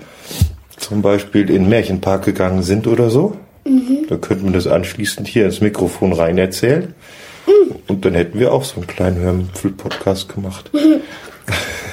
zum 0.77 1.01
Beispiel 1.01 1.41
in 1.49 1.63
den 1.63 1.69
Märchenpark 1.69 2.23
gegangen 2.23 2.63
sind 2.63 2.87
oder 2.87 3.09
so, 3.09 3.35
Mhm. 3.65 4.05
Da 4.07 4.17
könnte 4.17 4.43
man 4.43 4.53
das 4.53 4.67
anschließend 4.67 5.27
hier 5.27 5.45
ins 5.45 5.61
Mikrofon 5.61 6.13
rein 6.13 6.37
erzählen. 6.37 6.93
Mhm. 7.45 7.75
Und 7.87 8.05
dann 8.05 8.13
hätten 8.13 8.39
wir 8.39 8.53
auch 8.53 8.63
so 8.63 8.77
einen 8.77 8.87
kleinen 8.87 9.19
Hörmüpfel-Podcast 9.19 10.33
gemacht. 10.33 10.71
Mhm. 10.73 11.01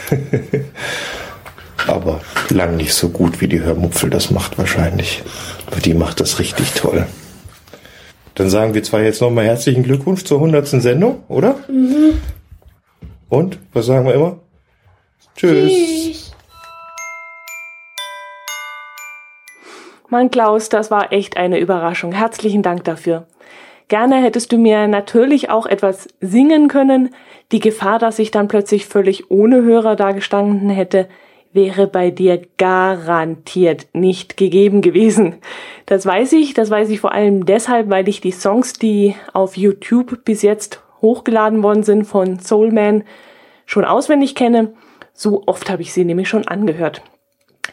Aber 1.87 2.21
lang 2.51 2.77
nicht 2.77 2.95
so 2.95 3.11
gut, 3.11 3.41
wie 3.41 3.49
die 3.49 3.61
Hörmupfel 3.61 4.11
das 4.11 4.31
macht 4.31 4.59
wahrscheinlich. 4.59 5.23
Aber 5.67 5.81
die 5.81 5.95
macht 5.95 6.21
das 6.21 6.39
richtig 6.39 6.73
toll. 6.73 7.07
Dann 8.35 8.51
sagen 8.51 8.75
wir 8.75 8.83
zwar 8.83 9.03
jetzt 9.03 9.21
nochmal 9.21 9.47
herzlichen 9.47 9.83
Glückwunsch 9.83 10.25
zur 10.25 10.39
100. 10.39 10.67
Sendung, 10.69 11.23
oder? 11.29 11.57
Mhm. 11.69 12.19
Und? 13.29 13.59
Was 13.73 13.87
sagen 13.87 14.07
wir 14.07 14.14
immer? 14.14 14.39
Tschüss. 15.37 15.73
Tschüss. 15.73 16.26
Mann, 20.09 20.31
Klaus, 20.31 20.69
das 20.69 20.91
war 20.91 21.13
echt 21.13 21.37
eine 21.37 21.59
Überraschung. 21.59 22.13
Herzlichen 22.13 22.63
Dank 22.63 22.85
dafür. 22.85 23.27
Gerne 23.89 24.17
hättest 24.17 24.53
du 24.53 24.59
mir 24.59 24.87
natürlich 24.87 25.51
auch 25.51 25.67
etwas 25.67 26.09
singen 26.21 26.69
können. 26.69 27.11
Die 27.53 27.61
Gefahr, 27.61 27.99
dass 27.99 28.19
ich 28.19 28.31
dann 28.31 28.49
plötzlich 28.49 28.87
völlig 28.87 29.31
ohne 29.31 29.63
Hörer 29.63 29.97
dagestanden 29.97 30.71
hätte, 30.71 31.09
wäre 31.53 31.87
bei 31.87 32.11
dir 32.11 32.43
garantiert 32.57 33.89
nicht 33.93 34.37
gegeben 34.37 34.81
gewesen. 34.81 35.37
Das 35.87 36.07
weiß 36.07 36.33
ich, 36.35 36.55
das 36.55 36.71
weiß 36.71 36.91
ich 36.91 37.01
vor 37.01 37.13
allem 37.13 37.47
deshalb, 37.47 37.89
weil 37.89 38.09
ich 38.09 38.21
die 38.21 38.33
Songs, 38.33 38.75
die 38.75 39.15
auf 39.33 39.57
YouTube 39.57 40.25
bis 40.25 40.43
jetzt 40.43 40.83
hochgeladen 41.01 41.63
worden 41.63 41.83
sind 41.83 42.05
von 42.05 42.39
Soulman, 42.39 43.05
schon 43.65 43.85
auswendig 43.85 44.35
kenne. 44.35 44.73
So 45.15 45.45
oft 45.47 45.71
habe 45.71 45.83
ich 45.83 45.93
sie 45.93 46.05
nämlich 46.05 46.29
schon 46.29 46.47
angehört. 46.47 47.03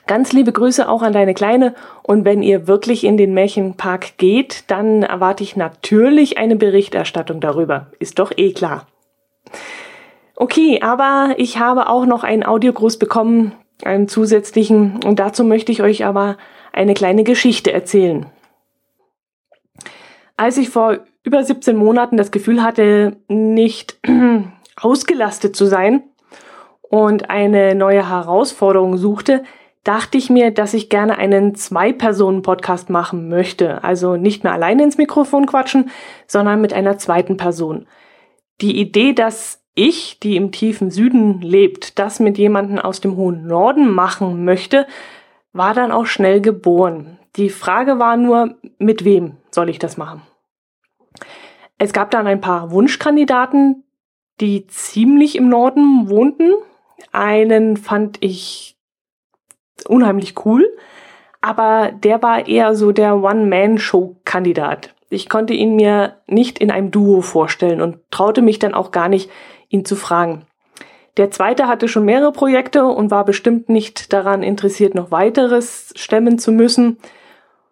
Ganz 0.08 0.34
liebe 0.34 0.52
Grüße 0.52 0.88
auch 0.90 1.02
an 1.02 1.14
deine 1.14 1.34
Kleine. 1.34 1.76
Und 2.02 2.26
wenn 2.26 2.44
ihr 2.44 2.68
wirklich 2.68 3.04
in 3.04 3.18
den 3.18 3.34
Märchenpark 3.34 4.18
geht, 4.18 4.70
dann 4.70 5.04
erwarte 5.04 5.44
ich 5.44 5.56
natürlich 5.56 6.38
eine 6.38 6.56
Berichterstattung 6.56 7.40
darüber. 7.40 7.88
Ist 8.00 8.20
doch 8.20 8.32
eh 8.36 8.54
klar. 8.54 8.88
Okay, 10.36 10.82
aber 10.82 11.36
ich 11.38 11.60
habe 11.60 11.90
auch 11.90 12.06
noch 12.06 12.24
einen 12.24 12.44
Audiogruß 12.44 12.98
bekommen, 12.98 13.54
einen 13.84 14.08
zusätzlichen. 14.08 15.00
Und 15.06 15.20
dazu 15.20 15.44
möchte 15.44 15.72
ich 15.72 15.82
euch 15.82 16.06
aber 16.06 16.38
eine 16.72 16.94
kleine 16.94 17.24
Geschichte 17.24 17.72
erzählen. 17.72 18.26
Als 20.36 20.58
ich 20.58 20.70
vor 20.70 21.00
über 21.24 21.44
17 21.44 21.76
Monaten 21.76 22.18
das 22.18 22.32
Gefühl 22.32 22.64
hatte, 22.64 23.18
nicht 23.28 24.00
ausgelastet 24.82 25.56
zu 25.56 25.66
sein 25.66 26.04
und 26.82 27.30
eine 27.30 27.76
neue 27.76 28.10
Herausforderung 28.10 28.98
suchte, 28.98 29.44
dachte 29.84 30.18
ich 30.18 30.30
mir, 30.30 30.52
dass 30.52 30.74
ich 30.74 30.90
gerne 30.90 31.18
einen 31.18 31.56
Zwei-Personen-Podcast 31.56 32.90
machen 32.90 33.30
möchte. 33.30 33.84
Also 33.84 34.16
nicht 34.16 34.44
mehr 34.44 34.54
alleine 34.54 34.84
ins 34.84 34.98
Mikrofon 34.98 35.46
quatschen, 35.46 35.90
sondern 36.28 36.62
mit 36.62 36.74
einer 36.74 36.98
zweiten 36.98 37.38
Person. 37.38 37.88
Die 38.62 38.80
Idee, 38.80 39.14
dass 39.14 39.62
ich, 39.76 40.20
die 40.20 40.36
im 40.36 40.52
tiefen 40.52 40.92
Süden 40.92 41.42
lebt, 41.42 42.00
das 42.00 42.20
mit 42.20 42.38
jemandem 42.38 42.80
aus 42.80 43.02
dem 43.02 43.16
hohen 43.16 43.48
Norden 43.48 43.92
machen 43.92 44.46
möchte, 44.46 44.88
war 45.52 45.74
dann 45.74 45.92
auch 45.92 46.06
schnell 46.06 46.42
geboren. 46.42 47.20
Die 47.36 47.50
Frage 47.50 48.00
war 48.00 48.16
nur, 48.16 48.56
mit 48.78 49.04
wem 49.04 49.38
soll 49.52 49.70
ich 49.70 49.80
das 49.80 49.98
machen? 49.98 50.22
Es 51.78 51.92
gab 51.92 52.12
dann 52.12 52.28
ein 52.28 52.42
paar 52.42 52.72
Wunschkandidaten, 52.72 53.84
die 54.40 54.68
ziemlich 54.68 55.36
im 55.36 55.50
Norden 55.50 56.10
wohnten. 56.10 56.54
Einen 57.12 57.78
fand 57.78 58.18
ich 58.22 58.73
unheimlich 59.88 60.46
cool, 60.46 60.66
aber 61.42 61.92
der 61.92 62.22
war 62.24 62.48
eher 62.48 62.76
so 62.76 62.92
der 62.92 63.18
One-Man-Show-Kandidat. 63.18 64.94
Ich 65.10 65.30
konnte 65.30 65.54
ihn 65.54 65.76
mir 65.76 66.18
nicht 66.26 66.60
in 66.60 66.72
einem 66.72 66.90
Duo 66.90 67.22
vorstellen 67.22 67.82
und 67.82 68.00
traute 68.10 68.42
mich 68.42 68.60
dann 68.60 68.74
auch 68.74 68.92
gar 68.92 69.10
nicht, 69.10 69.30
ihn 69.70 69.86
zu 69.86 69.96
fragen. 69.96 70.46
Der 71.18 71.30
zweite 71.30 71.68
hatte 71.68 71.88
schon 71.88 72.06
mehrere 72.06 72.32
Projekte 72.32 72.86
und 72.86 73.12
war 73.12 73.24
bestimmt 73.24 73.70
nicht 73.70 74.14
daran 74.14 74.42
interessiert, 74.42 74.96
noch 74.96 75.12
weiteres 75.12 75.94
stemmen 75.96 76.40
zu 76.40 76.52
müssen. 76.52 76.98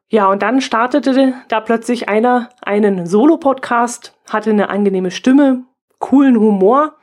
Ja, 0.09 0.29
und 0.29 0.43
dann 0.43 0.61
startete 0.61 1.33
da 1.47 1.61
plötzlich 1.61 2.09
einer 2.09 2.49
einen 2.61 3.07
Solo-Podcast, 3.07 4.13
hatte 4.29 4.51
eine 4.51 4.69
angenehme 4.69 5.09
Stimme, 5.09 5.63
coolen 5.97 6.37
Humor, 6.39 6.95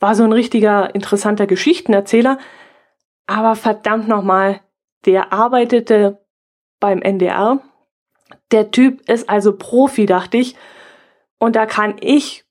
war 0.00 0.14
so 0.14 0.24
ein 0.24 0.32
richtiger 0.32 0.94
interessanter 0.94 1.46
Geschichtenerzähler, 1.46 2.38
aber 3.26 3.56
verdammt 3.56 4.08
nochmal, 4.08 4.60
der 5.04 5.32
arbeitete 5.32 6.20
beim 6.80 7.02
NDR. 7.02 7.60
Der 8.50 8.70
Typ 8.70 9.08
ist 9.08 9.28
also 9.28 9.56
Profi, 9.56 10.06
dachte 10.06 10.36
ich. 10.36 10.56
Und 11.38 11.56
da 11.56 11.66
kann 11.66 11.96
ich 12.00 12.44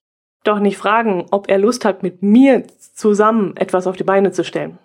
doch 0.44 0.60
nicht 0.60 0.78
fragen, 0.78 1.26
ob 1.32 1.50
er 1.50 1.58
Lust 1.58 1.86
hat, 1.86 2.04
mit 2.04 2.22
mir 2.22 2.66
zusammen 2.94 3.58
etwas 3.58 3.88
auf 3.88 3.98
die 3.98 4.04
Beine 4.04 4.32
zu 4.32 4.44
stellen. 4.44 4.78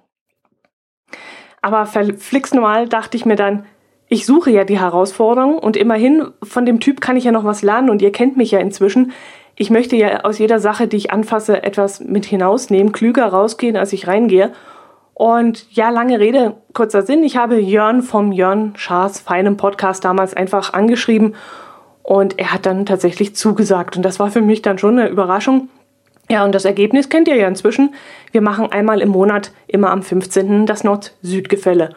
Aber 1.63 1.87
verflixt 1.87 2.55
normal 2.55 2.89
dachte 2.89 3.17
ich 3.17 3.27
mir 3.27 3.37
dann, 3.37 3.67
ich 4.09 4.27
suche 4.27 4.51
ja 4.51 4.65
die 4.65 4.81
Herausforderung 4.81 5.59
und 5.59 5.77
immerhin 5.77 6.33
von 6.43 6.67
dem 6.67 6.81
Typ 6.81 7.01
kann 7.01 7.17
ich 7.17 7.25
ja 7.25 7.33
noch 7.33 7.45
was 7.45 7.63
lernen 7.63 7.91
und 7.91 8.03
ihr 8.03 8.11
kennt 8.11 8.37
mich 8.37 8.51
ja 8.51 8.59
inzwischen. 8.59 9.13
Ich 9.55 9.71
möchte 9.71 9.95
ja 9.95 10.25
aus 10.25 10.39
jeder 10.39 10.59
Sache, 10.59 10.89
die 10.89 10.97
ich 10.97 11.13
anfasse, 11.13 11.63
etwas 11.63 12.01
mit 12.01 12.25
hinausnehmen, 12.25 12.93
klüger 12.93 13.27
rausgehen, 13.27 13.77
als 13.77 13.93
ich 13.93 14.09
reingehe. 14.09 14.53
Und 15.21 15.67
ja, 15.77 15.91
lange 15.91 16.19
Rede, 16.19 16.55
kurzer 16.73 17.03
Sinn. 17.03 17.23
Ich 17.25 17.37
habe 17.37 17.61
Jörn 17.61 18.01
vom 18.01 18.33
Jörn 18.33 18.73
Schaas 18.77 19.21
feinem 19.21 19.59
Podcast 19.59 20.03
damals 20.03 20.33
einfach 20.33 20.73
angeschrieben 20.73 21.35
und 22.03 22.39
er 22.39 22.55
hat 22.55 22.65
dann 22.65 22.87
tatsächlich 22.87 23.37
zugesagt. 23.37 23.99
Und 23.99 24.03
das 24.03 24.19
war 24.19 24.31
für 24.31 24.41
mich 24.41 24.63
dann 24.63 24.79
schon 24.79 24.99
eine 24.99 25.11
Überraschung. 25.11 25.69
Ja, 26.31 26.43
und 26.43 26.55
das 26.55 26.65
Ergebnis 26.65 27.11
kennt 27.11 27.29
ihr 27.29 27.37
ja 27.37 27.47
inzwischen. 27.47 27.95
Wir 28.33 28.41
machen 28.41 28.73
einmal 28.73 29.03
im 29.03 29.11
Monat, 29.11 29.53
immer 29.67 29.91
am 29.91 30.03
15. 30.03 30.65
das 30.65 30.85
Nord-Süd-Gefälle. 30.85 31.91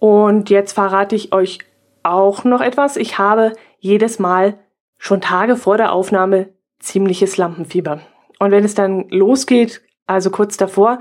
Und 0.00 0.50
jetzt 0.50 0.72
verrate 0.72 1.14
ich 1.14 1.32
euch 1.32 1.60
auch 2.02 2.42
noch 2.42 2.62
etwas. 2.62 2.96
Ich 2.96 3.16
habe 3.16 3.52
jedes 3.78 4.18
Mal 4.18 4.58
schon 4.98 5.20
Tage 5.20 5.54
vor 5.54 5.76
der 5.76 5.92
Aufnahme 5.92 6.48
ziemliches 6.80 7.36
Lampenfieber. 7.36 8.00
Und 8.40 8.50
wenn 8.50 8.64
es 8.64 8.74
dann 8.74 9.08
losgeht, 9.10 9.82
also 10.08 10.30
kurz 10.30 10.56
davor, 10.56 10.98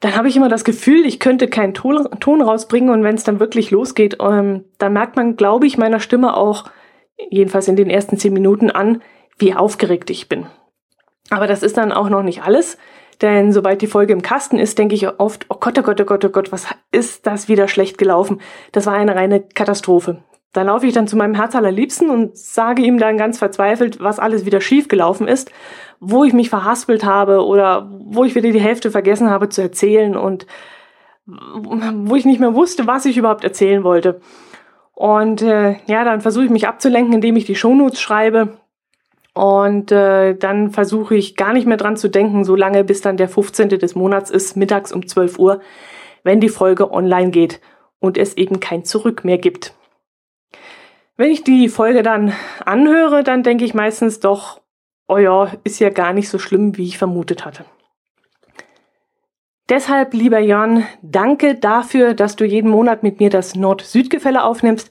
dann 0.00 0.16
habe 0.16 0.28
ich 0.28 0.36
immer 0.36 0.48
das 0.48 0.64
Gefühl, 0.64 1.04
ich 1.04 1.18
könnte 1.18 1.48
keinen 1.48 1.74
Ton, 1.74 2.08
Ton 2.20 2.40
rausbringen. 2.40 2.90
Und 2.90 3.02
wenn 3.02 3.16
es 3.16 3.24
dann 3.24 3.40
wirklich 3.40 3.70
losgeht, 3.70 4.18
ähm, 4.20 4.64
dann 4.78 4.92
merkt 4.92 5.16
man, 5.16 5.36
glaube 5.36 5.66
ich, 5.66 5.78
meiner 5.78 6.00
Stimme 6.00 6.36
auch, 6.36 6.64
jedenfalls 7.30 7.66
in 7.66 7.76
den 7.76 7.90
ersten 7.90 8.16
zehn 8.16 8.32
Minuten 8.32 8.70
an, 8.70 9.02
wie 9.38 9.54
aufgeregt 9.54 10.10
ich 10.10 10.28
bin. 10.28 10.46
Aber 11.30 11.46
das 11.46 11.62
ist 11.62 11.76
dann 11.76 11.92
auch 11.92 12.08
noch 12.08 12.22
nicht 12.22 12.42
alles, 12.42 12.78
denn 13.20 13.52
sobald 13.52 13.82
die 13.82 13.88
Folge 13.88 14.12
im 14.12 14.22
Kasten 14.22 14.58
ist, 14.58 14.78
denke 14.78 14.94
ich 14.94 15.08
oft, 15.18 15.46
oh 15.48 15.56
Gott, 15.58 15.78
oh 15.78 15.82
Gott, 15.82 16.00
oh 16.00 16.04
Gott, 16.04 16.24
oh 16.24 16.28
Gott, 16.28 16.52
was 16.52 16.66
ist 16.92 17.26
das 17.26 17.48
wieder 17.48 17.66
schlecht 17.66 17.98
gelaufen? 17.98 18.40
Das 18.72 18.86
war 18.86 18.94
eine 18.94 19.16
reine 19.16 19.40
Katastrophe. 19.40 20.22
Da 20.52 20.62
laufe 20.62 20.86
ich 20.86 20.94
dann 20.94 21.08
zu 21.08 21.16
meinem 21.16 21.34
Herz 21.34 21.54
allerliebsten 21.54 22.08
und 22.08 22.38
sage 22.38 22.82
ihm 22.82 22.98
dann 22.98 23.18
ganz 23.18 23.38
verzweifelt, 23.38 24.00
was 24.00 24.18
alles 24.18 24.46
wieder 24.46 24.60
schief 24.60 24.88
gelaufen 24.88 25.28
ist, 25.28 25.50
wo 26.00 26.24
ich 26.24 26.32
mich 26.32 26.48
verhaspelt 26.48 27.04
habe 27.04 27.44
oder 27.44 27.90
wo 28.10 28.24
ich 28.24 28.34
wieder 28.34 28.50
die 28.50 28.60
Hälfte 28.60 28.90
vergessen 28.90 29.30
habe 29.30 29.48
zu 29.48 29.62
erzählen 29.62 30.16
und 30.16 30.46
wo 31.26 32.16
ich 32.16 32.24
nicht 32.24 32.40
mehr 32.40 32.54
wusste, 32.54 32.86
was 32.86 33.04
ich 33.04 33.18
überhaupt 33.18 33.44
erzählen 33.44 33.84
wollte. 33.84 34.20
Und 34.94 35.42
äh, 35.42 35.76
ja, 35.86 36.04
dann 36.04 36.20
versuche 36.20 36.46
ich 36.46 36.50
mich 36.50 36.66
abzulenken, 36.66 37.14
indem 37.14 37.36
ich 37.36 37.44
die 37.44 37.54
Shownotes 37.54 38.00
schreibe. 38.00 38.58
Und 39.34 39.92
äh, 39.92 40.34
dann 40.34 40.70
versuche 40.70 41.14
ich 41.14 41.36
gar 41.36 41.52
nicht 41.52 41.66
mehr 41.66 41.76
dran 41.76 41.96
zu 41.96 42.08
denken, 42.08 42.44
so 42.44 42.56
lange 42.56 42.82
bis 42.82 43.02
dann 43.02 43.16
der 43.16 43.28
15. 43.28 43.68
des 43.68 43.94
Monats 43.94 44.30
ist, 44.30 44.56
mittags 44.56 44.90
um 44.90 45.06
12 45.06 45.38
Uhr, 45.38 45.60
wenn 46.24 46.40
die 46.40 46.48
Folge 46.48 46.90
online 46.90 47.30
geht 47.30 47.60
und 48.00 48.18
es 48.18 48.36
eben 48.36 48.58
kein 48.58 48.84
Zurück 48.84 49.24
mehr 49.24 49.38
gibt. 49.38 49.74
Wenn 51.16 51.30
ich 51.30 51.44
die 51.44 51.68
Folge 51.68 52.02
dann 52.02 52.32
anhöre, 52.64 53.22
dann 53.22 53.42
denke 53.42 53.64
ich 53.64 53.74
meistens 53.74 54.18
doch, 54.18 54.60
oh 55.06 55.18
ja, 55.18 55.52
ist 55.62 55.78
ja 55.78 55.90
gar 55.90 56.12
nicht 56.12 56.28
so 56.28 56.38
schlimm, 56.38 56.76
wie 56.76 56.86
ich 56.86 56.98
vermutet 56.98 57.44
hatte. 57.44 57.64
Deshalb, 59.68 60.14
lieber 60.14 60.38
Jörn, 60.38 60.84
danke 61.02 61.54
dafür, 61.54 62.14
dass 62.14 62.36
du 62.36 62.46
jeden 62.46 62.70
Monat 62.70 63.02
mit 63.02 63.20
mir 63.20 63.28
das 63.28 63.54
Nord-Süd-Gefälle 63.54 64.42
aufnimmst. 64.42 64.90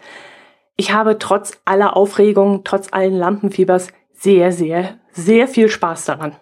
Ich 0.76 0.94
habe 0.94 1.18
trotz 1.18 1.60
aller 1.66 1.98
Aufregung, 1.98 2.62
trotz 2.64 2.94
allen 2.94 3.16
Lampenfiebers 3.16 3.88
sehr, 4.14 4.52
sehr, 4.52 5.00
sehr 5.12 5.48
viel 5.48 5.70
Spaß 5.70 6.06
daran. 6.06 6.36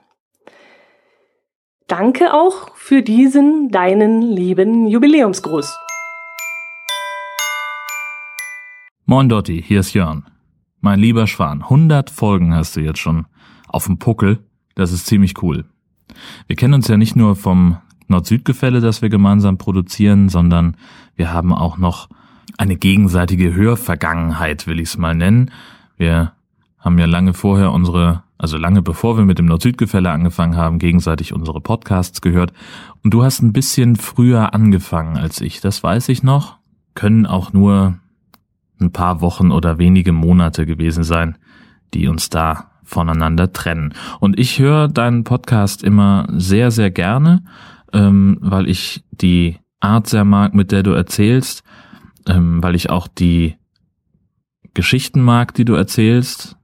Danke 1.88 2.34
auch 2.34 2.76
für 2.76 3.04
diesen 3.04 3.70
deinen 3.70 4.22
lieben 4.22 4.88
Jubiläumsgruß. 4.88 5.74
Moin 9.06 9.30
Dotti, 9.30 9.64
hier 9.66 9.80
ist 9.80 9.94
Jörn. 9.94 10.26
Mein 10.82 11.00
lieber 11.00 11.28
Schwan, 11.28 11.62
100 11.62 12.10
Folgen 12.10 12.54
hast 12.54 12.76
du 12.76 12.82
jetzt 12.82 13.00
schon 13.00 13.28
auf 13.70 13.86
dem 13.86 13.98
Puckel. 13.98 14.40
Das 14.74 14.92
ist 14.92 15.06
ziemlich 15.06 15.42
cool. 15.42 15.64
Wir 16.48 16.58
kennen 16.58 16.74
uns 16.74 16.90
ja 16.90 16.98
nicht 16.98 17.16
nur 17.16 17.38
vom 17.38 17.78
Nord-Süd-Gefälle, 18.08 18.82
das 18.82 19.02
wir 19.02 19.10
gemeinsam 19.10 19.58
produzieren, 19.58 20.30
sondern 20.30 20.78
wir 21.16 21.34
haben 21.34 21.54
auch 21.54 21.78
noch 21.78 22.10
eine 22.58 22.76
gegenseitige 22.76 23.54
Hörvergangenheit, 23.54 24.68
will 24.68 24.80
ich 24.80 24.90
es 24.90 24.98
mal 24.98 25.16
nennen. 25.16 25.52
Wir 25.98 26.34
haben 26.80 27.00
ja 27.00 27.06
lange 27.06 27.34
vorher 27.34 27.72
unsere, 27.72 28.24
also 28.38 28.58
lange 28.58 28.82
bevor 28.82 29.18
wir 29.18 29.26
mit 29.26 29.40
dem 29.40 29.48
Nord-Süd-Gefälle 29.48 30.12
angefangen 30.12 30.56
haben, 30.56 30.80
gegenseitig 30.80 31.34
unsere 31.34 31.62
Podcasts 31.62 32.22
gehört. 32.22 32.54
Und 33.04 33.14
du 33.14 33.24
hast 33.24 33.42
ein 33.42 33.54
bisschen 33.54 33.96
früher 33.96 34.54
angefangen 34.54 35.18
als 35.18 35.42
ich, 35.42 35.62
das 35.62 35.84
weiß 35.84 36.10
ich 36.10 36.24
noch. 36.24 36.58
Können 36.94 37.26
auch 37.26 37.54
nur 37.54 37.98
ein 38.80 38.92
paar 38.92 39.22
Wochen 39.22 39.52
oder 39.52 39.78
wenige 39.78 40.12
Monate 40.12 40.66
gewesen 40.66 41.04
sein, 41.04 41.38
die 41.94 42.08
uns 42.08 42.30
da 42.30 42.72
voneinander 42.84 43.52
trennen. 43.52 43.94
Und 44.20 44.40
ich 44.40 44.60
höre 44.60 44.88
deinen 44.88 45.24
Podcast 45.24 45.84
immer 45.84 46.28
sehr, 46.32 46.72
sehr 46.72 46.92
gerne 46.92 47.44
ähm, 47.96 48.38
weil 48.42 48.68
ich 48.70 49.04
die 49.12 49.58
Art 49.80 50.08
sehr 50.08 50.26
mag, 50.26 50.54
mit 50.54 50.72
der 50.72 50.84
du 50.84 50.92
erzählst, 50.92 51.64
ähm, 52.28 52.62
weil 52.62 52.76
ich 52.76 52.90
auch 52.90 53.08
die 53.08 53.56
Geschichten 54.74 55.22
mag, 55.22 55.54
die 55.54 55.66
du 55.66 55.74
erzählst. 55.74 56.58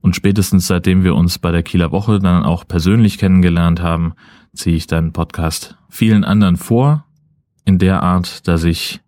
Und 0.00 0.14
spätestens 0.14 0.68
seitdem 0.68 1.02
wir 1.02 1.16
uns 1.16 1.40
bei 1.40 1.50
der 1.50 1.64
Kieler 1.64 1.90
Woche 1.90 2.20
dann 2.20 2.44
auch 2.44 2.66
persönlich 2.66 3.18
kennengelernt 3.18 3.82
haben, 3.82 4.14
ziehe 4.54 4.76
ich 4.76 4.86
deinen 4.86 5.12
Podcast 5.12 5.76
vielen 5.90 6.24
anderen 6.24 6.56
vor, 6.56 7.04
in 7.64 7.78
der 7.78 8.02
Art, 8.02 8.46
dass 8.46 8.62
ich, 8.62 9.00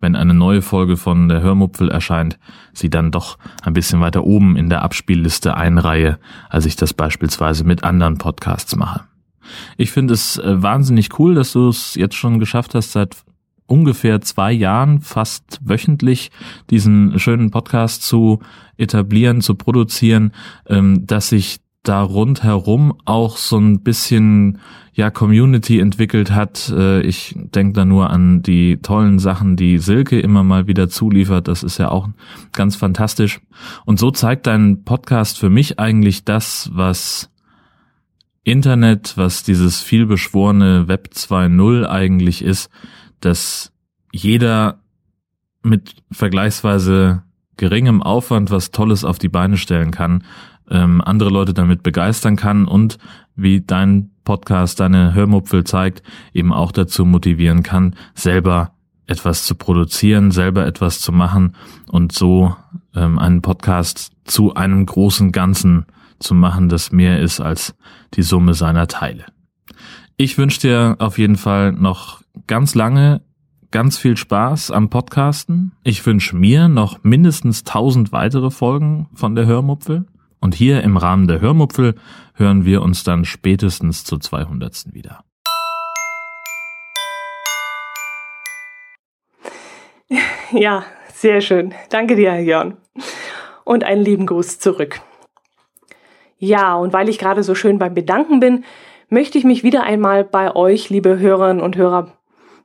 wenn 0.00 0.14
eine 0.14 0.32
neue 0.32 0.62
Folge 0.62 0.96
von 0.96 1.28
der 1.28 1.40
Hörmupfel 1.40 1.90
erscheint, 1.90 2.38
sie 2.72 2.88
dann 2.88 3.10
doch 3.10 3.36
ein 3.62 3.72
bisschen 3.72 4.00
weiter 4.00 4.24
oben 4.24 4.56
in 4.56 4.70
der 4.70 4.82
Abspielliste 4.82 5.56
einreihe, 5.56 6.18
als 6.48 6.66
ich 6.66 6.76
das 6.76 6.94
beispielsweise 6.94 7.64
mit 7.64 7.82
anderen 7.82 8.16
Podcasts 8.16 8.76
mache. 8.76 9.04
Ich 9.76 9.90
finde 9.90 10.14
es 10.14 10.38
äh, 10.38 10.62
wahnsinnig 10.62 11.18
cool, 11.18 11.34
dass 11.34 11.52
du 11.52 11.68
es 11.68 11.94
jetzt 11.94 12.14
schon 12.14 12.38
geschafft 12.38 12.74
hast, 12.74 12.92
seit 12.92 13.16
ungefähr 13.66 14.20
zwei 14.20 14.52
Jahren 14.52 15.00
fast 15.00 15.60
wöchentlich 15.64 16.30
diesen 16.70 17.18
schönen 17.18 17.50
Podcast 17.50 18.02
zu 18.02 18.40
etablieren, 18.76 19.40
zu 19.40 19.54
produzieren, 19.54 20.32
ähm, 20.68 21.06
dass 21.06 21.30
sich 21.30 21.58
da 21.82 22.02
rundherum 22.02 22.94
auch 23.04 23.36
so 23.36 23.58
ein 23.58 23.80
bisschen 23.80 24.58
ja 24.92 25.10
Community 25.10 25.78
entwickelt 25.78 26.30
hat. 26.32 26.72
Äh, 26.74 27.02
ich 27.02 27.34
denke 27.36 27.74
da 27.74 27.84
nur 27.84 28.10
an 28.10 28.42
die 28.42 28.78
tollen 28.78 29.18
Sachen, 29.18 29.56
die 29.56 29.78
Silke 29.78 30.18
immer 30.18 30.42
mal 30.42 30.66
wieder 30.66 30.88
zuliefert. 30.88 31.48
Das 31.48 31.62
ist 31.62 31.78
ja 31.78 31.90
auch 31.90 32.08
ganz 32.52 32.76
fantastisch. 32.76 33.40
Und 33.84 33.98
so 33.98 34.10
zeigt 34.10 34.46
dein 34.46 34.84
Podcast 34.84 35.38
für 35.38 35.50
mich 35.50 35.78
eigentlich 35.78 36.24
das, 36.24 36.70
was 36.72 37.30
Internet, 38.46 39.14
was 39.16 39.42
dieses 39.42 39.80
vielbeschworene 39.80 40.86
Web 40.86 41.10
2.0 41.12 41.84
eigentlich 41.84 42.42
ist, 42.42 42.70
dass 43.18 43.72
jeder 44.12 44.78
mit 45.64 45.96
vergleichsweise 46.12 47.24
geringem 47.56 48.04
Aufwand 48.04 48.52
was 48.52 48.70
Tolles 48.70 49.04
auf 49.04 49.18
die 49.18 49.28
Beine 49.28 49.56
stellen 49.56 49.90
kann, 49.90 50.22
ähm, 50.70 51.00
andere 51.00 51.28
Leute 51.30 51.54
damit 51.54 51.82
begeistern 51.82 52.36
kann 52.36 52.68
und 52.68 52.98
wie 53.34 53.62
dein 53.62 54.12
Podcast, 54.22 54.78
deine 54.78 55.12
Hörmupfel 55.12 55.64
zeigt, 55.64 56.04
eben 56.32 56.52
auch 56.52 56.70
dazu 56.70 57.04
motivieren 57.04 57.64
kann, 57.64 57.96
selber 58.14 58.70
etwas 59.08 59.44
zu 59.44 59.56
produzieren, 59.56 60.30
selber 60.30 60.66
etwas 60.66 61.00
zu 61.00 61.10
machen 61.10 61.56
und 61.88 62.12
so 62.12 62.54
ähm, 62.94 63.18
einen 63.18 63.42
Podcast 63.42 64.12
zu 64.24 64.54
einem 64.54 64.86
großen 64.86 65.32
Ganzen 65.32 65.86
zu 66.18 66.34
machen, 66.34 66.68
das 66.68 66.92
mehr 66.92 67.20
ist 67.20 67.40
als 67.40 67.74
die 68.14 68.22
Summe 68.22 68.54
seiner 68.54 68.86
Teile. 68.86 69.26
Ich 70.16 70.38
wünsche 70.38 70.60
dir 70.60 70.96
auf 70.98 71.18
jeden 71.18 71.36
Fall 71.36 71.72
noch 71.72 72.22
ganz 72.46 72.74
lange 72.74 73.20
ganz 73.70 73.98
viel 73.98 74.16
Spaß 74.16 74.70
am 74.70 74.88
Podcasten. 74.88 75.72
Ich 75.84 76.04
wünsche 76.06 76.36
mir 76.36 76.68
noch 76.68 77.02
mindestens 77.02 77.64
tausend 77.64 78.12
weitere 78.12 78.50
Folgen 78.50 79.08
von 79.12 79.34
der 79.34 79.46
Hörmupfel. 79.46 80.06
Und 80.40 80.54
hier 80.54 80.82
im 80.82 80.96
Rahmen 80.96 81.26
der 81.28 81.40
Hörmupfel 81.40 81.94
hören 82.34 82.64
wir 82.64 82.82
uns 82.82 83.04
dann 83.04 83.24
spätestens 83.24 84.04
zur 84.04 84.20
200. 84.20 84.94
wieder. 84.94 85.24
Ja, 90.52 90.84
sehr 91.12 91.40
schön. 91.40 91.74
Danke 91.90 92.14
dir, 92.14 92.40
Jörn. 92.40 92.76
Und 93.64 93.84
einen 93.84 94.04
lieben 94.04 94.26
Gruß 94.26 94.58
zurück. 94.58 95.00
Ja, 96.38 96.74
und 96.76 96.92
weil 96.92 97.08
ich 97.08 97.18
gerade 97.18 97.42
so 97.42 97.54
schön 97.54 97.78
beim 97.78 97.94
Bedanken 97.94 98.40
bin, 98.40 98.64
möchte 99.08 99.38
ich 99.38 99.44
mich 99.44 99.62
wieder 99.62 99.84
einmal 99.84 100.24
bei 100.24 100.54
euch, 100.54 100.90
liebe 100.90 101.18
Hörerinnen 101.18 101.62
und 101.62 101.76
Hörer, 101.76 102.12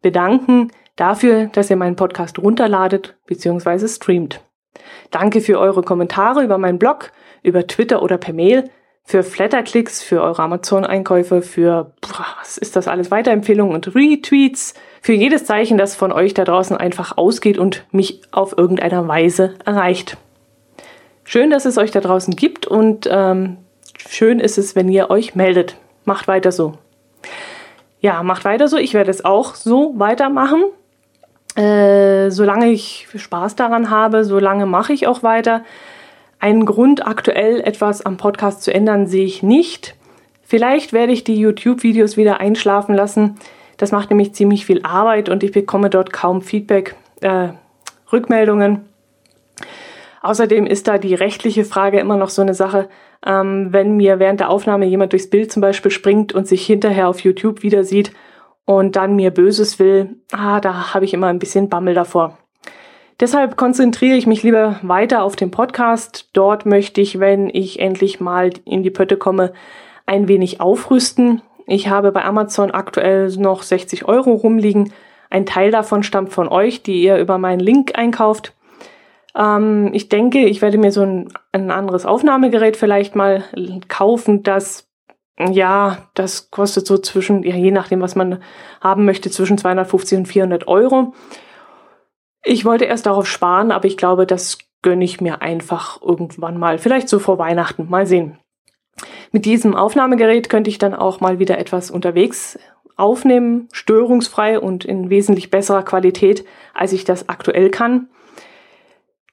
bedanken 0.01 0.71
dafür, 0.95 1.47
dass 1.47 1.69
ihr 1.69 1.77
meinen 1.77 1.95
Podcast 1.95 2.39
runterladet 2.39 3.15
bzw. 3.27 3.87
streamt. 3.87 4.41
Danke 5.09 5.41
für 5.41 5.59
eure 5.59 5.83
Kommentare 5.83 6.43
über 6.43 6.57
meinen 6.57 6.79
Blog, 6.79 7.11
über 7.43 7.67
Twitter 7.67 8.01
oder 8.01 8.17
per 8.17 8.33
Mail, 8.33 8.69
für 9.03 9.23
Flatterklicks, 9.23 10.01
für 10.01 10.21
eure 10.21 10.41
Amazon-Einkäufe, 10.43 11.41
für, 11.41 11.93
was 12.41 12.57
ist 12.57 12.75
das 12.75 12.87
alles, 12.87 13.11
Weiterempfehlungen 13.11 13.73
und 13.73 13.95
Retweets, 13.95 14.73
für 15.01 15.13
jedes 15.13 15.45
Zeichen, 15.45 15.77
das 15.77 15.95
von 15.95 16.11
euch 16.11 16.33
da 16.33 16.45
draußen 16.45 16.77
einfach 16.77 17.17
ausgeht 17.17 17.57
und 17.57 17.85
mich 17.91 18.21
auf 18.31 18.57
irgendeiner 18.57 19.07
Weise 19.07 19.55
erreicht. 19.65 20.17
Schön, 21.23 21.49
dass 21.49 21.65
es 21.65 21.77
euch 21.77 21.91
da 21.91 21.99
draußen 21.99 22.35
gibt 22.35 22.67
und 22.67 23.07
ähm, 23.11 23.57
schön 24.09 24.39
ist 24.39 24.57
es, 24.57 24.75
wenn 24.75 24.89
ihr 24.89 25.09
euch 25.09 25.35
meldet. 25.35 25.77
Macht 26.05 26.27
weiter 26.27 26.51
so. 26.51 26.77
ja, 27.99 28.23
macht 28.23 28.45
weiter 28.45 28.67
so. 28.67 28.77
Ich 28.77 28.93
werde 28.93 29.11
es 29.11 29.23
auch 29.23 29.55
so 29.55 29.93
weitermachen. 29.97 30.63
Äh, 31.55 32.31
solange 32.31 32.69
ich 32.71 33.07
Spaß 33.13 33.55
daran 33.55 33.89
habe, 33.89 34.23
solange 34.23 34.65
mache 34.65 34.93
ich 34.93 35.07
auch 35.07 35.21
weiter. 35.21 35.63
Einen 36.39 36.65
Grund, 36.65 37.05
aktuell 37.05 37.61
etwas 37.61 38.05
am 38.05 38.17
Podcast 38.17 38.63
zu 38.63 38.73
ändern, 38.73 39.05
sehe 39.05 39.25
ich 39.25 39.43
nicht. 39.43 39.95
Vielleicht 40.41 40.91
werde 40.91 41.13
ich 41.13 41.23
die 41.23 41.35
YouTube-Videos 41.35 42.17
wieder 42.17 42.39
einschlafen 42.39 42.95
lassen. 42.95 43.37
Das 43.77 43.91
macht 43.91 44.09
nämlich 44.09 44.33
ziemlich 44.33 44.65
viel 44.65 44.83
Arbeit 44.83 45.29
und 45.29 45.43
ich 45.43 45.51
bekomme 45.51 45.89
dort 45.89 46.13
kaum 46.13 46.41
Feedback, 46.41 46.95
äh, 47.21 47.49
Rückmeldungen. 48.11 48.85
Außerdem 50.21 50.65
ist 50.65 50.87
da 50.87 50.97
die 50.97 51.15
rechtliche 51.15 51.65
Frage 51.65 51.99
immer 51.99 52.17
noch 52.17 52.29
so 52.29 52.41
eine 52.41 52.53
Sache. 52.53 52.89
Ähm, 53.25 53.67
wenn 53.71 53.97
mir 53.97 54.19
während 54.19 54.39
der 54.39 54.49
Aufnahme 54.49 54.85
jemand 54.85 55.13
durchs 55.13 55.29
Bild 55.29 55.51
zum 55.51 55.61
Beispiel 55.61 55.91
springt 55.91 56.33
und 56.33 56.47
sich 56.47 56.65
hinterher 56.65 57.07
auf 57.07 57.19
YouTube 57.19 57.63
wieder 57.63 57.83
sieht 57.83 58.11
und 58.65 58.95
dann 58.95 59.15
mir 59.15 59.31
Böses 59.31 59.79
will, 59.79 60.17
ah, 60.31 60.59
da 60.59 60.93
habe 60.93 61.05
ich 61.05 61.13
immer 61.13 61.27
ein 61.27 61.39
bisschen 61.39 61.69
Bammel 61.69 61.93
davor. 61.93 62.37
Deshalb 63.19 63.55
konzentriere 63.55 64.17
ich 64.17 64.25
mich 64.25 64.41
lieber 64.41 64.79
weiter 64.81 65.21
auf 65.21 65.35
den 65.35 65.51
Podcast. 65.51 66.29
Dort 66.33 66.65
möchte 66.65 67.01
ich, 67.01 67.19
wenn 67.19 67.49
ich 67.49 67.79
endlich 67.79 68.19
mal 68.19 68.49
in 68.65 68.81
die 68.81 68.89
Pötte 68.89 69.15
komme, 69.15 69.53
ein 70.07 70.27
wenig 70.27 70.59
aufrüsten. 70.59 71.43
Ich 71.67 71.87
habe 71.87 72.11
bei 72.11 72.25
Amazon 72.25 72.71
aktuell 72.71 73.29
noch 73.37 73.61
60 73.61 74.05
Euro 74.05 74.33
rumliegen. 74.33 74.91
Ein 75.29 75.45
Teil 75.45 75.69
davon 75.69 76.01
stammt 76.01 76.33
von 76.33 76.47
euch, 76.47 76.81
die 76.81 77.03
ihr 77.03 77.17
über 77.17 77.37
meinen 77.37 77.59
Link 77.59 77.91
einkauft. 77.95 78.53
Ähm, 79.35 79.89
ich 79.93 80.09
denke, 80.09 80.45
ich 80.45 80.61
werde 80.61 80.77
mir 80.77 80.91
so 80.91 81.01
ein, 81.01 81.33
ein 81.51 81.71
anderes 81.71 82.05
Aufnahmegerät 82.05 82.77
vielleicht 82.77 83.15
mal 83.15 83.43
kaufen, 83.87 84.43
das 84.43 84.87
ja, 85.49 86.09
das 86.13 86.51
kostet 86.51 86.85
so 86.85 86.97
zwischen, 86.97 87.43
ja, 87.43 87.55
je 87.55 87.71
nachdem, 87.71 88.01
was 88.01 88.15
man 88.15 88.43
haben 88.79 89.05
möchte, 89.05 89.31
zwischen 89.31 89.57
250 89.57 90.19
und 90.19 90.25
400 90.27 90.67
Euro. 90.67 91.13
Ich 92.43 92.65
wollte 92.65 92.85
erst 92.85 93.05
darauf 93.05 93.27
sparen, 93.27 93.71
aber 93.71 93.85
ich 93.85 93.97
glaube, 93.97 94.27
das 94.27 94.59
gönne 94.81 95.03
ich 95.03 95.21
mir 95.21 95.41
einfach 95.41 96.01
irgendwann 96.01 96.57
mal. 96.57 96.77
Vielleicht 96.77 97.09
so 97.09 97.19
vor 97.19 97.37
Weihnachten. 97.37 97.89
Mal 97.89 98.05
sehen. 98.05 98.37
Mit 99.31 99.45
diesem 99.45 99.75
Aufnahmegerät 99.75 100.49
könnte 100.49 100.69
ich 100.69 100.77
dann 100.77 100.93
auch 100.93 101.21
mal 101.21 101.39
wieder 101.39 101.57
etwas 101.57 101.91
unterwegs 101.91 102.59
aufnehmen, 102.97 103.67
störungsfrei 103.71 104.59
und 104.59 104.85
in 104.85 105.09
wesentlich 105.09 105.49
besserer 105.49 105.83
Qualität, 105.83 106.45
als 106.73 106.93
ich 106.93 107.03
das 107.03 107.29
aktuell 107.29 107.69
kann. 107.69 108.09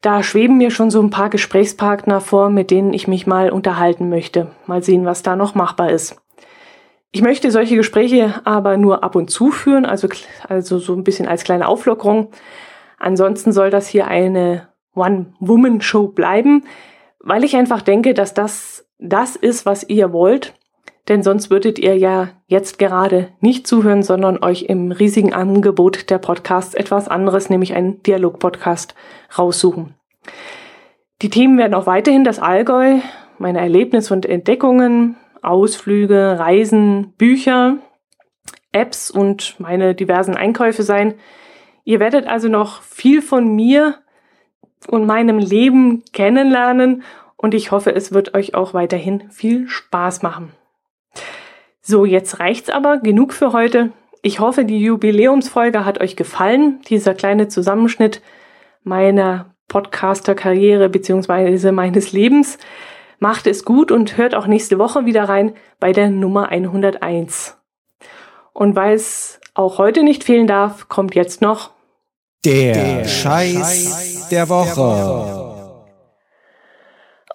Da 0.01 0.23
schweben 0.23 0.59
mir 0.59 0.71
schon 0.71 0.91
so 0.91 1.01
ein 1.01 1.11
paar 1.11 1.29
Gesprächspartner 1.29 2.21
vor, 2.21 2.51
mit 2.51 2.71
denen 2.71 2.93
ich 2.93 3.09
mich 3.09 3.27
mal 3.27 3.51
unterhalten 3.51 4.09
möchte. 4.09 4.53
Mal 4.67 4.83
sehen, 4.83 5.05
was 5.05 5.23
da 5.23 5.35
noch 5.35 5.55
machbar 5.55 5.91
ist. 5.91 6.17
Ich 7.11 7.23
möchte 7.23 7.51
solche 7.51 7.75
Gespräche 7.75 8.41
aber 8.45 8.77
nur 8.77 9.03
ab 9.03 9.17
und 9.17 9.31
zu 9.31 9.51
führen, 9.51 9.87
also, 9.87 10.09
also 10.47 10.79
so 10.79 10.95
ein 10.95 11.05
bisschen 11.05 11.27
als 11.27 11.43
kleine 11.43 11.67
Auflockerung. 11.67 12.31
Ansonsten 12.99 13.53
soll 13.53 13.71
das 13.71 13.89
hier 13.89 14.07
eine 14.07 14.69
One-Woman-Show 14.95 16.09
bleiben, 16.09 16.65
weil 17.21 17.45
ich 17.45 17.57
einfach 17.57 17.83
denke, 17.83 18.15
dass 18.15 18.35
das 18.35 18.87
das 18.99 19.37
ist, 19.37 19.65
was 19.65 19.89
ihr 19.89 20.13
wollt 20.13 20.55
denn 21.09 21.23
sonst 21.23 21.51
würdet 21.51 21.79
ihr 21.79 21.97
ja 21.97 22.29
jetzt 22.47 22.79
gerade 22.79 23.29
nicht 23.41 23.67
zuhören, 23.67 24.03
sondern 24.03 24.43
euch 24.43 24.65
im 24.65 24.93
riesigen 24.93 25.33
Angebot 25.33 26.11
der 26.11 26.19
Podcasts 26.19 26.75
etwas 26.75 27.09
anderes, 27.09 27.49
nämlich 27.49 27.75
einen 27.75 28.03
Dialog-Podcast, 28.03 28.95
raussuchen. 29.37 29.95
Die 31.23 31.31
Themen 31.31 31.59
werden 31.59 31.75
auch 31.75 31.87
weiterhin 31.87 32.25
das 32.25 32.39
Allgäu, 32.39 32.99
meine 33.39 33.61
Erlebnisse 33.61 34.13
und 34.13 34.27
Entdeckungen, 34.27 35.17
Ausflüge, 35.43 36.39
Reisen, 36.39 37.15
Bücher, 37.17 37.79
Apps 38.73 39.11
und 39.11 39.57
meine 39.59 39.95
diversen 39.95 40.37
Einkäufe 40.37 40.83
sein. 40.83 41.15
Ihr 41.85 42.01
werdet 42.01 42.27
also 42.27 42.49
noch 42.49 42.83
viel 42.83 43.23
von 43.23 43.55
mir 43.55 43.97
und 44.89 45.07
meinem 45.07 45.39
Leben 45.39 46.05
kennenlernen 46.13 47.03
und 47.37 47.55
ich 47.55 47.71
hoffe, 47.71 47.95
es 47.95 48.13
wird 48.13 48.35
euch 48.35 48.55
auch 48.55 48.75
weiterhin 48.75 49.31
viel 49.31 49.69
Spaß 49.69 50.23
machen. 50.23 50.53
So, 51.89 52.05
jetzt 52.05 52.39
reicht's 52.39 52.69
aber. 52.69 52.99
Genug 52.99 53.33
für 53.33 53.55
heute. 53.55 53.93
Ich 54.21 54.41
hoffe, 54.41 54.67
die 54.67 54.79
Jubiläumsfolge 54.79 55.87
hat 55.87 56.03
euch 56.03 56.17
gefallen. 56.17 56.81
Dieser 56.91 57.15
kleine 57.15 57.49
Zusammenschnitt 57.49 58.21
meiner 58.83 59.55
Podcaster-Karriere 59.69 60.91
beziehungsweise 60.91 61.73
meines 61.73 62.13
Lebens. 62.13 62.59
Macht 63.21 63.47
es 63.47 63.65
gut 63.65 63.91
und 63.91 64.19
hört 64.19 64.35
auch 64.35 64.47
nächste 64.47 64.79
Woche 64.79 65.07
wieder 65.07 65.31
rein 65.31 65.55
bei 65.81 65.93
der 65.95 66.11
Nummer 66.11 66.51
101. 66.51 67.57
Und 68.53 68.77
weil 68.77 68.95
es 68.95 69.41
auch 69.55 69.79
heute 69.79 70.03
nicht 70.03 70.25
fehlen 70.25 70.47
darf, 70.47 70.91
kommt 70.91 71.15
jetzt 71.15 71.41
noch 71.41 71.71
der, 72.45 72.75
der 72.75 73.05
Scheiß, 73.09 73.55
Scheiß 73.55 74.29
der 74.29 74.51
Woche. 74.51 74.67
Der 74.67 74.77
Woche. 74.77 75.38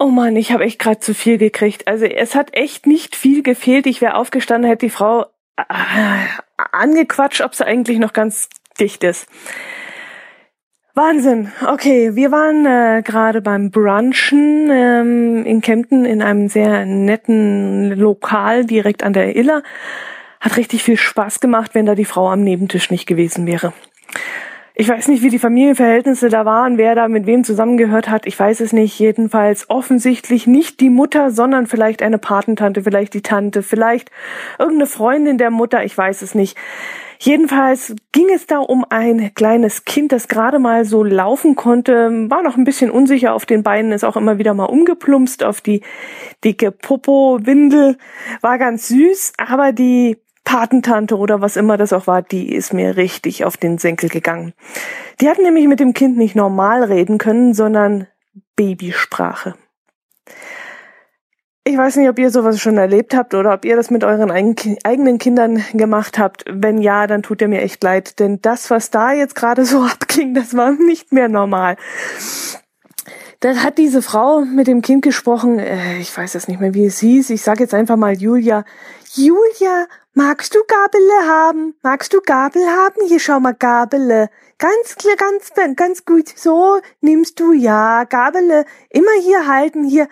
Oh 0.03 0.09
Mann, 0.09 0.35
ich 0.35 0.51
habe 0.51 0.65
echt 0.65 0.79
gerade 0.79 0.99
zu 0.99 1.13
viel 1.13 1.37
gekriegt. 1.37 1.87
Also 1.87 2.03
es 2.03 2.35
hat 2.35 2.53
echt 2.53 2.85
nicht 2.85 3.15
viel 3.15 3.41
gefehlt. 3.41 3.87
Ich 3.87 4.01
wäre 4.01 4.15
aufgestanden, 4.15 4.69
hätte 4.69 4.87
die 4.87 4.89
Frau 4.89 5.27
äh, 5.55 5.63
angequatscht, 6.57 7.39
ob 7.39 7.55
sie 7.55 7.65
eigentlich 7.65 7.99
noch 7.99 8.11
ganz 8.11 8.49
dicht 8.81 9.05
ist. 9.05 9.29
Wahnsinn. 10.93 11.53
Okay, 11.65 12.17
wir 12.17 12.33
waren 12.33 12.65
äh, 12.65 13.01
gerade 13.01 13.39
beim 13.39 13.71
Brunchen 13.71 14.69
ähm, 14.69 15.45
in 15.45 15.61
Kempten 15.61 16.03
in 16.03 16.21
einem 16.21 16.49
sehr 16.49 16.85
netten 16.85 17.97
Lokal 17.97 18.65
direkt 18.65 19.03
an 19.03 19.13
der 19.13 19.37
Iller. 19.37 19.63
Hat 20.41 20.57
richtig 20.57 20.83
viel 20.83 20.97
Spaß 20.97 21.39
gemacht, 21.39 21.75
wenn 21.75 21.85
da 21.85 21.95
die 21.95 22.03
Frau 22.03 22.29
am 22.29 22.43
Nebentisch 22.43 22.91
nicht 22.91 23.07
gewesen 23.07 23.47
wäre. 23.47 23.71
Ich 24.75 24.89
weiß 24.89 25.07
nicht, 25.07 25.21
wie 25.21 25.29
die 25.29 25.37
Familienverhältnisse 25.37 26.29
da 26.29 26.45
waren, 26.45 26.79
wer 26.79 26.95
da 26.95 27.07
mit 27.07 27.27
wem 27.27 27.43
zusammengehört 27.43 28.09
hat. 28.09 28.25
Ich 28.25 28.39
weiß 28.39 28.59
es 28.59 28.73
nicht. 28.73 28.97
Jedenfalls 28.97 29.69
offensichtlich 29.69 30.47
nicht 30.47 30.79
die 30.79 30.89
Mutter, 30.89 31.29
sondern 31.29 31.67
vielleicht 31.67 32.01
eine 32.01 32.17
Patentante, 32.17 32.81
vielleicht 32.81 33.13
die 33.13 33.21
Tante, 33.21 33.61
vielleicht 33.61 34.09
irgendeine 34.57 34.87
Freundin 34.87 35.37
der 35.37 35.51
Mutter. 35.51 35.83
Ich 35.83 35.95
weiß 35.95 36.23
es 36.23 36.33
nicht. 36.33 36.57
Jedenfalls 37.19 37.95
ging 38.11 38.27
es 38.33 38.47
da 38.47 38.57
um 38.57 38.83
ein 38.89 39.33
kleines 39.35 39.85
Kind, 39.85 40.11
das 40.11 40.27
gerade 40.27 40.57
mal 40.57 40.85
so 40.85 41.03
laufen 41.03 41.55
konnte, 41.55 42.09
war 42.29 42.41
noch 42.41 42.57
ein 42.57 42.65
bisschen 42.65 42.91
unsicher 42.91 43.33
auf 43.33 43.45
den 43.45 43.63
Beinen, 43.63 43.93
ist 43.93 44.03
auch 44.03 44.17
immer 44.17 44.39
wieder 44.39 44.53
mal 44.53 44.65
umgeplumpst 44.65 45.43
auf 45.43 45.61
die 45.61 45.83
dicke 46.43 46.71
Popo-Windel, 46.71 47.97
war 48.41 48.57
ganz 48.57 48.89
süß, 48.89 49.33
aber 49.37 49.71
die 49.71 50.17
Patentante 50.43 51.17
oder 51.17 51.41
was 51.41 51.55
immer 51.55 51.77
das 51.77 51.93
auch 51.93 52.07
war, 52.07 52.21
die 52.21 52.53
ist 52.53 52.73
mir 52.73 52.97
richtig 52.97 53.45
auf 53.45 53.57
den 53.57 53.77
Senkel 53.77 54.09
gegangen. 54.09 54.53
Die 55.21 55.29
hat 55.29 55.39
nämlich 55.39 55.67
mit 55.67 55.79
dem 55.79 55.93
Kind 55.93 56.17
nicht 56.17 56.35
normal 56.35 56.83
reden 56.83 57.17
können, 57.17 57.53
sondern 57.53 58.07
Babysprache. 58.55 59.55
Ich 61.65 61.77
weiß 61.77 61.95
nicht, 61.95 62.09
ob 62.09 62.19
ihr 62.19 62.29
sowas 62.29 62.59
schon 62.59 62.77
erlebt 62.77 63.15
habt 63.15 63.33
oder 63.33 63.53
ob 63.53 63.63
ihr 63.63 63.77
das 63.77 63.89
mit 63.89 64.03
euren 64.03 64.31
eigenen 64.31 65.17
Kindern 65.17 65.63
gemacht 65.71 66.19
habt. 66.19 66.43
Wenn 66.49 66.81
ja, 66.81 67.07
dann 67.07 67.23
tut 67.23 67.39
ihr 67.39 67.47
mir 67.47 67.61
echt 67.61 67.81
leid, 67.81 68.19
denn 68.19 68.41
das, 68.41 68.69
was 68.69 68.89
da 68.89 69.13
jetzt 69.13 69.35
gerade 69.35 69.63
so 69.63 69.81
abging, 69.91 70.33
das 70.33 70.57
war 70.57 70.73
nicht 70.73 71.13
mehr 71.13 71.29
normal. 71.29 71.77
Dann 73.39 73.63
hat 73.63 73.77
diese 73.77 74.01
Frau 74.01 74.41
mit 74.41 74.67
dem 74.67 74.81
Kind 74.81 75.03
gesprochen, 75.03 75.59
äh, 75.59 75.99
ich 75.99 76.15
weiß 76.15 76.33
jetzt 76.33 76.49
nicht 76.49 76.59
mehr, 76.59 76.73
wie 76.73 76.85
es 76.85 76.99
hieß, 76.99 77.29
ich 77.29 77.41
sage 77.41 77.61
jetzt 77.61 77.73
einfach 77.73 77.97
mal 77.97 78.13
Julia. 78.13 78.65
Julia, 79.15 79.87
Magst 80.15 80.53
du 80.53 80.59
Gabele 80.67 81.27
haben? 81.27 81.73
Magst 81.81 82.13
du 82.13 82.21
Gabel 82.21 82.67
haben? 82.67 83.07
Hier 83.07 83.19
schau 83.19 83.39
mal 83.39 83.55
Gabele. 83.55 84.29
Ganz 84.59 84.95
ganz, 85.17 85.75
ganz 85.75 86.05
gut. 86.05 86.29
So 86.35 86.79
nimmst 87.01 87.39
du 87.39 87.51
ja 87.51 88.03
Gabele. 88.03 88.65
Immer 88.91 89.11
hier 89.23 89.47
halten, 89.47 89.83
hier. 89.85 90.07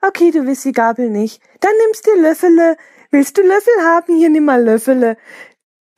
Okay, 0.00 0.30
du 0.30 0.46
willst 0.46 0.64
die 0.64 0.72
Gabel 0.72 1.10
nicht. 1.10 1.42
Dann 1.60 1.72
nimmst 1.84 2.06
du 2.06 2.18
Löffele. 2.18 2.78
Willst 3.10 3.36
du 3.36 3.42
Löffel 3.42 3.74
haben? 3.82 4.16
Hier 4.16 4.30
nimm 4.30 4.46
mal 4.46 4.64
Löffele. 4.64 5.18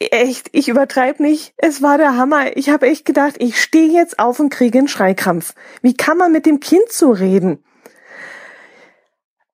Echt, 0.00 0.48
ich 0.50 0.68
übertreib 0.68 1.20
nicht. 1.20 1.54
Es 1.56 1.80
war 1.80 1.96
der 1.96 2.16
Hammer. 2.16 2.56
Ich 2.56 2.70
habe 2.70 2.88
echt 2.88 3.04
gedacht, 3.04 3.36
ich 3.38 3.62
stehe 3.62 3.92
jetzt 3.92 4.18
auf 4.18 4.40
und 4.40 4.50
kriege 4.50 4.78
einen 4.78 4.88
Schreikrampf. 4.88 5.54
Wie 5.80 5.94
kann 5.94 6.18
man 6.18 6.32
mit 6.32 6.44
dem 6.44 6.58
Kind 6.58 6.90
so 6.90 7.12
reden? 7.12 7.64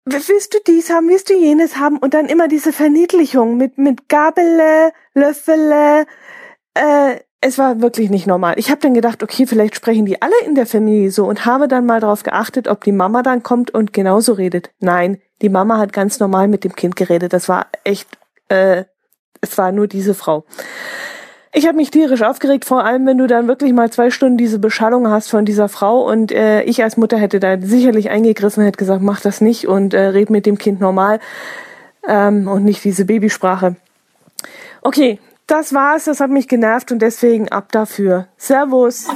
Willst 0.05 0.55
du 0.55 0.59
dies 0.67 0.91
haben, 0.91 1.09
willst 1.09 1.31
du 1.31 1.35
jenes 1.35 1.77
haben 1.77 1.99
und 1.99 2.15
dann 2.15 2.27
immer 2.27 2.49
diese 2.49 2.73
Verniedlichung 2.73 3.57
mit, 3.57 3.79
mit 3.79 4.09
Gabele, 4.09 4.93
Löffele, 5.15 6.07
äh, 6.75 7.17
es 7.43 7.57
war 7.57 7.81
wirklich 7.81 8.11
nicht 8.11 8.27
normal. 8.27 8.55
Ich 8.59 8.71
habe 8.71 8.81
dann 8.83 8.93
gedacht, 8.93 9.23
okay, 9.23 9.47
vielleicht 9.47 9.75
sprechen 9.75 10.05
die 10.05 10.21
alle 10.21 10.35
in 10.45 10.55
der 10.55 10.67
Familie 10.67 11.11
so 11.11 11.25
und 11.25 11.47
habe 11.47 11.69
dann 11.69 11.87
mal 11.87 12.01
darauf 12.01 12.23
geachtet, 12.23 12.69
ob 12.69 12.85
die 12.85 12.93
Mama 12.93 13.23
dann 13.23 13.43
kommt 13.43 13.71
und 13.71 13.93
genauso 13.95 14.35
redet. 14.35 14.71
Nein, 14.79 15.21
die 15.41 15.49
Mama 15.49 15.79
hat 15.79 15.93
ganz 15.93 16.21
normal 16.21 16.49
mit 16.49 16.65
dem 16.65 16.77
Kind 16.77 16.97
geredet. 16.97 17.33
Das 17.33 17.49
war 17.49 17.69
echt, 17.83 18.09
äh, 18.49 18.85
es 19.41 19.57
war 19.57 19.73
nur 19.73 19.87
diese 19.87 20.13
Frau. 20.13 20.45
Ich 21.53 21.67
habe 21.67 21.77
mich 21.77 21.91
tierisch 21.91 22.23
aufgeregt, 22.23 22.65
vor 22.65 22.85
allem 22.85 23.07
wenn 23.07 23.19
du 23.19 23.27
dann 23.27 23.49
wirklich 23.49 23.73
mal 23.73 23.91
zwei 23.91 24.11
Stunden 24.11 24.37
diese 24.37 24.61
Beschallung 24.61 25.09
hast 25.09 25.31
von 25.31 25.45
dieser 25.45 25.69
Frau 25.69 26.09
und 26.09 26.31
äh, 26.31 26.63
ich 26.63 26.85
als 26.85 26.97
Mutter 26.97 27.19
hätte 27.19 27.41
da 27.41 27.61
sicherlich 27.61 28.09
eingegriffen, 28.09 28.63
hätte 28.63 28.79
gesagt, 28.79 29.03
mach 29.03 29.21
das 29.21 29.41
nicht 29.41 29.67
und 29.67 29.93
äh, 29.93 30.01
red 30.01 30.31
mit 30.31 30.47
dem 30.47 30.59
Kind 30.59 30.81
normal 30.81 31.19
ähm, 32.07 32.47
und 32.47 32.65
nicht 32.65 32.85
diese 32.85 33.05
Babysprache. 33.05 33.75
Okay, 34.83 35.19
das 35.49 35.75
war's. 35.75 36.05
Das 36.05 36.21
hat 36.21 36.31
mich 36.31 36.47
genervt 36.47 36.93
und 36.93 37.01
deswegen 37.01 37.49
ab 37.49 37.73
dafür. 37.73 38.29
Servus. 38.37 39.09